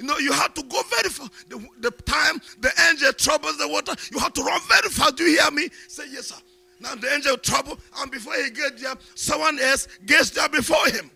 You 0.00 0.06
know, 0.06 0.16
you 0.16 0.32
have 0.32 0.54
to 0.54 0.62
go 0.62 0.80
very 0.88 1.10
fast. 1.10 1.30
The, 1.50 1.62
the 1.80 1.90
time 1.90 2.40
the 2.60 2.72
angel 2.88 3.12
troubles 3.12 3.58
the 3.58 3.68
water, 3.68 3.94
you 4.10 4.18
have 4.18 4.32
to 4.32 4.42
run 4.42 4.58
very 4.66 4.88
fast. 4.88 5.16
Do 5.18 5.24
you 5.24 5.38
hear 5.38 5.50
me? 5.50 5.68
Say, 5.88 6.04
yes, 6.10 6.28
sir. 6.28 6.36
Now 6.80 6.94
the 6.94 7.12
angel 7.12 7.36
trouble, 7.36 7.78
and 7.98 8.10
before 8.10 8.32
he 8.36 8.48
gets 8.48 8.80
there, 8.80 8.94
someone 9.14 9.58
else 9.58 9.88
gets 10.06 10.30
there 10.30 10.48
before 10.48 10.86
him. 10.86 11.10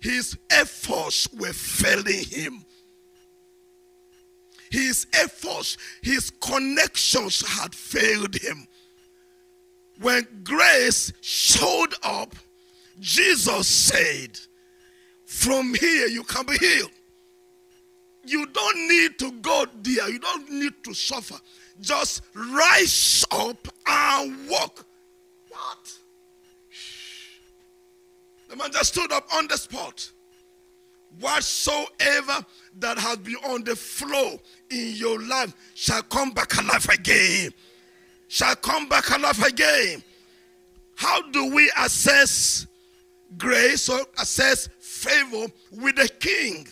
His 0.00 0.38
efforts 0.48 1.26
were 1.32 1.52
failing 1.52 2.22
him. 2.26 2.64
His 4.70 5.08
efforts, 5.12 5.76
his 6.02 6.30
connections 6.30 7.44
had 7.44 7.74
failed 7.74 8.36
him. 8.36 8.68
When 10.00 10.24
grace 10.44 11.12
showed 11.20 11.94
up, 12.04 12.32
Jesus 13.00 13.66
said, 13.66 14.38
From 15.24 15.74
here 15.74 16.06
you 16.06 16.22
can 16.22 16.46
be 16.46 16.58
healed. 16.58 16.92
You 18.26 18.46
don't 18.46 18.88
need 18.88 19.18
to 19.20 19.30
go 19.40 19.66
there, 19.82 20.10
you 20.10 20.18
don't 20.18 20.50
need 20.50 20.72
to 20.84 20.92
suffer. 20.92 21.36
Just 21.80 22.22
rise 22.34 23.24
up 23.30 23.68
and 23.86 24.48
walk. 24.48 24.84
What? 25.48 25.92
The 28.48 28.56
man 28.56 28.72
just 28.72 28.94
stood 28.94 29.12
up 29.12 29.26
on 29.32 29.46
the 29.46 29.56
spot. 29.56 30.10
Whatsoever 31.20 32.44
that 32.80 32.98
has 32.98 33.16
been 33.18 33.36
on 33.46 33.64
the 33.64 33.76
floor 33.76 34.38
in 34.70 34.92
your 34.96 35.20
life 35.22 35.54
shall 35.74 36.02
come 36.02 36.32
back 36.32 36.56
alive 36.60 36.86
again. 36.92 37.52
Shall 38.28 38.56
come 38.56 38.88
back 38.88 39.08
alive 39.10 39.42
again. 39.42 40.02
How 40.96 41.22
do 41.30 41.54
we 41.54 41.70
assess 41.78 42.66
grace 43.38 43.88
or 43.88 44.00
assess 44.18 44.68
favor 44.80 45.46
with 45.70 45.96
the 45.96 46.08
king? 46.20 46.66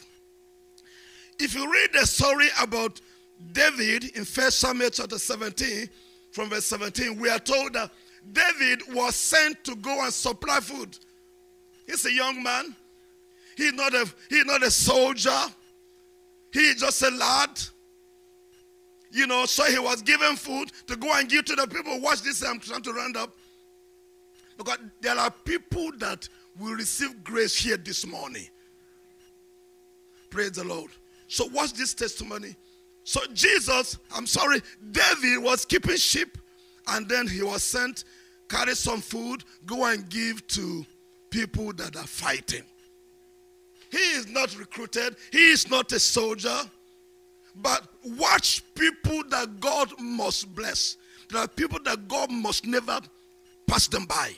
If 1.39 1.55
you 1.55 1.71
read 1.71 1.91
the 1.93 2.07
story 2.07 2.49
about 2.61 3.01
David 3.53 4.05
in 4.17 4.25
1 4.25 4.51
Samuel 4.51 4.91
chapter 4.91 5.19
17, 5.19 5.89
from 6.33 6.51
verse 6.51 6.65
17, 6.67 7.19
we 7.19 7.29
are 7.29 7.39
told 7.39 7.75
that 7.75 7.91
David 8.33 8.83
was 8.93 9.15
sent 9.15 9.63
to 9.65 9.77
go 9.77 10.03
and 10.03 10.13
supply 10.13 10.61
food. 10.61 10.99
He's 11.87 12.05
a 12.07 12.13
young 12.13 12.43
man. 12.43 12.75
He's 13.57 13.73
not 13.73 13.95
a, 13.95 14.11
he's 14.29 14.45
not 14.45 14.63
a 14.63 14.71
soldier. 14.71 15.39
He's 16.53 16.81
just 16.81 17.03
a 17.03 17.11
lad. 17.11 17.51
You 19.11 19.27
know, 19.29 19.47
so 19.47 19.65
he 19.65 19.79
was 19.79 20.03
given 20.03 20.35
food 20.35 20.73
to 20.89 20.97
go 20.97 21.13
and 21.15 21.29
give 21.29 21.45
to 21.45 21.55
the 21.55 21.67
people. 21.67 22.01
Watch 22.01 22.23
this, 22.23 22.43
I'm 22.43 22.59
trying 22.59 22.83
to 22.83 22.93
round 22.93 23.17
up. 23.17 23.33
Because 24.57 24.79
there 25.01 25.17
are 25.17 25.31
people 25.31 25.91
that 25.99 26.29
will 26.59 26.75
receive 26.75 27.23
grace 27.23 27.57
here 27.57 27.77
this 27.77 28.07
morning. 28.07 28.49
Praise 30.31 30.53
the 30.53 30.65
Lord. 30.65 30.91
So 31.35 31.47
watch 31.47 31.73
this 31.73 31.95
testimony. 31.95 32.55
So 33.03 33.21
Jesus, 33.33 33.99
I'm 34.15 34.25
sorry, 34.25 34.63
David 34.93 35.43
was 35.43 35.65
keeping 35.65 35.97
sheep 35.97 36.39
and 36.87 37.09
then 37.09 37.27
he 37.27 37.43
was 37.43 37.65
sent, 37.65 38.05
carry 38.49 38.77
some 38.77 39.01
food, 39.01 39.43
go 39.67 39.85
and 39.87 40.09
give 40.09 40.47
to 40.47 40.87
people 41.31 41.73
that 41.73 41.97
are 41.97 42.07
fighting. 42.07 42.63
He 43.91 43.99
is 43.99 44.29
not 44.29 44.57
recruited, 44.57 45.17
he 45.33 45.51
is 45.51 45.69
not 45.69 45.91
a 45.91 45.99
soldier. 45.99 46.57
But 47.57 47.85
watch 48.05 48.63
people 48.77 49.25
that 49.31 49.59
God 49.59 49.93
must 49.99 50.55
bless. 50.55 50.99
There 51.31 51.41
are 51.41 51.49
people 51.49 51.81
that 51.85 52.07
God 52.07 52.31
must 52.31 52.65
never 52.65 53.01
pass 53.67 53.89
them 53.89 54.05
by. 54.05 54.31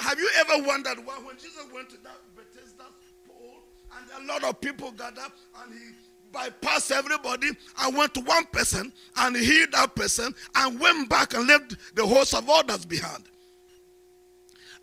Have 0.00 0.18
you 0.18 0.28
ever 0.36 0.66
wondered 0.66 0.98
why 1.06 1.14
when 1.24 1.36
Jesus 1.36 1.64
went 1.72 1.88
to 1.88 1.96
that 2.02 2.20
Bethesda 2.36 2.84
and 3.96 4.24
a 4.28 4.32
lot 4.32 4.44
of 4.44 4.60
people 4.60 4.90
gathered 4.92 5.32
and 5.62 5.72
he 5.72 5.90
bypassed 6.32 6.90
everybody 6.90 7.48
and 7.80 7.96
went 7.96 8.14
to 8.14 8.20
one 8.20 8.44
person 8.46 8.92
and 9.16 9.36
he 9.36 9.44
healed 9.44 9.72
that 9.72 9.94
person 9.94 10.34
and 10.56 10.80
went 10.80 11.08
back 11.08 11.34
and 11.34 11.46
left 11.46 11.76
the 11.94 12.06
host 12.06 12.34
of 12.34 12.48
others 12.48 12.84
behind? 12.84 13.24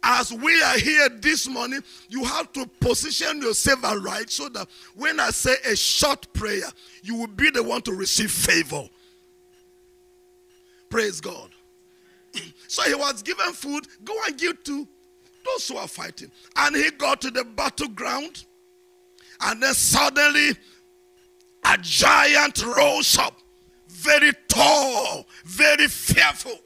as 0.06 0.32
we 0.32 0.62
are 0.62 0.78
here 0.78 1.10
this 1.10 1.48
morning, 1.48 1.82
you 2.10 2.24
have 2.24 2.54
to 2.54 2.68
position 2.80 3.42
yourself 3.42 3.82
right 4.04 4.30
so 4.30 4.48
that 4.50 4.68
when 4.96 5.20
I 5.20 5.32
say 5.32 5.56
a 5.66 5.76
short 5.76 6.32
prayer, 6.32 6.68
you 7.02 7.16
will 7.16 7.28
be 7.28 7.50
the 7.50 7.64
one 7.64 7.82
to 7.82 7.92
receive 7.92 8.30
favor. 8.30 8.88
Praise 10.90 11.20
God. 11.20 11.50
so 12.68 12.84
he 12.84 12.94
was 12.94 13.24
given 13.24 13.52
food, 13.54 13.88
go 14.04 14.16
and 14.28 14.38
give 14.38 14.64
to 14.66 14.88
those 15.44 15.68
who 15.68 15.78
are 15.78 15.88
fighting. 15.88 16.32
And 16.56 16.76
he 16.76 16.92
got 16.92 17.22
to 17.22 17.32
the 17.32 17.44
battleground, 17.44 18.45
and 19.42 19.62
then 19.62 19.74
suddenly 19.74 20.52
a 21.66 21.78
giant 21.82 22.64
rose 22.66 23.18
up, 23.18 23.40
very 23.88 24.32
tall, 24.48 25.26
very 25.46 25.88
fearful. 25.88 26.60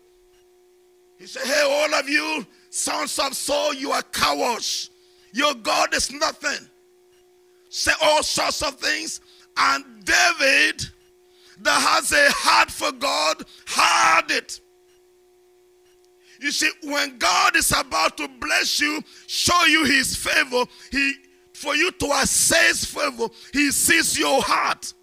He 1.18 1.26
said, 1.26 1.44
Hey, 1.44 1.64
all 1.64 2.00
of 2.00 2.08
you, 2.10 2.46
Sons 2.70 3.18
of 3.20 3.34
Saul, 3.34 3.74
you 3.74 3.92
are 3.92 4.04
cowards. 4.04 4.90
Your 5.34 5.54
God 5.54 5.94
is 5.94 6.12
nothing. 6.12 6.68
Say 7.70 7.92
all 8.02 8.24
sorts 8.24 8.62
of 8.62 8.76
things. 8.76 9.22
And 9.58 9.84
David, 10.04 10.84
that 11.62 11.82
has 11.82 12.12
a 12.12 12.32
heart 12.32 12.72
for 12.72 12.92
God, 12.92 13.44
heard 13.68 14.32
it. 14.32 14.60
You 16.40 16.52
see, 16.52 16.70
when 16.84 17.18
God 17.18 17.58
is 17.58 17.72
about 17.78 18.16
to 18.18 18.28
bless 18.40 18.80
you, 18.80 19.02
show 19.28 19.66
you 19.66 19.84
his 19.84 20.16
favor, 20.16 20.64
he 20.90 21.14
for 21.60 21.76
you 21.76 21.91
to 21.91 22.05
assess 22.22 22.86
favor, 22.86 23.28
he 23.51 23.70
sees 23.72 24.18
your 24.18 24.41
heart. 24.41 24.93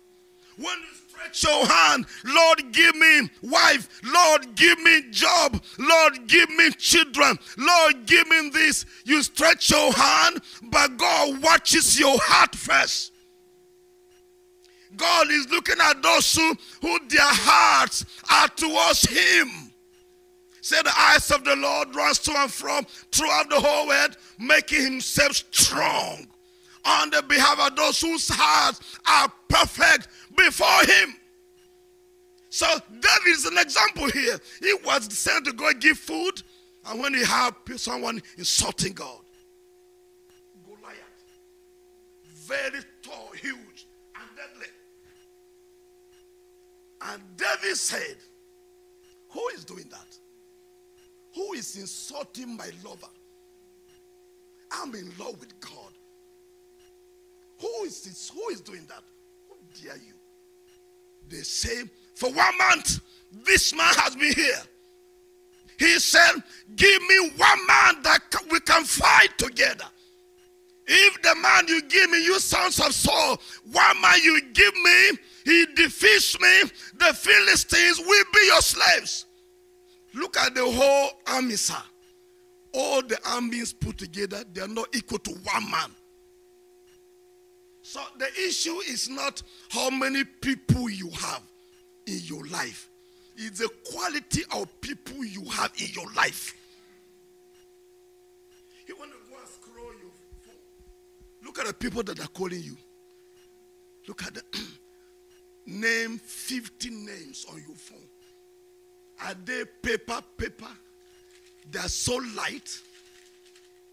When 0.57 0.65
you 0.65 0.97
stretch 1.07 1.45
your 1.45 1.67
hand. 1.67 2.07
Lord, 2.25 2.73
give 2.73 2.97
me 2.97 3.29
wife. 3.43 4.01
Lord, 4.03 4.55
give 4.57 4.79
me 4.81 5.03
job. 5.11 5.63
Lord, 5.79 6.27
give 6.27 6.49
me 6.49 6.71
children. 6.71 7.39
Lord, 7.59 8.07
give 8.07 8.27
me 8.29 8.49
this. 8.49 8.87
You 9.05 9.23
stretch 9.23 9.71
your 9.71 9.93
hand, 9.93 10.41
but 10.63 10.97
God 10.97 11.43
watches 11.43 12.01
your 12.01 12.17
heart 12.23 12.55
first. 12.55 13.13
God 14.97 15.31
is 15.31 15.51
looking 15.51 15.77
at 15.79 16.03
those 16.03 16.35
who, 16.35 16.57
who 16.81 16.99
their 17.09 17.21
hearts 17.21 18.07
are 18.33 18.49
towards 18.49 19.03
Him. 19.03 19.51
Say 20.63 20.81
the 20.83 20.93
eyes 20.99 21.31
of 21.31 21.45
the 21.45 21.55
Lord 21.55 21.95
runs 21.95 22.19
to 22.21 22.33
and 22.33 22.51
from 22.51 22.87
throughout 23.13 23.51
the 23.51 23.61
whole 23.61 23.89
world, 23.89 24.17
making 24.39 24.83
Himself 24.83 25.33
strong 25.35 26.29
on 26.87 27.11
the 27.11 27.23
behalf 27.23 27.59
of 27.61 27.77
those 27.77 28.01
whose 28.01 28.29
hearts 28.29 28.81
are 29.07 29.33
perfect 29.49 30.09
before 30.37 30.85
him. 30.85 31.17
So 32.49 32.67
David 32.89 33.27
is 33.27 33.45
an 33.45 33.59
example 33.59 34.09
here. 34.11 34.39
He 34.61 34.73
was 34.85 35.13
sent 35.13 35.45
to 35.47 35.53
go 35.53 35.69
and 35.69 35.81
give 35.81 35.99
food, 35.99 36.43
and 36.87 37.01
when 37.01 37.13
he 37.13 37.25
had 37.25 37.55
someone 37.77 38.23
insulting 38.39 38.93
God, 38.93 39.21
Goliath, 40.65 40.97
very 42.47 42.83
tall, 43.03 43.31
huge, 43.41 43.87
and 44.15 44.25
deadly. 44.37 44.73
And 47.03 47.23
David 47.37 47.77
said, 47.77 48.17
Who 49.31 49.43
is 49.55 49.65
doing 49.65 49.87
that? 49.91 50.17
Who 51.35 51.53
is 51.53 51.77
insulting 51.77 52.57
my 52.57 52.71
lover? 52.85 53.09
I'm 54.73 54.95
in 54.95 55.11
love 55.19 55.39
with 55.41 55.59
God. 55.61 55.93
Who 57.61 57.85
is 57.85 58.03
this? 58.03 58.31
Who 58.31 58.49
is 58.51 58.61
doing 58.61 58.87
that? 58.89 59.03
Who 59.49 59.57
dare 59.83 59.97
you? 59.97 60.15
They 61.29 61.39
say, 61.39 61.85
For 62.15 62.31
one 62.31 62.59
month, 62.59 63.01
this 63.45 63.75
man 63.75 63.93
has 63.95 64.15
been 64.15 64.33
here. 64.33 64.63
He 65.79 65.99
said, 65.99 66.43
Give 66.75 67.03
me 67.03 67.31
one 67.37 67.67
man 67.67 68.03
that 68.03 68.21
we 68.51 68.61
can 68.61 68.85
fight 68.85 69.37
together. 69.37 69.85
If 70.87 71.21
the 71.23 71.35
man 71.35 71.67
you 71.67 71.83
give 71.83 72.11
me, 72.11 72.23
you 72.25 72.39
sons 72.39 72.79
of 72.79 72.95
Saul, 72.95 73.41
one 73.73 74.01
man 74.01 74.21
you 74.23 74.41
give 74.53 74.75
me, 74.75 75.19
he 75.45 75.67
defeats 75.75 76.41
me, 76.41 76.71
the 76.99 77.13
Philistines 77.13 77.99
will 77.99 78.25
be 78.33 78.47
your 78.47 78.61
slaves. 78.61 79.27
Look 80.15 80.37
at 80.37 80.55
the 80.55 80.65
whole 80.65 81.11
army, 81.27 81.57
sir. 81.57 81.75
All 82.73 83.03
the 83.03 83.19
armies 83.29 83.73
put 83.73 83.99
together, 83.99 84.45
they 84.53 84.61
are 84.61 84.69
not 84.69 84.95
equal 84.95 85.19
to 85.19 85.31
one 85.33 85.71
man. 85.71 85.91
So 87.89 88.01
the 88.19 88.27
issue 88.45 88.81
is 88.89 89.09
not 89.09 89.41
how 89.69 89.91
many 89.91 90.25
people 90.25 90.91
you 90.91 91.09
have 91.11 91.41
in 92.09 92.19
your 92.25 92.45
life, 92.49 92.91
it's 93.37 93.61
the 93.61 93.71
quality 93.93 94.43
of 94.53 94.81
people 94.81 95.25
you 95.25 95.45
have 95.45 95.71
in 95.79 95.87
your 95.95 96.13
life. 96.17 96.53
You 98.89 98.97
want 98.97 99.13
to 99.13 99.19
go 99.31 99.37
and 99.39 99.49
scroll 99.49 99.93
your 100.03 100.11
phone. 100.45 101.45
Look 101.45 101.61
at 101.61 101.67
the 101.69 101.75
people 101.75 102.03
that 102.03 102.19
are 102.19 102.27
calling 102.27 102.61
you. 102.61 102.77
Look 104.09 104.25
at 104.25 104.35
the 104.35 104.43
name 105.67 106.19
50 106.19 106.91
names 106.91 107.47
on 107.53 107.63
your 107.65 107.77
phone. 107.77 108.09
Are 109.25 109.35
they 109.45 109.63
paper, 109.81 110.21
paper? 110.37 110.73
They 111.71 111.79
are 111.79 111.89
so 111.89 112.17
light. 112.35 112.81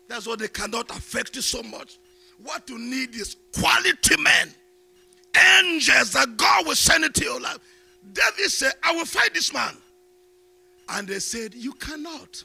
That's 0.08 0.26
why 0.26 0.36
they 0.36 0.48
cannot 0.48 0.90
affect 0.90 1.36
you 1.36 1.44
so 1.44 1.62
much. 1.62 2.00
What 2.44 2.70
you 2.70 2.78
need 2.78 3.16
is 3.16 3.38
quality 3.58 4.22
men, 4.22 4.54
angels 5.58 6.12
that 6.14 6.36
God 6.36 6.68
will 6.68 6.76
send 6.76 7.06
into 7.06 7.24
your 7.24 7.40
life. 7.40 7.60
David 8.12 8.52
said, 8.52 8.74
I 8.84 8.92
will 8.92 9.06
fight 9.06 9.34
this 9.34 9.54
man. 9.54 9.76
And 10.90 11.08
they 11.08 11.20
said, 11.20 11.54
You 11.54 11.72
cannot. 11.74 12.44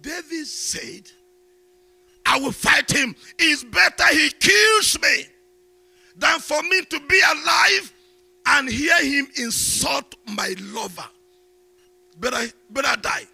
David 0.00 0.46
said, 0.46 1.10
I 2.24 2.38
will 2.38 2.52
fight 2.52 2.90
him. 2.90 3.14
It's 3.38 3.64
better 3.64 4.06
he 4.10 4.30
kills 4.30 4.98
me 5.02 5.24
than 6.16 6.38
for 6.40 6.62
me 6.62 6.82
to 6.82 7.00
be 7.08 7.20
alive 7.20 7.92
and 8.46 8.68
hear 8.68 9.02
him 9.02 9.28
insult 9.36 10.14
my 10.26 10.54
lover. 10.72 11.04
Better, 12.18 12.50
better 12.70 13.00
die. 13.00 13.26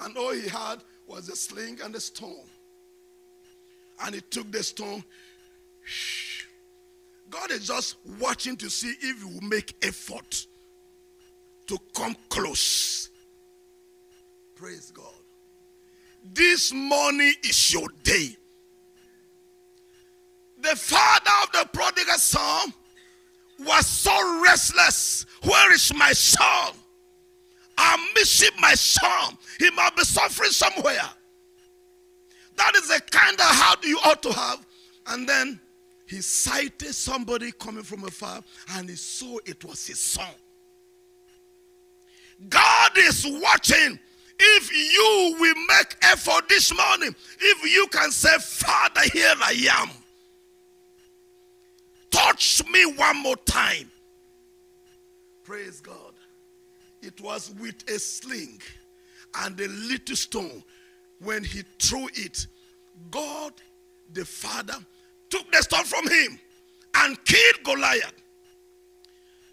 And 0.00 0.16
all 0.16 0.32
he 0.32 0.48
had 0.48 0.76
was 1.06 1.28
a 1.28 1.36
sling 1.36 1.78
and 1.84 1.94
a 1.94 2.00
stone 2.00 2.46
and 4.04 4.14
he 4.14 4.20
took 4.22 4.50
the 4.50 4.62
stone. 4.62 5.04
God 7.30 7.50
is 7.50 7.66
just 7.66 7.96
watching 8.20 8.56
to 8.58 8.68
see 8.68 8.94
if 9.00 9.20
you 9.20 9.28
will 9.28 9.48
make 9.48 9.74
effort 9.82 10.46
to 11.66 11.78
come 11.94 12.14
close. 12.28 13.08
Praise 14.54 14.92
God. 14.94 15.06
This 16.34 16.72
morning 16.72 17.34
is 17.42 17.72
your 17.72 17.88
day. 18.02 18.36
The 20.60 20.76
father 20.76 21.30
of 21.42 21.52
the 21.52 21.68
prodigal 21.72 22.18
son 22.18 22.72
was 23.58 23.86
so 23.86 24.42
restless. 24.42 25.26
Where 25.42 25.72
is 25.72 25.92
my 25.94 26.12
son? 26.12 26.74
I'm 27.76 28.00
missing 28.14 28.50
my 28.60 28.74
son. 28.74 29.36
He 29.58 29.70
might 29.70 29.96
be 29.96 30.04
suffering 30.04 30.50
somewhere. 30.50 31.10
That 32.56 32.74
is 32.76 32.88
the 32.88 33.00
kind 33.10 33.34
of 33.34 33.46
heart 33.46 33.84
you 33.84 33.98
ought 34.04 34.22
to 34.22 34.32
have. 34.32 34.66
And 35.06 35.28
then 35.28 35.60
he 36.06 36.20
sighted 36.20 36.94
somebody 36.94 37.52
coming 37.52 37.82
from 37.82 38.04
afar 38.04 38.42
and 38.74 38.88
he 38.88 38.96
saw 38.96 39.38
it 39.44 39.64
was 39.64 39.86
his 39.86 39.98
son. 39.98 40.34
God 42.48 42.90
is 42.98 43.26
watching. 43.26 43.98
If 44.38 44.72
you 44.72 45.36
will 45.38 45.66
make 45.68 45.96
effort 46.02 46.48
this 46.48 46.74
morning, 46.76 47.14
if 47.40 47.72
you 47.72 47.86
can 47.88 48.10
say, 48.10 48.36
Father, 48.38 49.02
here 49.12 49.34
I 49.40 49.68
am. 49.80 49.90
Touch 52.10 52.62
me 52.68 52.86
one 52.86 53.22
more 53.22 53.36
time. 53.36 53.90
Praise 55.44 55.80
God. 55.80 56.12
It 57.00 57.20
was 57.20 57.52
with 57.60 57.88
a 57.88 57.98
sling 57.98 58.60
and 59.42 59.58
a 59.60 59.68
little 59.68 60.16
stone. 60.16 60.62
When 61.22 61.44
he 61.44 61.62
threw 61.78 62.08
it, 62.14 62.46
God 63.10 63.52
the 64.12 64.24
Father 64.24 64.76
took 65.30 65.50
the 65.52 65.62
stone 65.62 65.84
from 65.84 66.08
him 66.08 66.38
and 66.96 67.24
killed 67.24 67.64
Goliath. 67.64 68.12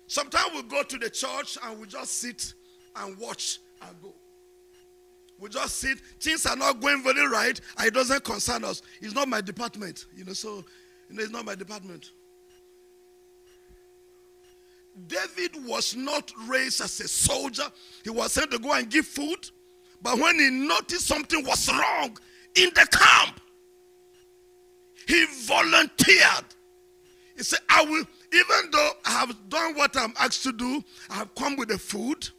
Sometimes 0.08 0.54
we 0.56 0.64
go 0.64 0.84
to 0.84 0.98
the 0.98 1.10
church 1.10 1.58
and 1.64 1.80
we 1.80 1.86
just 1.86 2.20
sit 2.20 2.54
and 2.96 3.18
watch 3.18 3.60
and 3.82 3.96
go. 4.02 4.14
We 5.40 5.50
just 5.50 5.78
sit. 5.78 6.00
Things 6.20 6.46
are 6.46 6.56
not 6.56 6.82
going 6.82 7.04
very 7.04 7.28
right, 7.28 7.60
it 7.80 7.94
doesn't 7.94 8.24
concern 8.24 8.64
us. 8.64 8.82
It's 9.02 9.14
not 9.14 9.28
my 9.30 9.42
department, 9.42 10.08
you 10.16 10.26
know. 10.26 10.34
So, 10.34 10.66
you 11.10 11.16
know, 11.16 11.24
it's 11.24 11.32
not 11.32 11.46
my 11.46 11.56
department. 11.56 12.12
David 15.08 15.66
was 15.66 15.96
not 15.96 16.32
raised 16.48 16.82
as 16.82 17.00
a 17.00 17.08
soldier. 17.08 17.72
He 18.04 18.10
was 18.10 18.34
sent 18.34 18.52
to 18.52 18.60
go 18.60 18.74
and 18.74 18.90
give 18.90 19.06
food. 19.06 19.50
But 20.02 20.18
when 20.18 20.40
he 20.40 20.50
noticed 20.50 21.08
something 21.08 21.44
was 21.46 21.70
wrong 21.70 22.18
in 22.56 22.70
the 22.76 22.88
camp, 22.92 23.40
he 25.08 25.26
volunteered. 25.46 26.46
He 27.36 27.44
said, 27.44 27.60
I 27.70 27.84
will, 27.84 28.06
even 28.34 28.72
though 28.72 28.92
I 29.06 29.12
have 29.12 29.36
done 29.50 29.76
what 29.76 29.98
I'm 29.98 30.14
asked 30.20 30.44
to 30.44 30.52
do, 30.52 30.84
I 31.10 31.16
have 31.16 31.34
come 31.36 31.56
with 31.56 31.70
the 31.70 31.78
food. 31.78 32.30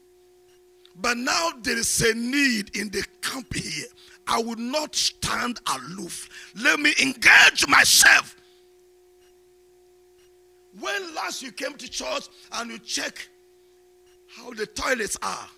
But 0.96 1.16
now 1.16 1.50
there 1.62 1.78
is 1.78 2.00
a 2.02 2.14
need 2.14 2.76
in 2.76 2.90
the 2.90 3.04
camp 3.22 3.54
here. 3.54 3.86
I 4.26 4.40
will 4.42 4.56
not 4.56 4.94
stand 4.94 5.60
aloof. 5.74 6.28
Let 6.54 6.78
me 6.78 6.94
engage 7.00 7.66
myself. 7.66 8.36
When 10.78 11.14
last 11.14 11.42
you 11.42 11.50
came 11.50 11.74
to 11.74 11.88
church 11.90 12.28
and 12.52 12.70
you 12.70 12.78
check 12.78 13.28
how 14.28 14.52
the 14.52 14.66
toilets 14.66 15.16
are? 15.22 15.48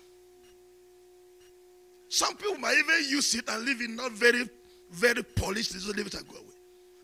Some 2.13 2.35
people 2.37 2.59
might 2.59 2.77
even 2.77 3.09
use 3.09 3.33
it 3.33 3.49
and 3.49 3.65
leave 3.65 3.81
it 3.81 3.89
not 3.89 4.11
very, 4.11 4.47
very 4.91 5.23
polished. 5.23 5.73
They 5.73 5.79
just 5.79 5.97
leave 5.97 6.05
it 6.05 6.13
and 6.13 6.27
go 6.27 6.35
away. 6.35 6.45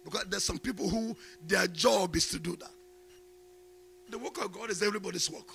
Because 0.06 0.26
there's 0.30 0.44
some 0.44 0.60
people 0.60 0.88
who 0.88 1.16
their 1.48 1.66
job 1.66 2.16
is 2.16 2.30
to 2.30 2.38
do 2.38 2.56
that. 2.58 2.70
The 4.12 4.20
work 4.20 4.38
of 4.38 4.52
God 4.52 4.70
is 4.70 4.84
everybody's 4.84 5.28
work. 5.32 5.48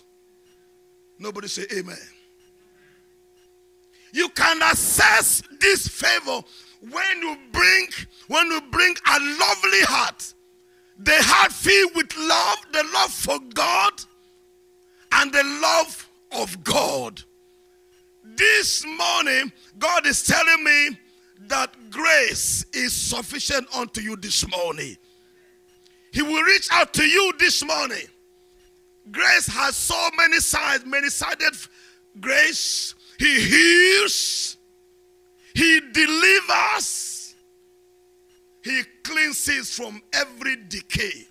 Nobody 1.20 1.46
say 1.46 1.66
amen. 1.72 1.96
You 4.12 4.28
can 4.30 4.60
assess 4.60 5.40
this 5.60 5.86
favor 5.86 6.40
when 6.80 7.20
you 7.22 7.36
bring 7.52 7.86
when 8.26 8.48
you 8.48 8.60
bring 8.72 8.96
a 9.06 9.20
lovely 9.20 9.82
heart. 9.82 10.34
The 10.98 11.14
heart 11.14 11.52
filled 11.52 11.94
with 11.94 12.12
love, 12.16 12.56
the 12.72 12.82
love 12.92 13.12
for 13.12 13.38
God, 13.54 13.92
and 15.12 15.32
the 15.32 15.44
love 15.62 16.10
of 16.32 16.64
God. 16.64 17.22
This 18.24 18.84
morning, 18.86 19.52
God 19.78 20.06
is 20.06 20.22
telling 20.22 20.64
me 20.64 20.98
that 21.48 21.74
grace 21.90 22.64
is 22.72 22.92
sufficient 22.92 23.66
unto 23.76 24.00
you 24.00 24.16
this 24.16 24.48
morning. 24.48 24.96
He 26.12 26.22
will 26.22 26.42
reach 26.42 26.68
out 26.72 26.94
to 26.94 27.04
you 27.04 27.32
this 27.38 27.64
morning. 27.64 28.06
Grace 29.10 29.46
has 29.46 29.76
so 29.76 30.10
many 30.16 30.38
sides, 30.40 30.86
many 30.86 31.10
sided 31.10 31.54
grace. 32.20 32.94
He 33.18 33.40
heals, 33.40 34.56
He 35.54 35.80
delivers, 35.92 37.34
He 38.62 38.82
cleanses 39.02 39.76
from 39.76 40.00
every 40.12 40.56
decay. 40.68 41.28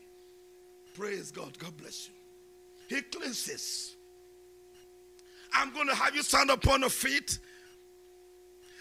Praise 0.94 1.32
God. 1.32 1.58
God 1.58 1.76
bless 1.78 2.08
you. 2.08 2.96
He 2.96 3.02
cleanses. 3.02 3.93
I'm 5.54 5.74
going 5.74 5.88
to 5.88 5.96
have 5.96 6.16
you 6.16 6.24
stand 6.24 6.50
upon 6.50 6.82
your 6.82 6.90
feet. 6.90 7.40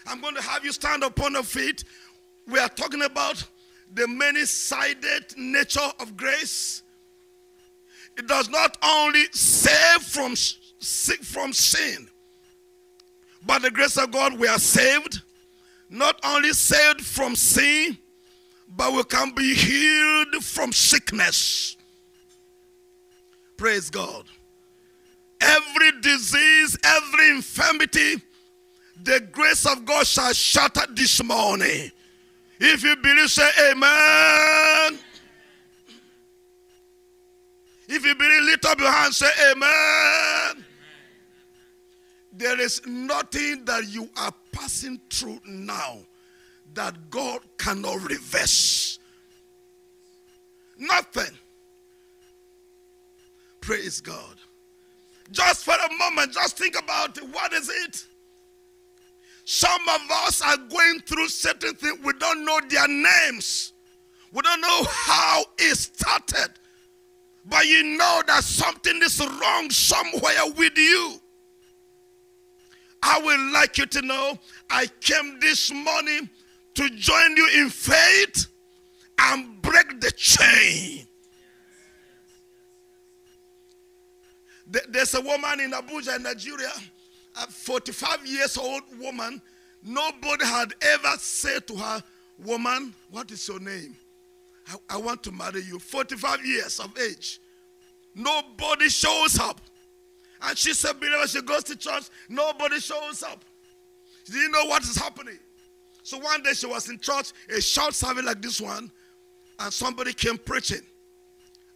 I'm 0.07 0.19
going 0.21 0.35
to 0.35 0.41
have 0.41 0.65
you 0.65 0.71
stand 0.71 1.03
upon 1.03 1.33
your 1.33 1.43
feet. 1.43 1.83
We 2.47 2.59
are 2.59 2.69
talking 2.69 3.03
about 3.03 3.43
the 3.93 4.07
many 4.07 4.45
sided 4.45 5.37
nature 5.37 5.91
of 5.99 6.17
grace. 6.17 6.83
It 8.17 8.27
does 8.27 8.49
not 8.49 8.77
only 8.83 9.25
save 9.31 10.01
from, 10.01 10.35
sick 10.35 11.23
from 11.23 11.53
sin, 11.53 12.07
by 13.45 13.59
the 13.59 13.71
grace 13.71 13.97
of 13.97 14.11
God, 14.11 14.39
we 14.39 14.47
are 14.47 14.59
saved. 14.59 15.21
Not 15.89 16.19
only 16.23 16.53
saved 16.53 17.01
from 17.01 17.35
sin, 17.35 17.97
but 18.67 18.93
we 18.93 19.03
can 19.03 19.31
be 19.31 19.53
healed 19.53 20.43
from 20.43 20.71
sickness. 20.71 21.77
Praise 23.57 23.89
God. 23.89 24.25
Every 25.43 25.99
disease, 26.01 26.77
every 26.83 27.31
infirmity, 27.31 28.21
the 29.03 29.19
grace 29.31 29.65
of 29.65 29.83
God 29.83 30.07
shall 30.07 30.31
shatter 30.31 30.85
this 30.93 31.21
morning. 31.21 31.91
If 32.59 32.83
you 32.83 32.95
believe, 32.95 33.29
say 33.29 33.49
amen. 33.71 34.99
If 37.89 38.05
you 38.05 38.15
believe, 38.15 38.43
lift 38.43 38.65
up 38.65 38.79
your 38.79 38.91
hand, 38.91 39.13
say 39.13 39.29
amen. 39.51 40.65
There 42.31 42.59
is 42.61 42.81
nothing 42.87 43.65
that 43.65 43.87
you 43.89 44.09
are 44.15 44.33
passing 44.53 44.99
through 45.09 45.41
now 45.45 45.97
that 46.73 47.09
God 47.09 47.41
cannot 47.57 48.09
reverse. 48.09 48.97
Nothing. 50.77 51.37
Praise 53.59 53.99
God. 53.99 54.37
Just 55.33 55.65
for 55.65 55.73
a 55.73 55.97
moment, 55.97 56.31
just 56.31 56.57
think 56.57 56.77
about 56.77 57.17
it. 57.17 57.23
What 57.23 57.53
is 57.53 57.67
it? 57.67 58.05
Some 59.45 59.81
of 59.89 60.01
us 60.27 60.41
are 60.43 60.57
going 60.57 60.99
through 61.07 61.27
certain 61.27 61.73
things. 61.73 61.97
We 62.03 62.13
don't 62.13 62.45
know 62.45 62.59
their 62.69 62.87
names. 62.87 63.73
We 64.31 64.43
don't 64.43 64.61
know 64.61 64.85
how 64.89 65.43
it 65.57 65.75
started. 65.75 66.53
But 67.45 67.65
you 67.65 67.97
know 67.97 68.21
that 68.27 68.43
something 68.43 69.01
is 69.01 69.19
wrong 69.19 69.71
somewhere 69.71 70.53
with 70.55 70.77
you. 70.77 71.19
I 73.01 73.19
would 73.19 73.53
like 73.53 73.79
you 73.79 73.87
to 73.87 74.01
know 74.03 74.37
I 74.69 74.85
came 75.01 75.39
this 75.41 75.71
morning 75.73 76.29
to 76.75 76.89
join 76.91 77.35
you 77.35 77.49
in 77.55 77.69
faith 77.69 78.47
and 79.19 79.61
break 79.63 79.99
the 79.99 80.11
chain. 80.11 81.07
There's 84.89 85.13
a 85.13 85.21
woman 85.21 85.59
in 85.59 85.71
Abuja, 85.71 86.19
Nigeria, 86.21 86.71
a 87.35 87.47
45 87.47 88.25
years 88.25 88.57
old 88.57 88.83
woman. 88.99 89.41
Nobody 89.83 90.45
had 90.45 90.73
ever 90.81 91.15
said 91.17 91.67
to 91.67 91.75
her, 91.75 92.03
Woman, 92.43 92.93
what 93.11 93.29
is 93.31 93.47
your 93.47 93.59
name? 93.59 93.95
I, 94.67 94.95
I 94.95 94.97
want 94.97 95.23
to 95.23 95.31
marry 95.31 95.61
you. 95.61 95.79
45 95.79 96.45
years 96.45 96.79
of 96.79 96.97
age. 96.97 97.39
Nobody 98.15 98.89
shows 98.89 99.39
up. 99.39 99.61
And 100.41 100.57
she 100.57 100.73
said, 100.73 100.99
believer, 100.99 101.27
she 101.27 101.41
goes 101.41 101.63
to 101.65 101.75
church, 101.75 102.03
nobody 102.27 102.79
shows 102.79 103.23
up. 103.23 103.43
She 104.25 104.33
didn't 104.33 104.51
know 104.51 104.65
what 104.65 104.83
is 104.83 104.97
happening. 104.97 105.39
So 106.03 106.17
one 106.19 106.43
day 106.43 106.53
she 106.53 106.65
was 106.65 106.89
in 106.89 106.99
church, 106.99 107.31
a 107.55 107.61
shout 107.61 107.93
service 107.93 108.25
like 108.25 108.41
this 108.41 108.59
one, 108.59 108.91
and 109.59 109.71
somebody 109.71 110.11
came 110.11 110.37
preaching. 110.37 110.81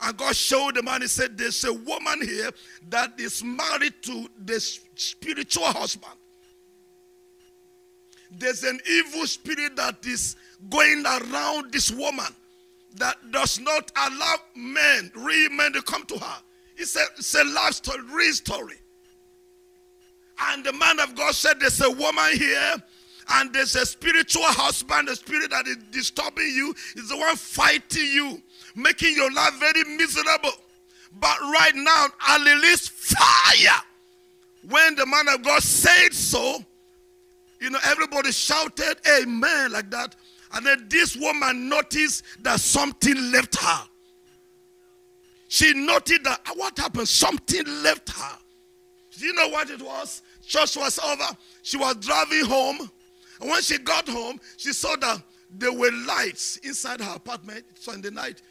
And 0.02 0.16
God 0.16 0.36
showed 0.36 0.76
the 0.76 0.84
man, 0.84 1.02
he 1.02 1.08
said, 1.08 1.38
There's 1.38 1.64
a 1.64 1.74
woman 1.74 2.22
here 2.22 2.52
that 2.90 3.20
is 3.20 3.44
married 3.44 3.94
to 4.04 4.28
the 4.46 4.60
spiritual 4.96 5.66
husband. 5.66 6.14
There's 8.32 8.64
an 8.64 8.80
evil 8.90 9.26
spirit 9.26 9.76
that 9.78 10.06
is 10.06 10.36
going 10.70 11.04
around 11.06 11.72
this 11.72 11.92
woman 11.92 12.28
that 12.96 13.16
does 13.32 13.60
not 13.60 13.92
allow 13.96 14.36
men, 14.56 15.12
real 15.16 15.50
men, 15.52 15.74
to 15.74 15.82
come 15.82 16.06
to 16.06 16.18
her. 16.18 16.38
It's 16.76 16.96
a, 16.96 17.04
it's 17.18 17.34
a 17.36 17.44
love 17.44 17.74
story, 17.74 18.02
real 18.12 18.34
story. 18.34 18.76
And 20.40 20.64
the 20.64 20.74
man 20.74 21.00
of 21.00 21.16
God 21.16 21.34
said, 21.34 21.60
There's 21.60 21.82
a 21.82 21.90
woman 21.90 22.32
here, 22.34 22.76
and 23.30 23.54
there's 23.54 23.76
a 23.76 23.86
spiritual 23.86 24.44
husband, 24.44 25.10
a 25.10 25.16
spirit 25.16 25.50
that 25.52 25.68
is 25.68 25.78
disturbing 25.92 26.50
you, 26.50 26.74
is 26.96 27.10
the 27.10 27.18
one 27.18 27.36
fighting 27.36 28.06
you, 28.06 28.42
making 28.78 29.16
your 29.16 29.32
life 29.32 29.60
very 29.60 29.84
miserable. 29.98 30.52
But 31.20 31.40
right 31.42 31.76
now, 31.76 32.08
I 32.22 32.38
release 32.38 32.88
fire. 32.88 33.82
When 34.70 34.96
the 34.96 35.06
man 35.06 35.28
of 35.30 35.42
God 35.44 35.64
said 35.64 36.14
so, 36.14 36.60
you 37.60 37.72
know, 37.72 37.80
everybody 37.86 38.32
shouted, 38.32 38.98
Amen, 39.20 39.72
like 39.72 39.90
that. 39.92 40.16
And 40.54 40.66
then 40.66 40.86
this 40.90 41.16
woman 41.16 41.68
noticed 41.68 42.24
that 42.44 42.60
something 42.60 43.32
left 43.32 43.60
her. 43.60 43.84
She 45.48 45.74
noted 45.74 46.24
that 46.26 46.42
ah, 46.46 46.54
what 46.56 46.78
happened? 46.78 47.08
Something 47.08 47.64
left 47.84 48.10
her. 48.10 48.38
Do 49.18 49.26
you 49.26 49.34
know 49.34 49.50
what 49.50 49.70
it 49.70 49.82
was? 49.82 50.22
Church 50.46 50.78
was 50.78 51.00
over. 51.00 51.36
She 51.64 51.78
was 51.78 51.96
driving 51.96 52.46
home. 52.46 52.90
And 53.42 53.50
when 53.50 53.62
she 53.62 53.78
got 53.78 54.08
home, 54.08 54.40
she 54.58 54.74
saw 54.74 54.96
that 54.98 55.22
there 55.50 55.74
were 55.74 55.92
lights 56.06 56.58
inside 56.58 57.02
her 57.02 57.16
apartment. 57.16 57.66
So 57.76 57.94
in 57.94 58.02
the 58.02 58.12
night, 58.12 58.42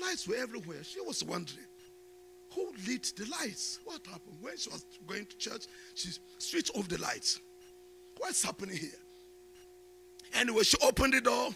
lights 0.00 0.26
were 0.26 0.36
everywhere. 0.36 0.82
She 0.82 1.00
was 1.00 1.22
wondering, 1.24 1.66
who 2.54 2.72
lit 2.86 3.12
the 3.16 3.26
lights? 3.26 3.78
What 3.84 4.00
happened? 4.06 4.36
When 4.40 4.56
she 4.56 4.70
was 4.70 4.84
going 5.06 5.26
to 5.26 5.36
church, 5.36 5.66
she 5.94 6.10
switched 6.38 6.76
off 6.76 6.88
the 6.88 6.98
lights. 6.98 7.40
What's 8.18 8.42
happening 8.42 8.76
here? 8.76 8.90
Anyway, 10.34 10.62
she 10.62 10.76
opened 10.82 11.14
the 11.14 11.20
door. 11.20 11.50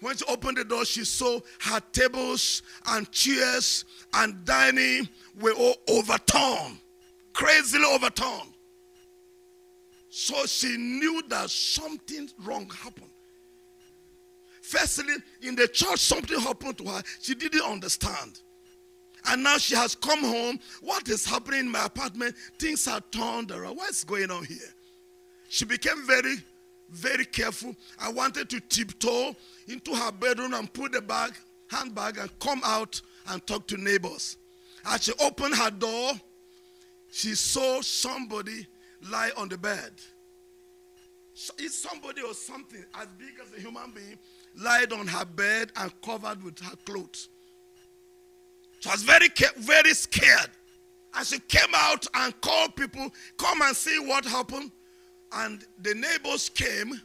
When 0.00 0.16
she 0.16 0.24
opened 0.26 0.58
the 0.58 0.64
door, 0.64 0.84
she 0.84 1.04
saw 1.04 1.40
her 1.60 1.80
tables 1.92 2.62
and 2.86 3.10
chairs 3.10 3.84
and 4.12 4.44
dining 4.44 5.08
were 5.40 5.52
all 5.52 5.76
overturned, 5.88 6.78
crazily 7.32 7.84
overturned. 7.84 8.52
So 10.10 10.46
she 10.46 10.76
knew 10.76 11.22
that 11.28 11.50
something 11.50 12.28
wrong 12.38 12.68
happened. 12.70 13.10
Firstly, 14.66 15.14
in 15.42 15.54
the 15.54 15.68
church, 15.68 16.00
something 16.00 16.40
happened 16.40 16.76
to 16.78 16.84
her. 16.86 17.00
She 17.22 17.36
didn't 17.36 17.62
understand. 17.62 18.40
And 19.28 19.44
now 19.44 19.58
she 19.58 19.76
has 19.76 19.94
come 19.94 20.18
home. 20.18 20.58
What 20.80 21.08
is 21.08 21.24
happening 21.24 21.60
in 21.60 21.70
my 21.70 21.84
apartment? 21.84 22.34
Things 22.58 22.88
are 22.88 23.00
turned 23.12 23.52
around. 23.52 23.76
What's 23.76 24.02
going 24.02 24.28
on 24.32 24.44
here? 24.44 24.74
She 25.48 25.66
became 25.66 26.04
very, 26.04 26.34
very 26.90 27.24
careful. 27.26 27.76
I 27.96 28.10
wanted 28.10 28.50
to 28.50 28.58
tiptoe 28.58 29.36
into 29.68 29.94
her 29.94 30.10
bedroom 30.10 30.52
and 30.52 30.72
put 30.72 30.90
the 30.90 31.00
bag, 31.00 31.34
handbag, 31.70 32.18
and 32.18 32.36
come 32.40 32.60
out 32.64 33.00
and 33.28 33.46
talk 33.46 33.68
to 33.68 33.76
neighbors. 33.76 34.36
As 34.84 35.04
she 35.04 35.12
opened 35.20 35.54
her 35.54 35.70
door, 35.70 36.14
she 37.12 37.36
saw 37.36 37.82
somebody 37.82 38.66
lie 39.12 39.30
on 39.36 39.48
the 39.48 39.58
bed. 39.58 39.92
It's 41.58 41.78
somebody 41.78 42.22
or 42.22 42.34
something 42.34 42.84
as 42.94 43.06
big 43.16 43.34
as 43.40 43.56
a 43.56 43.60
human 43.60 43.92
being 43.94 44.18
lied 44.56 44.92
on 44.92 45.06
her 45.06 45.24
bed 45.24 45.72
and 45.76 45.92
covered 46.02 46.42
with 46.42 46.58
her 46.60 46.76
clothes. 46.84 47.28
She 48.80 48.88
was 48.88 49.02
very, 49.02 49.28
very 49.58 49.94
scared. 49.94 50.50
And 51.14 51.26
she 51.26 51.38
came 51.38 51.74
out 51.74 52.06
and 52.14 52.38
called 52.40 52.76
people, 52.76 53.10
come 53.38 53.62
and 53.62 53.74
see 53.74 53.98
what 53.98 54.24
happened. 54.24 54.70
And 55.32 55.64
the 55.80 55.94
neighbors 55.94 56.48
came 56.50 57.00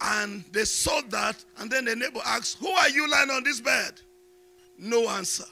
and 0.00 0.44
they 0.52 0.64
saw 0.64 1.00
that. 1.10 1.44
And 1.58 1.70
then 1.70 1.86
the 1.86 1.96
neighbor 1.96 2.20
asked, 2.24 2.58
Who 2.58 2.68
are 2.68 2.88
you 2.88 3.10
lying 3.10 3.30
on 3.30 3.42
this 3.42 3.60
bed? 3.60 4.00
No 4.78 5.08
answer. 5.08 5.44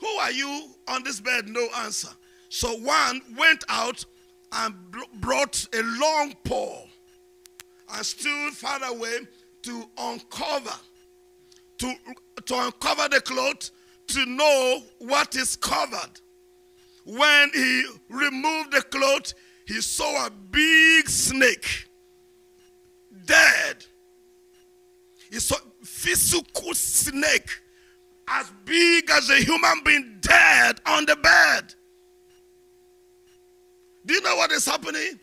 Who 0.00 0.06
are 0.06 0.32
you 0.32 0.68
on 0.88 1.02
this 1.04 1.20
bed? 1.20 1.48
No 1.48 1.66
answer. 1.78 2.08
So 2.48 2.76
one 2.78 3.22
went 3.38 3.64
out 3.68 4.04
and 4.52 4.74
brought 5.20 5.66
a 5.74 5.82
long 5.82 6.34
pole 6.44 6.86
and 7.94 8.04
stood 8.04 8.52
far 8.52 8.82
away 8.84 9.20
to 9.62 9.84
uncover, 9.98 10.74
to, 11.78 11.94
to 12.46 12.64
uncover 12.64 13.08
the 13.08 13.20
cloth 13.20 13.70
to 14.08 14.26
know 14.26 14.82
what 14.98 15.34
is 15.36 15.56
covered. 15.56 16.20
When 17.04 17.50
he 17.52 17.84
removed 18.08 18.72
the 18.72 18.82
cloth, 18.82 19.34
he 19.66 19.80
saw 19.80 20.26
a 20.26 20.30
big 20.30 21.08
snake 21.08 21.88
dead. 23.26 23.84
He 25.30 25.40
saw 25.40 25.56
physical 25.82 26.74
snake 26.74 27.48
as 28.28 28.52
big 28.64 29.10
as 29.10 29.30
a 29.30 29.36
human 29.36 29.82
being 29.84 30.18
dead 30.20 30.80
on 30.86 31.06
the 31.06 31.16
bed. 31.16 31.74
Do 34.04 34.14
you 34.14 34.20
know 34.22 34.36
what 34.36 34.52
is 34.52 34.66
happening? 34.66 35.18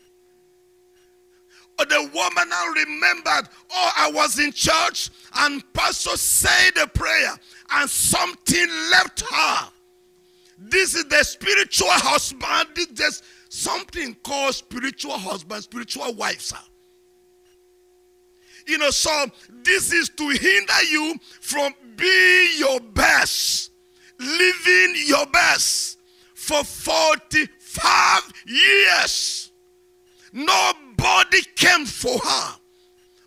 The 1.84 2.10
woman 2.14 2.48
now 2.48 2.66
remembered, 2.66 3.48
oh, 3.72 3.90
I 3.96 4.10
was 4.12 4.38
in 4.38 4.52
church 4.52 5.10
and 5.38 5.62
pastor 5.72 6.16
said 6.16 6.76
a 6.82 6.86
prayer 6.86 7.34
and 7.72 7.88
something 7.88 8.68
left 8.90 9.22
her. 9.30 9.68
This 10.58 10.94
is 10.94 11.06
the 11.06 11.22
spiritual 11.24 11.88
husband. 11.90 12.88
There's 12.92 13.22
something 13.48 14.14
called 14.22 14.54
spiritual 14.54 15.18
husband, 15.18 15.62
spiritual 15.62 16.12
wife, 16.14 16.40
sir. 16.40 16.56
You 18.66 18.78
know, 18.78 18.90
so 18.90 19.26
this 19.64 19.92
is 19.92 20.10
to 20.10 20.28
hinder 20.28 20.82
you 20.90 21.16
from 21.40 21.74
being 21.96 22.48
your 22.58 22.80
best, 22.80 23.72
living 24.18 24.94
your 25.06 25.26
best 25.26 25.98
for 26.34 26.62
45 26.62 28.32
years. 28.46 29.50
Nobody 30.32 30.89
came 31.60 31.86
for 31.86 32.18
her. 32.18 32.54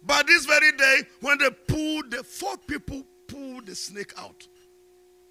But 0.05 0.27
this 0.27 0.45
very 0.45 0.71
day, 0.73 1.01
when 1.21 1.37
they 1.37 1.49
pulled, 1.49 2.11
the 2.11 2.23
four 2.23 2.57
people 2.67 3.03
pulled 3.27 3.67
the 3.67 3.75
snake 3.75 4.13
out 4.17 4.47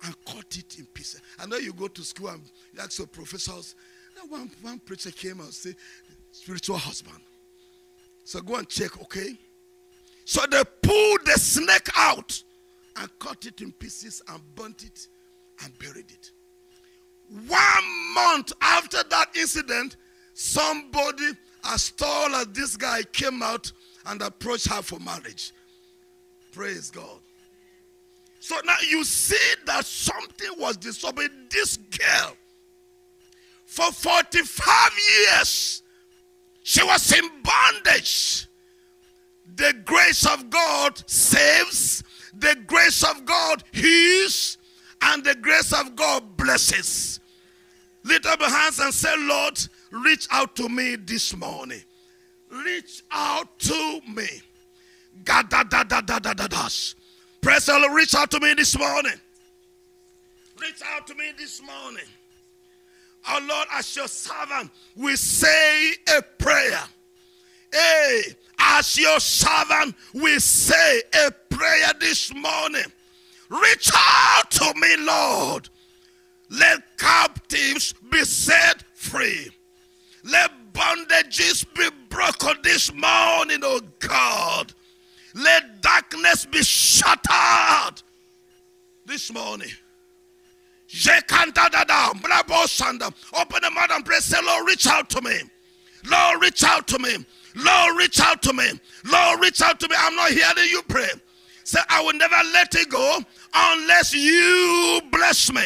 and 0.05 0.15
cut 0.25 0.57
it 0.57 0.79
in 0.79 0.87
pieces. 0.87 1.21
I 1.39 1.47
know 1.47 1.57
you 1.57 1.73
go 1.73 1.89
to 1.89 2.03
school 2.03 2.29
and 2.29 2.41
ask 2.81 2.99
your 2.99 3.07
professors. 3.07 3.75
One, 4.29 4.51
one 4.63 4.79
preacher 4.79 5.11
came 5.11 5.41
and 5.41 5.53
said, 5.53 5.77
spiritual 6.31 6.79
husband. 6.79 7.19
So 8.25 8.41
go 8.41 8.57
and 8.57 8.69
check, 8.69 9.01
okay? 9.03 9.37
So 10.25 10.43
they 10.51 10.63
pulled 10.83 11.27
the 11.27 11.39
snake 11.39 11.89
out 11.97 12.43
and 12.97 13.11
cut 13.19 13.45
it 13.47 13.61
in 13.61 13.73
pieces 13.73 14.23
and 14.29 14.41
burnt 14.55 14.85
it 14.85 15.09
and 15.65 15.77
buried 15.79 16.11
it. 16.11 16.31
One 17.49 18.15
month 18.15 18.53
after 18.61 19.03
that 19.11 19.37
incident, 19.37 19.97
somebody 20.35 21.33
as 21.65 21.91
tall 21.93 22.35
as 22.35 22.47
this 22.49 22.77
guy 22.77 23.03
came 23.13 23.43
out 23.43 23.71
and 24.07 24.21
approached 24.23 24.69
her 24.69 24.83
for 24.83 24.99
marriage. 25.01 25.53
Praise 26.53 26.91
God. 26.91 27.19
So 28.41 28.57
now 28.65 28.77
you 28.89 29.05
see 29.05 29.55
that 29.67 29.87
something 29.87 30.51
was 30.59 30.77
disturbing 30.77 31.29
this 31.51 31.77
girl. 31.77 32.37
For 33.67 33.91
45 33.93 34.91
years, 35.39 35.83
she 36.63 36.83
was 36.85 37.13
in 37.13 37.29
bondage. 37.43 38.47
The 39.57 39.75
grace 39.85 40.27
of 40.27 40.51
God 40.51 41.03
saves, 41.09 42.03
the 42.35 42.57
grace 42.67 43.05
of 43.05 43.25
God 43.25 43.63
heals, 43.73 44.59
and 45.03 45.25
the 45.25 45.35
grace 45.35 45.73
of 45.73 45.95
God 45.97 46.37
blesses. 46.37 47.21
Lift 48.05 48.27
up 48.27 48.41
your 48.41 48.51
hands 48.51 48.79
and 48.81 48.93
say, 48.93 49.15
Lord, 49.19 49.59
reach 49.93 50.27
out 50.31 50.57
to 50.57 50.69
me 50.69 50.97
this 50.97 51.37
morning. 51.37 51.83
Reach 52.51 53.03
out 53.11 53.59
to 53.61 54.01
me. 54.09 54.27
God, 55.25 55.49
da, 55.49 55.63
da, 55.63 55.85
da, 55.85 56.01
da, 56.01 56.19
da, 56.19 56.33
da, 56.33 56.47
da. 56.47 56.69
Press 57.41 57.67
the 57.67 57.91
reach 57.95 58.15
out 58.15 58.31
to 58.31 58.41
me 58.41 58.55
this 58.55 58.79
morning. 58.79 59.19
Reach 60.61 60.81
out 60.95 61.07
to 61.07 61.15
me 61.15 61.33
this 61.39 61.61
morning. 61.63 62.05
Our 63.29 63.41
Lord, 63.41 63.69
as 63.73 63.95
your 63.95 64.09
servant, 64.09 64.71
we 64.97 65.17
say 65.17 65.93
a 66.17 66.23
prayer. 66.23 66.83
Hey, 67.73 68.23
as 68.59 68.99
your 68.99 69.21
servant, 69.21 69.95
we 70.15 70.39
say 70.39 71.03
a 71.27 71.31
prayer 71.51 71.93
this 72.01 72.35
morning. 72.35 72.85
Reach 73.49 73.91
out 73.95 74.51
to 74.51 74.73
me, 74.77 74.97
Lord. 74.99 75.69
Let 76.51 76.99
captives 76.99 77.95
be 78.11 78.25
set 78.25 78.83
free. 78.95 79.51
Let 80.25 80.51
bondages 80.73 81.65
be 81.75 81.89
broken 82.09 82.57
this 82.63 82.93
morning, 82.93 83.61
oh 83.63 83.81
God. 83.99 84.73
Let 85.35 85.83
darkness 85.83 86.47
be 86.47 86.63
shattered 86.63 88.03
this 89.07 89.33
morning. 89.33 89.71
Open 90.95 91.53
the 93.63 93.71
mouth 93.75 93.91
and 93.91 94.05
pray. 94.05 94.19
Say, 94.19 94.39
Lord, 94.45 94.67
reach 94.67 94.87
out 94.87 95.09
to 95.11 95.23
me. 95.23 95.41
Lord, 96.11 96.43
reach 96.43 96.63
out 96.65 96.87
to 96.89 96.99
me. 96.99 97.17
Lord, 97.57 97.97
reach 97.97 98.21
out 98.21 98.43
to 98.43 98.53
me. 98.53 98.69
Lord, 99.07 99.41
reach 99.41 99.63
out 99.63 99.81
to 99.81 99.89
me. 99.89 99.97
I'm 99.99 100.15
not 100.15 100.31
hearing 100.31 100.71
you 100.71 100.83
pray. 100.89 101.09
Say, 101.65 101.81
I 101.89 102.03
will 102.03 102.13
never 102.15 102.37
let 102.53 102.75
it 102.75 102.91
go 102.91 103.21
unless 103.55 104.13
you 104.15 105.01
bless 105.11 105.53
me. 105.53 105.63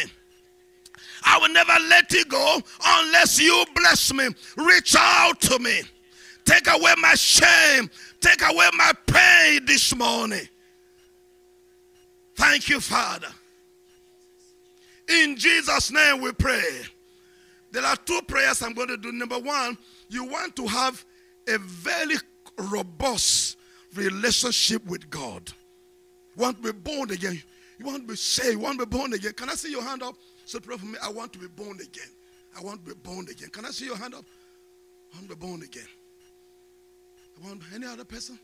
I 1.26 1.38
will 1.38 1.52
never 1.52 1.74
let 1.88 2.14
it 2.14 2.28
go 2.28 2.60
unless 2.86 3.40
you 3.40 3.64
bless 3.74 4.12
me. 4.14 4.28
Reach 4.56 4.94
out 4.96 5.40
to 5.42 5.58
me. 5.58 5.82
Take 6.44 6.68
away 6.68 6.94
my 6.98 7.14
shame. 7.14 7.90
Take 8.20 8.42
away 8.42 8.70
my 8.74 8.92
pain 9.06 9.66
this 9.66 9.94
morning. 9.94 10.48
Thank 12.36 12.68
you, 12.68 12.80
Father. 12.80 13.28
In 15.08 15.36
Jesus' 15.36 15.90
name 15.90 16.20
we 16.20 16.32
pray. 16.32 16.82
There 17.72 17.84
are 17.84 17.96
two 17.96 18.20
prayers 18.22 18.62
I'm 18.62 18.72
going 18.72 18.88
to 18.88 18.96
do. 18.96 19.10
Number 19.12 19.38
one, 19.38 19.76
you 20.08 20.24
want 20.24 20.54
to 20.56 20.66
have 20.66 21.04
a 21.48 21.58
very 21.58 22.16
robust 22.56 23.56
relationship 23.94 24.84
with 24.86 25.10
God. 25.10 25.52
You 26.36 26.42
want 26.42 26.62
to 26.62 26.72
be 26.72 26.78
born 26.78 27.10
again. 27.10 27.42
You 27.78 27.86
want 27.86 28.02
to 28.02 28.08
be 28.08 28.16
saved. 28.16 28.52
You 28.52 28.58
want 28.60 28.78
to 28.78 28.86
be 28.86 28.96
born 28.96 29.12
again. 29.12 29.32
Can 29.32 29.48
I 29.48 29.54
see 29.54 29.70
your 29.70 29.82
hand 29.82 30.02
up? 30.02 30.14
So 30.46 30.60
pray 30.60 30.76
for 30.76 30.86
me. 30.86 30.96
I 31.02 31.10
want 31.10 31.32
to 31.32 31.40
be 31.40 31.48
born 31.48 31.80
again. 31.80 32.08
I 32.56 32.62
want 32.62 32.86
to 32.86 32.94
be 32.94 33.00
born 33.02 33.26
again. 33.28 33.48
Can 33.50 33.64
I 33.64 33.70
see 33.70 33.86
your 33.86 33.96
hand 33.96 34.14
up? 34.14 34.24
I 35.12 35.16
want 35.18 35.28
to 35.28 35.36
be 35.36 35.46
born 35.46 35.62
again. 35.62 35.88
I 37.36 37.48
want 37.48 37.62
any 37.74 37.84
other 37.84 38.04
person? 38.04 38.38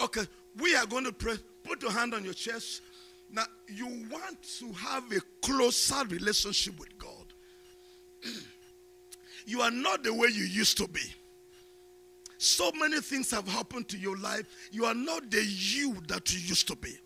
Okay, 0.00 0.26
we 0.58 0.74
are 0.74 0.84
going 0.84 1.04
to 1.04 1.12
pray. 1.12 1.36
Put 1.62 1.80
your 1.80 1.92
hand 1.92 2.12
on 2.12 2.24
your 2.24 2.34
chest. 2.34 2.82
Now, 3.30 3.44
you 3.68 3.86
want 3.86 4.42
to 4.58 4.72
have 4.72 5.04
a 5.12 5.20
closer 5.42 6.04
relationship 6.08 6.78
with 6.78 6.98
God. 6.98 7.32
you 9.46 9.60
are 9.60 9.70
not 9.70 10.02
the 10.02 10.12
way 10.12 10.28
you 10.32 10.44
used 10.44 10.76
to 10.78 10.88
be. 10.88 11.02
So 12.36 12.72
many 12.72 13.00
things 13.00 13.30
have 13.30 13.46
happened 13.46 13.88
to 13.88 13.96
your 13.96 14.16
life. 14.18 14.44
You 14.72 14.86
are 14.86 14.94
not 14.94 15.30
the 15.30 15.42
you 15.46 15.96
that 16.08 16.34
you 16.34 16.40
used 16.40 16.66
to 16.66 16.76
be. 16.76 16.98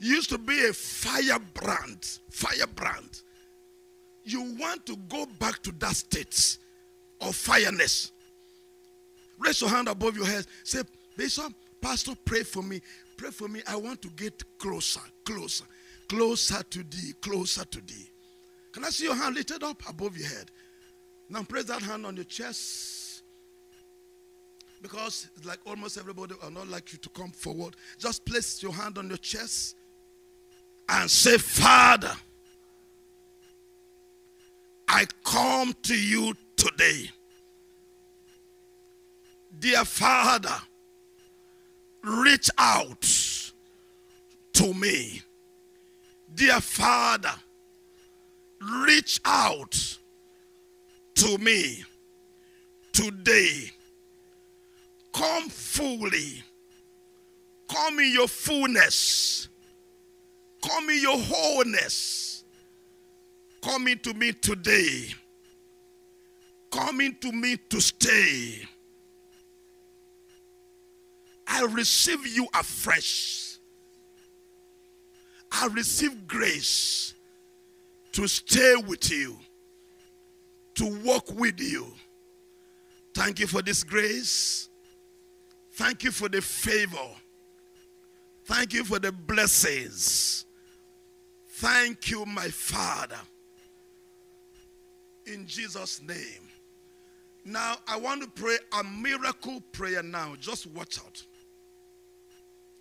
Used 0.00 0.30
to 0.30 0.38
be 0.38 0.64
a 0.66 0.72
firebrand, 0.72 2.18
firebrand. 2.30 3.22
You 4.24 4.42
want 4.58 4.86
to 4.86 4.96
go 5.08 5.26
back 5.38 5.62
to 5.62 5.72
that 5.78 5.96
state 5.96 6.58
of 7.20 7.34
fireness. 7.34 8.12
Raise 9.38 9.60
your 9.60 9.70
hand 9.70 9.88
above 9.88 10.16
your 10.16 10.26
head. 10.26 10.46
Say, 10.62 10.82
Bishop, 11.16 11.52
Pastor, 11.80 12.12
pray 12.24 12.42
for 12.42 12.62
me. 12.62 12.80
Pray 13.16 13.30
for 13.30 13.48
me. 13.48 13.62
I 13.66 13.76
want 13.76 14.02
to 14.02 14.08
get 14.10 14.42
closer, 14.58 15.00
closer, 15.24 15.64
closer 16.08 16.62
to 16.62 16.78
thee, 16.84 17.14
closer 17.20 17.64
to 17.64 17.80
thee. 17.80 18.10
Can 18.72 18.84
I 18.84 18.90
see 18.90 19.04
your 19.04 19.16
hand 19.16 19.34
lifted 19.34 19.62
up 19.62 19.82
above 19.88 20.16
your 20.16 20.28
head? 20.28 20.50
Now 21.28 21.42
place 21.42 21.64
that 21.64 21.82
hand 21.82 22.06
on 22.06 22.14
your 22.16 22.24
chest. 22.24 23.22
Because 24.80 25.28
like 25.44 25.58
almost 25.66 25.98
everybody 25.98 26.34
are 26.42 26.50
not 26.50 26.68
like 26.68 26.92
you 26.92 26.98
to 26.98 27.08
come 27.08 27.30
forward. 27.30 27.74
Just 27.98 28.24
place 28.24 28.62
your 28.62 28.72
hand 28.72 28.98
on 28.98 29.08
your 29.08 29.16
chest 29.18 29.74
and 30.88 31.10
say, 31.10 31.38
Father, 31.38 32.12
I 34.88 35.06
come 35.24 35.74
to 35.82 35.94
you 35.94 36.34
today. 36.56 37.10
Dear 39.58 39.84
Father, 39.84 40.54
reach 42.02 42.48
out 42.56 43.06
to 44.54 44.72
me. 44.74 45.22
Dear 46.34 46.60
Father, 46.60 47.32
reach 48.60 49.20
out 49.24 49.98
to 51.16 51.38
me 51.38 51.84
today. 52.92 53.72
Come 55.12 55.48
fully. 55.48 56.42
Come 57.68 57.98
in 57.98 58.12
your 58.12 58.28
fullness. 58.28 59.48
Come 60.62 60.90
in 60.90 61.00
your 61.00 61.18
wholeness. 61.18 62.44
Come 63.62 63.88
into 63.88 64.14
me 64.14 64.32
today. 64.32 65.08
Come 66.70 67.00
into 67.00 67.32
me 67.32 67.56
to 67.70 67.80
stay. 67.80 68.62
I 71.46 71.62
receive 71.64 72.26
you 72.26 72.46
afresh. 72.54 73.56
I 75.50 75.66
receive 75.68 76.26
grace 76.26 77.14
to 78.12 78.28
stay 78.28 78.74
with 78.86 79.10
you, 79.10 79.38
to 80.74 81.00
walk 81.04 81.32
with 81.34 81.60
you. 81.60 81.86
Thank 83.14 83.40
you 83.40 83.46
for 83.46 83.62
this 83.62 83.82
grace. 83.82 84.68
Thank 85.72 86.04
you 86.04 86.10
for 86.10 86.28
the 86.28 86.42
favor. 86.42 86.96
Thank 88.44 88.74
you 88.74 88.84
for 88.84 88.98
the 88.98 89.12
blessings. 89.12 90.44
Thank 91.58 92.08
you, 92.12 92.24
my 92.24 92.46
Father. 92.46 93.18
In 95.26 95.44
Jesus' 95.44 96.00
name. 96.00 96.48
Now, 97.44 97.74
I 97.88 97.96
want 97.98 98.22
to 98.22 98.28
pray 98.28 98.58
a 98.78 98.84
miracle 98.84 99.60
prayer 99.72 100.04
now. 100.04 100.36
Just 100.38 100.68
watch 100.68 101.00
out. 101.00 101.20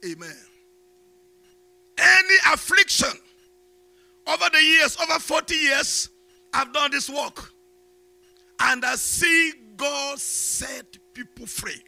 Amen. 0.05 0.37
Any 1.97 2.35
affliction 2.53 3.19
over 4.27 4.45
the 4.53 4.61
years, 4.61 4.95
over 5.01 5.17
40 5.17 5.55
years, 5.55 6.09
I've 6.53 6.71
done 6.71 6.91
this 6.91 7.09
work. 7.09 7.51
And 8.59 8.85
I 8.85 8.93
see 8.93 9.53
God 9.75 10.19
set 10.19 10.99
people 11.15 11.47
free. 11.47 11.81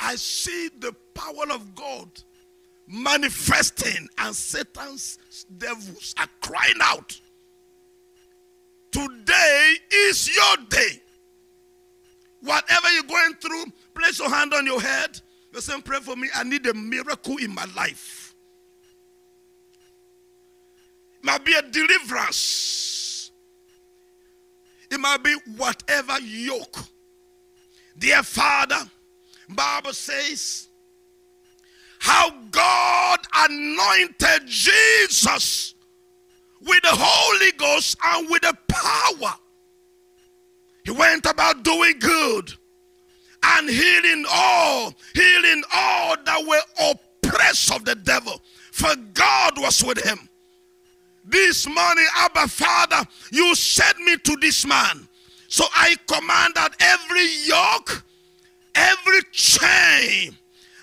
I 0.00 0.16
see 0.16 0.70
the 0.78 0.94
power 1.12 1.52
of 1.52 1.74
God 1.74 2.08
manifesting, 2.86 4.08
and 4.18 4.34
Satan's 4.34 5.18
devils 5.58 6.14
are 6.18 6.28
crying 6.40 6.78
out. 6.82 7.20
Today 8.90 9.76
is 9.90 10.34
your 10.34 10.66
day. 10.68 11.00
Whatever 12.40 12.88
you're 12.92 13.04
going 13.04 13.34
through, 13.40 13.64
place 13.94 14.18
your 14.18 14.28
hand 14.28 14.52
on 14.52 14.66
your 14.66 14.80
head. 14.80 15.20
You're 15.52 15.62
saying, 15.62 15.82
Pray 15.82 16.00
for 16.00 16.16
me. 16.16 16.28
I 16.34 16.44
need 16.44 16.66
a 16.66 16.74
miracle 16.74 17.36
in 17.38 17.54
my 17.54 17.64
life. 17.76 18.34
It 21.20 21.24
might 21.24 21.44
be 21.44 21.54
a 21.54 21.62
deliverance, 21.62 23.30
it 24.90 24.98
might 24.98 25.22
be 25.22 25.34
whatever 25.56 26.18
yoke. 26.20 26.76
Dear 27.96 28.22
Father, 28.22 28.90
Bible 29.48 29.92
says 29.92 30.68
how 32.02 32.30
God 32.50 33.20
anointed 33.48 34.44
Jesus 34.46 35.76
with 36.60 36.82
the 36.82 36.90
Holy 36.90 37.52
Ghost 37.52 37.96
and 38.02 38.28
with 38.28 38.42
the 38.42 38.56
power. 38.66 39.34
He 40.84 40.90
went 40.90 41.26
about 41.26 41.62
doing 41.62 42.00
good 42.00 42.52
and 43.44 43.70
healing 43.70 44.24
all, 44.32 44.92
healing 45.14 45.62
all 45.72 46.16
that 46.24 46.44
were 46.44 46.90
oppressed 46.90 47.72
of 47.72 47.84
the 47.84 47.94
devil. 47.94 48.42
For 48.72 48.96
God 49.14 49.58
was 49.58 49.84
with 49.84 50.02
him. 50.02 50.28
This 51.24 51.68
morning, 51.68 52.06
Abba 52.16 52.48
Father, 52.48 53.08
you 53.30 53.54
sent 53.54 53.96
me 54.00 54.16
to 54.16 54.36
this 54.40 54.66
man. 54.66 55.06
So 55.46 55.66
I 55.72 55.94
command 56.08 56.54
that 56.56 56.74
every 56.80 57.28
yoke, 57.46 58.04
every 58.74 59.20
chain, 59.30 60.36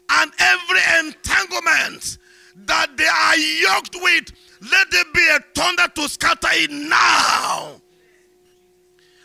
and 0.09 0.31
every 0.39 0.79
entanglement 0.99 2.17
that 2.65 2.97
they 2.97 3.05
are 3.05 3.37
yoked 3.37 3.95
with, 4.01 4.31
let 4.71 4.91
there 4.91 5.03
be 5.13 5.27
a 5.29 5.39
thunder 5.55 5.87
to 5.95 6.09
scatter 6.09 6.47
it 6.51 6.71
now. 6.71 7.79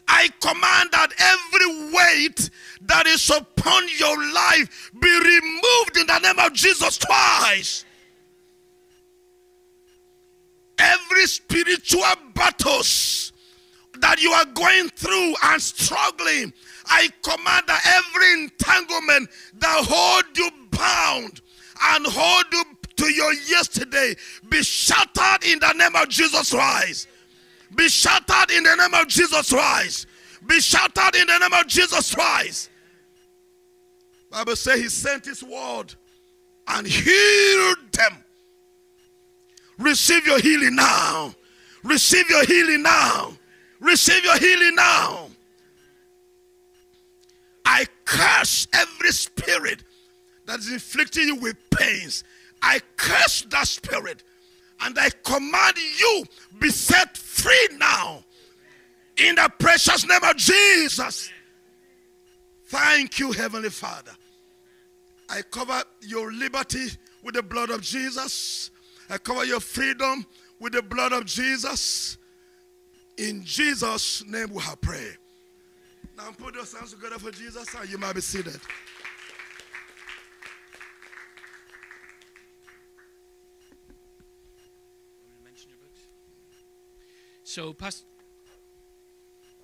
I 0.06 0.28
command 0.40 0.90
that 0.92 1.12
every 1.18 1.92
weight 1.92 2.50
that 2.82 3.06
is 3.06 3.30
upon 3.30 3.84
your 3.98 4.16
life 4.32 4.90
be 5.00 5.10
removed 5.10 5.96
in 5.96 6.06
the 6.06 6.18
name 6.18 6.38
of 6.38 6.52
Jesus 6.52 6.98
Christ. 6.98 7.86
Every 10.78 11.26
spiritual 11.26 12.04
battles 12.34 13.32
that 14.00 14.20
you 14.20 14.30
are 14.32 14.44
going 14.46 14.88
through 14.90 15.34
and 15.44 15.60
struggling, 15.60 16.52
I 16.86 17.08
command 17.22 17.64
that 17.66 18.02
every 18.04 18.42
entanglement 18.42 19.30
that 19.58 19.84
hold 19.88 20.36
you 20.36 20.50
bound 20.70 21.40
and 21.82 22.06
hold 22.06 22.44
you 22.52 22.64
to 22.96 23.12
your 23.12 23.32
yesterday 23.34 24.14
be 24.48 24.62
shattered 24.62 25.44
in 25.44 25.58
the 25.58 25.72
name 25.72 25.96
of 25.96 26.08
Jesus 26.08 26.50
Christ. 26.50 27.08
Be 27.74 27.88
shattered 27.88 28.50
in 28.56 28.62
the 28.62 28.76
name 28.76 28.94
of 28.94 29.08
Jesus 29.08 29.50
Christ. 29.50 30.06
Be 30.46 30.60
shattered 30.60 31.16
in 31.16 31.26
the 31.26 31.38
name 31.38 31.52
of 31.52 31.66
Jesus 31.66 32.14
Christ. 32.14 32.70
Bible 34.30 34.56
says 34.56 34.80
he 34.80 34.88
sent 34.88 35.24
his 35.24 35.42
word 35.42 35.94
and 36.68 36.86
healed 36.86 37.78
them. 37.92 38.24
Receive 39.78 40.26
your 40.26 40.40
healing 40.40 40.76
now. 40.76 41.34
Receive 41.82 42.28
your 42.30 42.44
healing 42.44 42.82
now. 42.82 43.32
Receive 43.84 44.24
your 44.24 44.38
healing 44.38 44.74
now. 44.74 45.28
I 47.66 47.86
curse 48.04 48.66
every 48.72 49.10
spirit 49.10 49.84
that 50.46 50.58
is 50.58 50.72
inflicting 50.72 51.26
you 51.26 51.36
with 51.36 51.56
pains. 51.70 52.24
I 52.62 52.80
curse 52.96 53.42
that 53.50 53.68
spirit 53.68 54.22
and 54.80 54.98
I 54.98 55.10
command 55.22 55.76
you 55.98 56.24
be 56.58 56.70
set 56.70 57.16
free 57.16 57.68
now 57.76 58.24
in 59.18 59.34
the 59.34 59.52
precious 59.58 60.06
name 60.06 60.24
of 60.24 60.36
Jesus. 60.36 61.30
Thank 62.66 63.18
you, 63.18 63.32
Heavenly 63.32 63.70
Father. 63.70 64.12
I 65.28 65.42
cover 65.42 65.82
your 66.00 66.32
liberty 66.32 66.86
with 67.22 67.34
the 67.34 67.42
blood 67.42 67.70
of 67.70 67.82
Jesus. 67.82 68.70
I 69.10 69.18
cover 69.18 69.44
your 69.44 69.60
freedom 69.60 70.24
with 70.58 70.72
the 70.72 70.82
blood 70.82 71.12
of 71.12 71.26
Jesus. 71.26 72.16
In 73.16 73.44
Jesus' 73.44 74.24
name 74.26 74.52
we 74.52 74.62
have 74.62 74.80
prayed. 74.80 75.16
Now 76.16 76.30
put 76.36 76.54
your 76.54 76.64
hands 76.64 76.92
together 76.92 77.18
for 77.18 77.30
Jesus 77.30 77.72
and 77.74 77.88
you 77.88 77.98
might 77.98 78.14
be 78.14 78.20
seated. 78.20 78.60
So, 87.54 87.72
Pastor, 87.72 88.04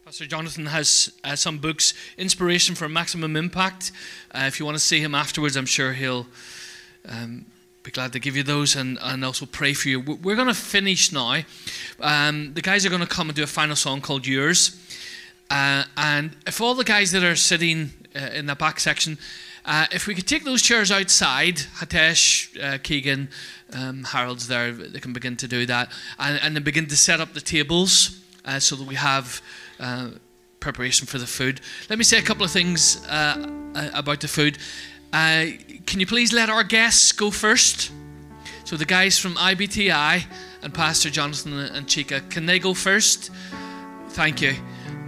Pastor 0.04 0.24
Jonathan 0.24 0.66
has 0.66 1.12
uh, 1.24 1.34
some 1.34 1.58
books, 1.58 1.92
Inspiration 2.16 2.76
for 2.76 2.88
Maximum 2.88 3.34
Impact. 3.34 3.90
Uh, 4.32 4.44
if 4.46 4.60
you 4.60 4.64
want 4.64 4.76
to 4.76 4.82
see 4.82 5.00
him 5.00 5.12
afterwards, 5.12 5.56
I'm 5.56 5.66
sure 5.66 5.92
he'll 5.92 6.28
um, 7.08 7.46
be 7.82 7.90
glad 7.90 8.12
to 8.12 8.18
give 8.18 8.36
you 8.36 8.42
those 8.42 8.76
and, 8.76 8.98
and 9.00 9.24
also 9.24 9.46
pray 9.46 9.72
for 9.72 9.88
you. 9.88 10.00
We're 10.00 10.36
going 10.36 10.48
to 10.48 10.54
finish 10.54 11.12
now. 11.12 11.42
Um, 12.00 12.52
the 12.52 12.60
guys 12.60 12.84
are 12.84 12.90
going 12.90 13.00
to 13.00 13.06
come 13.06 13.28
and 13.28 13.36
do 13.36 13.42
a 13.42 13.46
final 13.46 13.76
song 13.76 14.02
called 14.02 14.26
Yours. 14.26 14.78
Uh, 15.50 15.84
and 15.96 16.36
if 16.46 16.60
all 16.60 16.74
the 16.74 16.84
guys 16.84 17.10
that 17.12 17.24
are 17.24 17.36
sitting 17.36 17.90
uh, 18.14 18.30
in 18.34 18.46
the 18.46 18.54
back 18.54 18.80
section, 18.80 19.18
uh, 19.64 19.86
if 19.92 20.06
we 20.06 20.14
could 20.14 20.26
take 20.26 20.44
those 20.44 20.62
chairs 20.62 20.90
outside, 20.90 21.56
Hatesh, 21.78 22.62
uh, 22.62 22.78
Keegan, 22.78 23.30
um, 23.72 24.04
Harold's 24.04 24.46
there, 24.46 24.72
they 24.72 25.00
can 25.00 25.12
begin 25.12 25.36
to 25.38 25.48
do 25.48 25.64
that, 25.66 25.90
and, 26.18 26.38
and 26.42 26.54
then 26.54 26.62
begin 26.62 26.86
to 26.86 26.96
set 26.96 27.20
up 27.20 27.32
the 27.32 27.40
tables 27.40 28.20
uh, 28.44 28.58
so 28.58 28.76
that 28.76 28.86
we 28.86 28.94
have 28.94 29.42
uh, 29.80 30.10
preparation 30.60 31.06
for 31.06 31.18
the 31.18 31.26
food. 31.26 31.60
Let 31.88 31.98
me 31.98 32.04
say 32.04 32.18
a 32.18 32.22
couple 32.22 32.44
of 32.44 32.50
things 32.50 33.02
about 33.06 34.20
the 34.20 34.28
food. 34.28 34.58
Uh, 35.12 35.46
can 35.86 35.98
you 35.98 36.06
please 36.06 36.32
let 36.32 36.48
our 36.48 36.62
guests 36.62 37.12
go 37.12 37.30
first? 37.30 37.90
So 38.64 38.76
the 38.76 38.84
guys 38.84 39.18
from 39.18 39.34
IBTI 39.34 40.22
and 40.62 40.72
Pastor 40.72 41.10
Jonathan 41.10 41.58
and 41.58 41.88
Chica, 41.88 42.20
can 42.30 42.46
they 42.46 42.60
go 42.60 42.74
first? 42.74 43.30
Thank 44.10 44.40
you. 44.40 44.54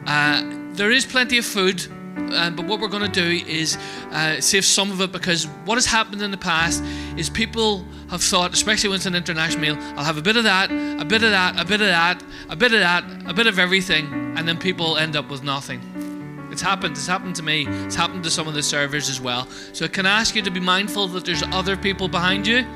Uh, 0.07 0.43
there 0.73 0.91
is 0.91 1.07
plenty 1.07 1.39
of 1.39 1.45
food, 1.45 1.87
uh, 2.33 2.51
but 2.51 2.67
what 2.67 2.81
we're 2.81 2.89
going 2.89 3.09
to 3.09 3.21
do 3.21 3.47
is 3.47 3.77
uh, 4.11 4.41
save 4.41 4.65
some 4.65 4.91
of 4.91 5.01
it 5.01 5.13
because 5.13 5.47
what 5.65 5.77
has 5.77 5.87
happened 5.87 6.23
in 6.23 6.33
the 6.33 6.37
past 6.37 6.83
is 7.17 7.31
people 7.31 7.85
have 8.11 8.23
thought, 8.23 8.53
especially 8.53 8.89
when 8.89 8.97
it's 8.97 9.07
an 9.07 9.15
international 9.15 9.61
meal, 9.61 9.77
I'll 9.97 10.05
have 10.05 10.19
a 10.19 10.23
bit 10.23 10.37
of 10.37 10.45
that, 10.45 10.71
a 10.73 11.05
bit 11.05 11.23
of 11.23 11.31
that, 11.31 11.61
a 11.61 11.65
bit 11.65 11.81
of 11.81 11.87
that, 11.87 12.23
a 12.49 12.57
bit 12.57 12.73
of 12.73 12.81
that, 12.81 13.05
a 13.27 13.33
bit 13.33 13.47
of 13.47 13.61
everything, 13.61 14.35
and 14.37 14.49
then 14.49 14.59
people 14.59 14.97
end 14.97 15.15
up 15.15 15.31
with 15.31 15.45
nothing. 15.45 16.12
It's 16.53 16.61
happened. 16.61 16.97
It's 16.97 17.07
happened 17.07 17.35
to 17.37 17.43
me. 17.43 17.67
It's 17.67 17.97
happened 17.97 18.25
to 18.25 18.31
some 18.31 18.47
of 18.47 18.53
the 18.53 18.63
servers 18.63 19.09
as 19.09 19.21
well. 19.21 19.49
So 19.73 19.87
I 19.87 19.89
can 19.89 20.05
ask 20.05 20.35
you 20.37 20.43
to 20.43 20.51
be 20.51 20.61
mindful 20.61 21.09
that 21.09 21.25
there's 21.25 21.43
other 21.45 21.79
people 21.79 22.09
behind 22.09 22.47
you, 22.47 22.67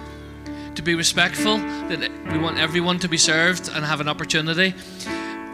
to 0.74 0.82
be 0.82 0.94
respectful, 0.94 1.58
that 1.58 2.10
we 2.32 2.38
want 2.38 2.58
everyone 2.58 2.98
to 3.00 3.08
be 3.08 3.18
served 3.18 3.68
and 3.68 3.84
have 3.84 4.00
an 4.00 4.08
opportunity. 4.08 4.74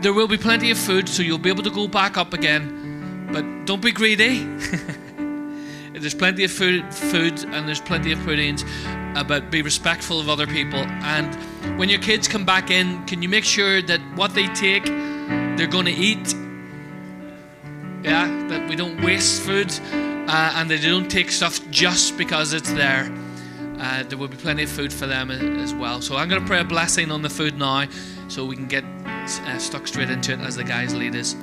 There 0.01 0.13
will 0.13 0.29
be 0.29 0.37
plenty 0.37 0.71
of 0.71 0.79
food, 0.79 1.09
so 1.09 1.23
you'll 1.23 1.39
be 1.39 1.49
able 1.49 1.65
to 1.65 1.71
go 1.71 1.89
back 1.89 2.17
up 2.17 2.33
again. 2.33 3.29
But 3.33 3.67
don't 3.67 3.83
be 3.83 3.91
greedy. 3.91 4.45
there's 5.93 6.15
plenty 6.15 6.45
of 6.45 6.53
food, 6.53 6.95
food, 6.95 7.45
and 7.45 7.67
there's 7.67 7.81
plenty 7.81 8.13
of 8.13 8.23
puddings. 8.25 8.65
Uh, 9.17 9.25
but 9.25 9.51
be 9.51 9.63
respectful 9.63 10.21
of 10.21 10.29
other 10.29 10.47
people. 10.47 10.81
And 10.81 11.79
when 11.79 11.89
your 11.89 12.01
kids 12.01 12.29
come 12.29 12.45
back 12.45 12.71
in, 12.71 13.05
can 13.07 13.21
you 13.21 13.29
make 13.29 13.45
sure 13.45 13.83
that 13.83 14.01
what 14.15 14.33
they 14.35 14.47
take, 14.49 14.87
they're 14.87 15.67
going 15.67 15.87
to 15.87 15.93
eat? 15.93 16.35
Yeah, 18.03 18.27
that 18.49 18.69
we 18.69 18.75
don't 18.75 19.01
waste 19.03 19.43
food, 19.43 19.73
uh, 19.93 20.55
and 20.57 20.69
they 20.69 20.79
don't 20.79 21.09
take 21.09 21.31
stuff 21.31 21.61
just 21.71 22.19
because 22.19 22.53
it's 22.53 22.73
there. 22.73 23.13
Uh, 23.79 24.03
there 24.05 24.19
will 24.19 24.29
be 24.29 24.37
plenty 24.37 24.65
of 24.65 24.71
food 24.71 24.93
for 24.93 25.07
them 25.07 25.31
as 25.31 25.73
well. 25.73 26.01
So 26.01 26.17
I'm 26.17 26.29
going 26.29 26.41
to 26.41 26.47
pray 26.47 26.61
a 26.61 26.65
blessing 26.65 27.11
on 27.11 27.23
the 27.23 27.31
food 27.31 27.57
now, 27.57 27.87
so 28.29 28.45
we 28.45 28.57
can 28.57 28.67
get 28.67 28.85
uh, 28.85 29.59
stuck 29.59 29.87
straight 29.87 30.11
into 30.11 30.33
it 30.33 30.41
as 30.41 30.57
the 30.57 30.65
guys 30.65 30.95
lead 30.95 31.15
us. 31.15 31.37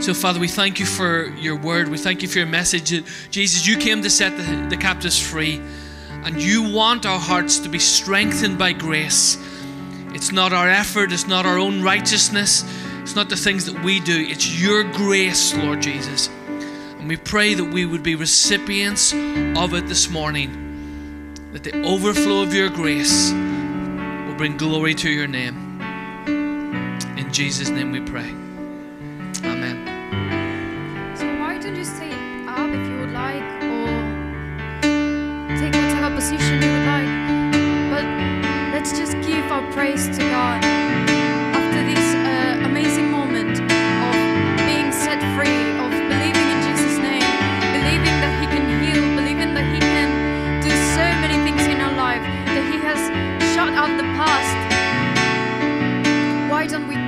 So, 0.00 0.12
Father, 0.12 0.40
we 0.40 0.48
thank 0.48 0.80
you 0.80 0.86
for 0.86 1.28
your 1.36 1.56
word. 1.56 1.88
We 1.88 1.98
thank 1.98 2.22
you 2.22 2.28
for 2.28 2.38
your 2.38 2.48
message. 2.48 2.90
Jesus, 3.30 3.66
you 3.66 3.76
came 3.76 4.02
to 4.02 4.10
set 4.10 4.36
the, 4.36 4.66
the 4.68 4.76
captives 4.76 5.20
free, 5.20 5.60
and 6.24 6.40
you 6.40 6.72
want 6.72 7.06
our 7.06 7.18
hearts 7.18 7.58
to 7.60 7.68
be 7.68 7.78
strengthened 7.78 8.58
by 8.58 8.72
grace. 8.72 9.38
It's 10.12 10.32
not 10.32 10.52
our 10.52 10.68
effort, 10.68 11.12
it's 11.12 11.26
not 11.26 11.44
our 11.44 11.58
own 11.58 11.82
righteousness, 11.82 12.64
it's 13.04 13.14
not 13.14 13.28
the 13.28 13.36
things 13.36 13.66
that 13.66 13.84
we 13.84 14.00
do. 14.00 14.16
It's 14.16 14.58
your 14.58 14.82
grace, 14.82 15.54
Lord 15.54 15.82
Jesus. 15.82 16.30
And 16.98 17.06
we 17.06 17.18
pray 17.18 17.52
that 17.52 17.64
we 17.64 17.84
would 17.84 18.02
be 18.02 18.14
recipients 18.14 19.12
of 19.12 19.74
it 19.74 19.86
this 19.88 20.08
morning, 20.08 21.34
that 21.52 21.62
the 21.64 21.82
overflow 21.82 22.42
of 22.42 22.54
your 22.54 22.70
grace 22.70 23.30
will 23.30 24.34
bring 24.36 24.56
glory 24.56 24.94
to 24.94 25.10
your 25.10 25.26
name. 25.26 25.78
In 27.18 27.30
Jesus' 27.30 27.68
name 27.68 27.92
we 27.92 28.00
pray. 28.00 28.30
Amen. 29.44 29.84
So 31.14 31.26
why 31.40 31.58
don't 31.58 31.76
you 31.76 31.84
stay 31.84 32.10
up 32.48 32.70
if 32.70 32.88
you 32.88 33.00
would 33.00 33.12
like, 33.12 33.42
or 33.64 33.86
take 35.60 35.74
whatever 35.74 36.16
position 36.16 36.54
you 36.54 36.70
would 36.72 36.86
like. 36.86 37.10
But 37.90 38.04
let's 38.72 38.96
just 38.96 39.12
give 39.28 39.52
our 39.52 39.70
praise 39.72 40.08
to 40.08 40.18
God 40.30 40.73
Why 56.64 56.70
don't 56.70 56.88
we 56.88 57.03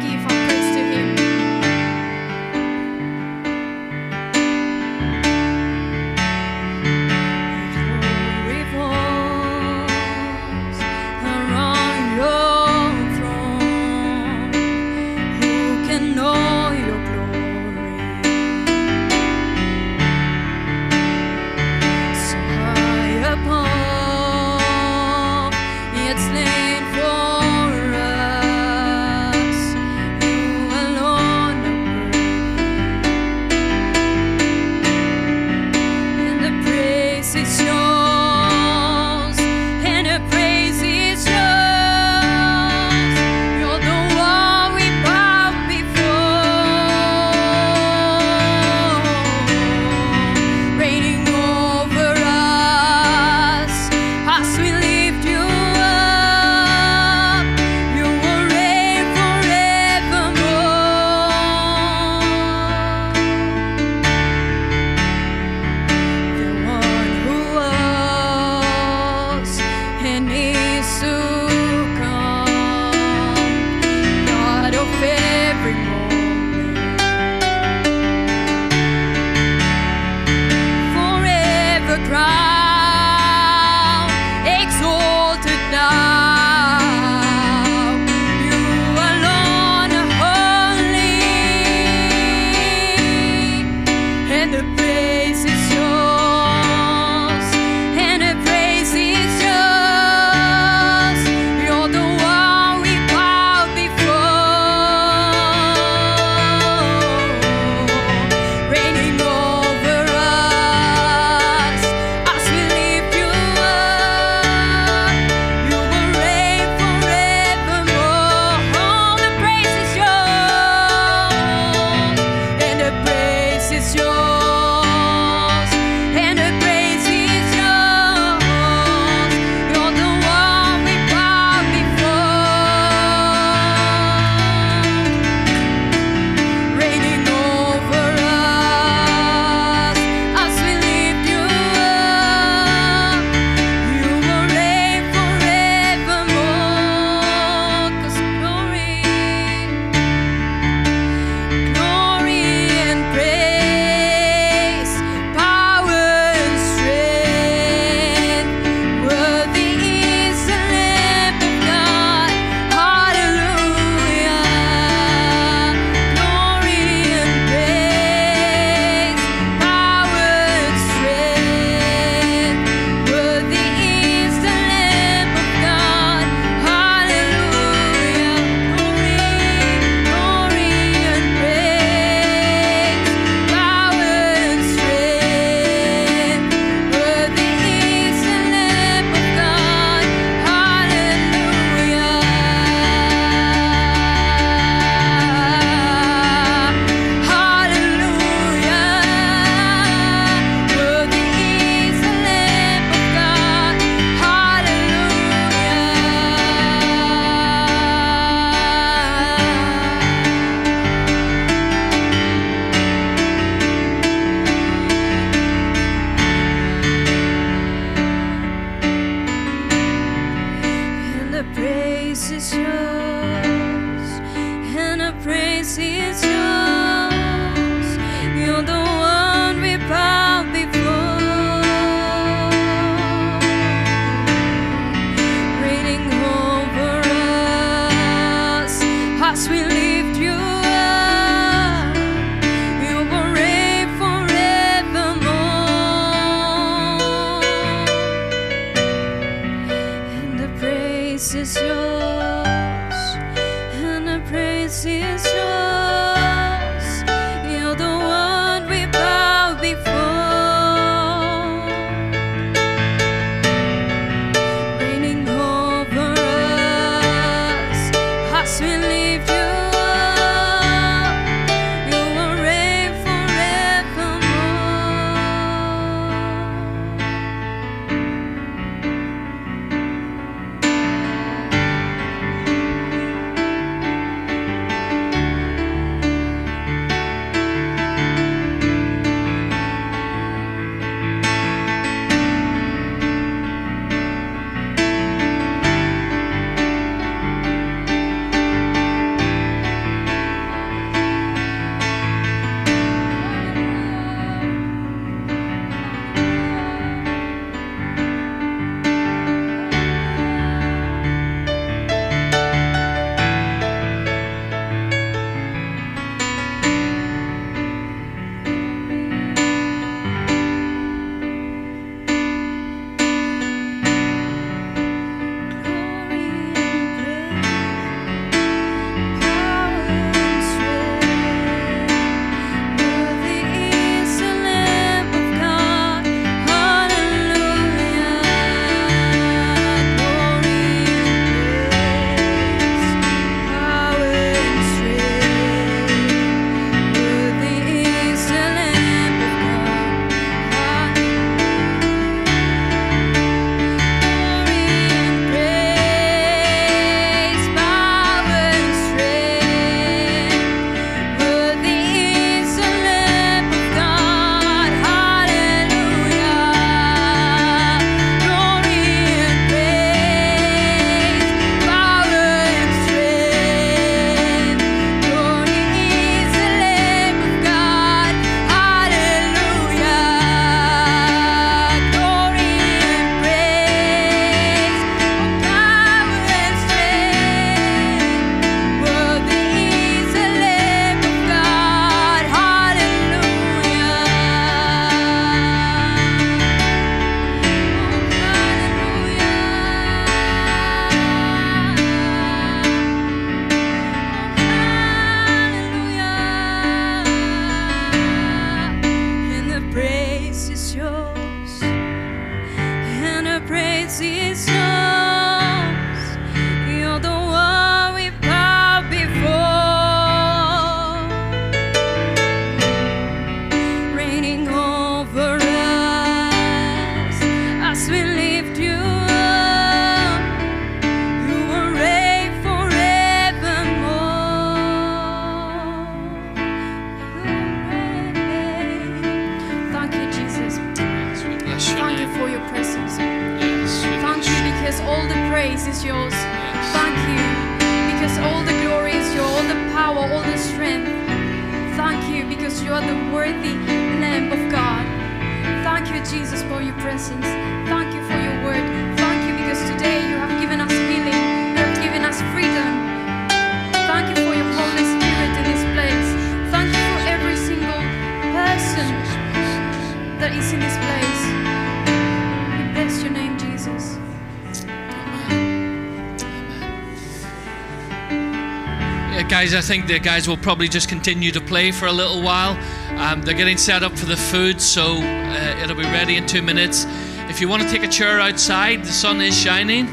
think 479.67 479.89
the 479.89 479.99
guys 479.99 480.29
will 480.29 480.37
probably 480.37 480.69
just 480.69 480.89
continue 480.89 481.33
to 481.33 481.41
play 481.41 481.73
for 481.73 481.87
a 481.87 481.93
little 481.93 482.23
while. 482.23 482.57
Um, 483.01 483.23
they're 483.23 483.35
getting 483.35 483.57
set 483.59 483.83
up 483.83 483.99
for 483.99 484.07
the 484.07 484.17
food, 484.17 484.61
so 484.61 484.99
uh, 484.99 485.61
it'll 485.61 485.77
be 485.77 485.83
ready 485.83 486.17
in 486.17 486.27
two 486.27 486.41
minutes. 486.41 486.87
If 487.29 487.41
you 487.41 487.49
want 487.49 487.63
to 487.63 487.69
take 487.69 487.83
a 487.83 487.89
chair 487.89 488.21
outside, 488.21 488.85
the 488.85 488.93
sun 488.93 489.21
is 489.21 489.37
shining. 489.37 489.89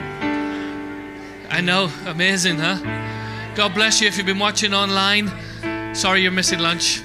I 1.49 1.59
know, 1.61 1.89
amazing, 2.05 2.57
huh? 2.59 2.77
God 3.55 3.73
bless 3.73 3.99
you 3.99 4.07
if 4.07 4.17
you've 4.17 4.27
been 4.27 4.39
watching 4.39 4.73
online. 4.73 5.31
Sorry 5.95 6.21
you're 6.21 6.31
missing 6.31 6.59
lunch. 6.59 7.01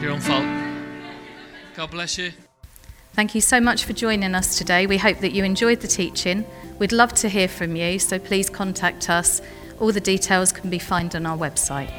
Your 0.00 0.10
own 0.10 0.20
fault. 0.20 0.44
God 1.76 1.90
bless 1.92 2.18
you. 2.18 2.32
Thank 3.14 3.34
you 3.34 3.40
so 3.40 3.60
much 3.60 3.84
for 3.84 3.92
joining 3.92 4.34
us 4.34 4.56
today. 4.58 4.86
We 4.86 4.98
hope 4.98 5.18
that 5.18 5.32
you 5.32 5.44
enjoyed 5.44 5.80
the 5.80 5.88
teaching. 5.88 6.44
We'd 6.78 6.92
love 6.92 7.12
to 7.14 7.28
hear 7.28 7.46
from 7.46 7.76
you, 7.76 7.98
so 7.98 8.18
please 8.18 8.50
contact 8.50 9.08
us. 9.08 9.40
All 9.80 9.90
the 9.90 10.00
details 10.00 10.51
can 10.62 10.70
be 10.70 10.78
found 10.78 11.14
on 11.14 11.26
our 11.26 11.36
website. 11.36 11.90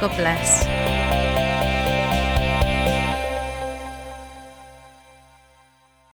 God 0.00 0.14
bless. 0.16 0.79